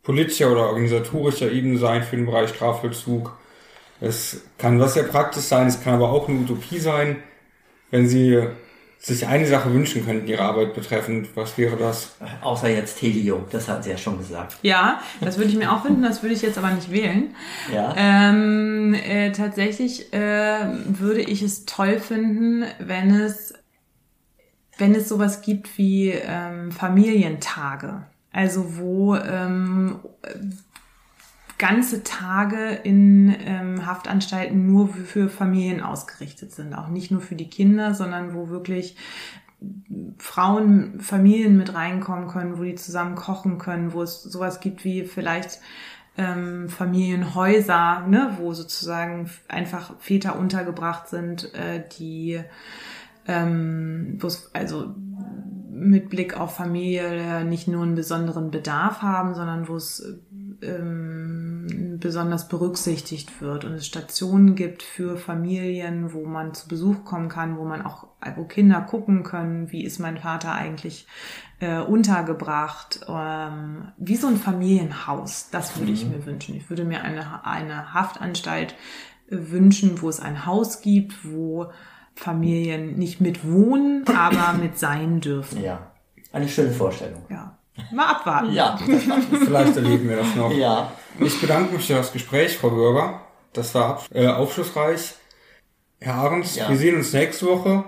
politischer 0.02 0.50
oder 0.50 0.68
organisatorischer 0.68 1.50
Ebene 1.50 1.78
sein 1.78 2.02
für 2.02 2.16
den 2.16 2.26
Bereich 2.26 2.50
Strafvollzug. 2.50 3.36
Es 4.00 4.42
kann 4.58 4.80
was 4.80 4.94
sehr 4.94 5.04
praktisch 5.04 5.44
sein, 5.44 5.68
es 5.68 5.82
kann 5.82 5.94
aber 5.94 6.10
auch 6.10 6.28
eine 6.28 6.40
Utopie 6.40 6.78
sein. 6.78 7.22
Wenn 7.90 8.08
Sie 8.08 8.42
sich 9.02 9.26
eine 9.26 9.46
Sache 9.46 9.72
wünschen 9.74 10.04
könnten, 10.04 10.28
Ihre 10.28 10.42
Arbeit 10.42 10.74
betreffend, 10.74 11.28
was 11.34 11.58
wäre 11.58 11.76
das? 11.76 12.14
Außer 12.40 12.68
jetzt 12.68 13.02
Helio, 13.02 13.44
das 13.50 13.68
hat 13.68 13.82
sie 13.82 13.90
ja 13.90 13.98
schon 13.98 14.16
gesagt. 14.16 14.56
Ja, 14.62 15.00
das 15.20 15.38
würde 15.38 15.50
ich 15.50 15.56
mir 15.56 15.72
auch 15.72 15.84
wünschen, 15.84 16.02
das 16.02 16.22
würde 16.22 16.36
ich 16.36 16.42
jetzt 16.42 16.56
aber 16.56 16.70
nicht 16.70 16.92
wählen. 16.92 17.34
Ja. 17.74 17.92
Ähm, 17.96 18.94
äh, 18.94 19.32
tatsächlich 19.32 20.12
äh, 20.12 20.60
würde 20.86 21.20
ich 21.20 21.42
es 21.42 21.64
toll 21.64 21.98
finden, 21.98 22.64
wenn 22.78 23.10
es, 23.10 23.54
wenn 24.78 24.94
es 24.94 25.08
sowas 25.08 25.42
gibt 25.42 25.76
wie 25.78 26.10
ähm, 26.10 26.70
Familientage. 26.70 28.04
Also 28.30 28.78
wo 28.78 29.16
ähm, 29.16 29.98
ganze 31.62 32.02
Tage 32.02 32.70
in 32.82 33.32
ähm, 33.46 33.86
Haftanstalten 33.86 34.66
nur 34.66 34.88
für- 34.88 35.28
Familien 35.28 35.80
ausgerichtet 35.80 36.50
sind. 36.50 36.74
Auch 36.74 36.88
nicht 36.88 37.12
nur 37.12 37.20
für 37.20 37.36
die 37.36 37.48
Kinder, 37.48 37.94
sondern 37.94 38.34
wo 38.34 38.48
wirklich 38.48 38.96
Frauen, 40.18 40.98
Familien 40.98 41.56
mit 41.56 41.72
reinkommen 41.72 42.26
können, 42.26 42.58
wo 42.58 42.64
die 42.64 42.74
zusammen 42.74 43.14
kochen 43.14 43.58
können, 43.58 43.92
wo 43.92 44.02
es 44.02 44.24
sowas 44.24 44.58
gibt 44.58 44.84
wie 44.84 45.04
vielleicht 45.04 45.60
ähm, 46.18 46.68
Familienhäuser, 46.68 48.08
ne, 48.08 48.36
wo 48.38 48.54
sozusagen 48.54 49.30
einfach 49.48 49.94
Väter 50.00 50.36
untergebracht 50.40 51.06
sind, 51.06 51.54
äh, 51.54 51.84
die 51.96 52.40
ähm, 53.28 54.18
also 54.52 54.96
mit 55.70 56.10
Blick 56.10 56.36
auf 56.36 56.56
Familie 56.56 57.44
nicht 57.44 57.68
nur 57.68 57.84
einen 57.84 57.94
besonderen 57.94 58.50
Bedarf 58.50 59.00
haben, 59.00 59.36
sondern 59.36 59.68
wo 59.68 59.76
es 59.76 60.04
ähm, 60.62 61.41
besonders 62.02 62.48
berücksichtigt 62.48 63.40
wird 63.40 63.64
und 63.64 63.72
es 63.72 63.86
Stationen 63.86 64.54
gibt 64.54 64.82
für 64.82 65.16
Familien, 65.16 66.12
wo 66.12 66.26
man 66.26 66.52
zu 66.52 66.68
Besuch 66.68 67.04
kommen 67.04 67.28
kann, 67.28 67.56
wo 67.56 67.64
man 67.64 67.82
auch, 67.82 68.08
wo 68.36 68.44
Kinder 68.44 68.80
gucken 68.80 69.22
können, 69.22 69.70
wie 69.70 69.84
ist 69.84 69.98
mein 69.98 70.18
Vater 70.18 70.52
eigentlich 70.52 71.06
äh, 71.60 71.78
untergebracht, 71.78 73.00
ähm, 73.08 73.92
wie 73.96 74.16
so 74.16 74.26
ein 74.26 74.36
Familienhaus. 74.36 75.48
Das 75.50 75.78
würde 75.78 75.92
ich 75.92 76.04
mir 76.04 76.26
wünschen. 76.26 76.56
Ich 76.56 76.68
würde 76.68 76.84
mir 76.84 77.02
eine, 77.02 77.46
eine 77.46 77.94
Haftanstalt 77.94 78.74
äh, 79.30 79.36
wünschen, 79.50 80.02
wo 80.02 80.08
es 80.08 80.20
ein 80.20 80.44
Haus 80.44 80.82
gibt, 80.82 81.24
wo 81.24 81.70
Familien 82.14 82.98
nicht 82.98 83.20
mit 83.20 83.48
wohnen, 83.48 84.04
aber 84.08 84.58
mit 84.58 84.78
sein 84.78 85.20
dürfen. 85.20 85.62
Ja. 85.62 85.92
Eine 86.32 86.48
schöne 86.48 86.72
Vorstellung. 86.72 87.22
Ja. 87.30 87.58
Mal 87.92 88.06
abwarten. 88.06 88.52
Ja. 88.52 88.78
Vielleicht 89.44 89.76
erleben 89.76 90.08
wir 90.08 90.16
das 90.16 90.34
noch. 90.34 90.52
ja. 90.52 90.92
Ich 91.20 91.40
bedanke 91.40 91.74
mich 91.74 91.86
für 91.86 91.94
das 91.94 92.12
Gespräch, 92.12 92.56
Frau 92.58 92.70
Bürger. 92.70 93.20
Das 93.52 93.74
war 93.74 93.84
ab- 93.90 94.04
äh, 94.14 94.26
aufschlussreich. 94.28 95.14
Herr 96.00 96.14
Ahrens, 96.14 96.56
Ja. 96.56 96.68
wir 96.68 96.76
sehen 96.76 96.96
uns 96.96 97.12
nächste 97.12 97.46
Woche. 97.46 97.84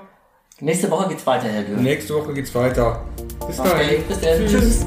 Nächste 0.60 0.90
Woche 0.90 1.08
geht's 1.08 1.26
weiter, 1.26 1.48
Herr 1.48 1.62
Dürr. 1.62 1.76
Nächste 1.78 2.14
Woche 2.14 2.32
geht's 2.34 2.54
weiter. 2.54 3.04
Bis 3.46 3.58
Okay, 3.58 3.70
dahin. 3.70 4.04
bis 4.08 4.20
dann. 4.20 4.46
Tschüss. 4.46 4.86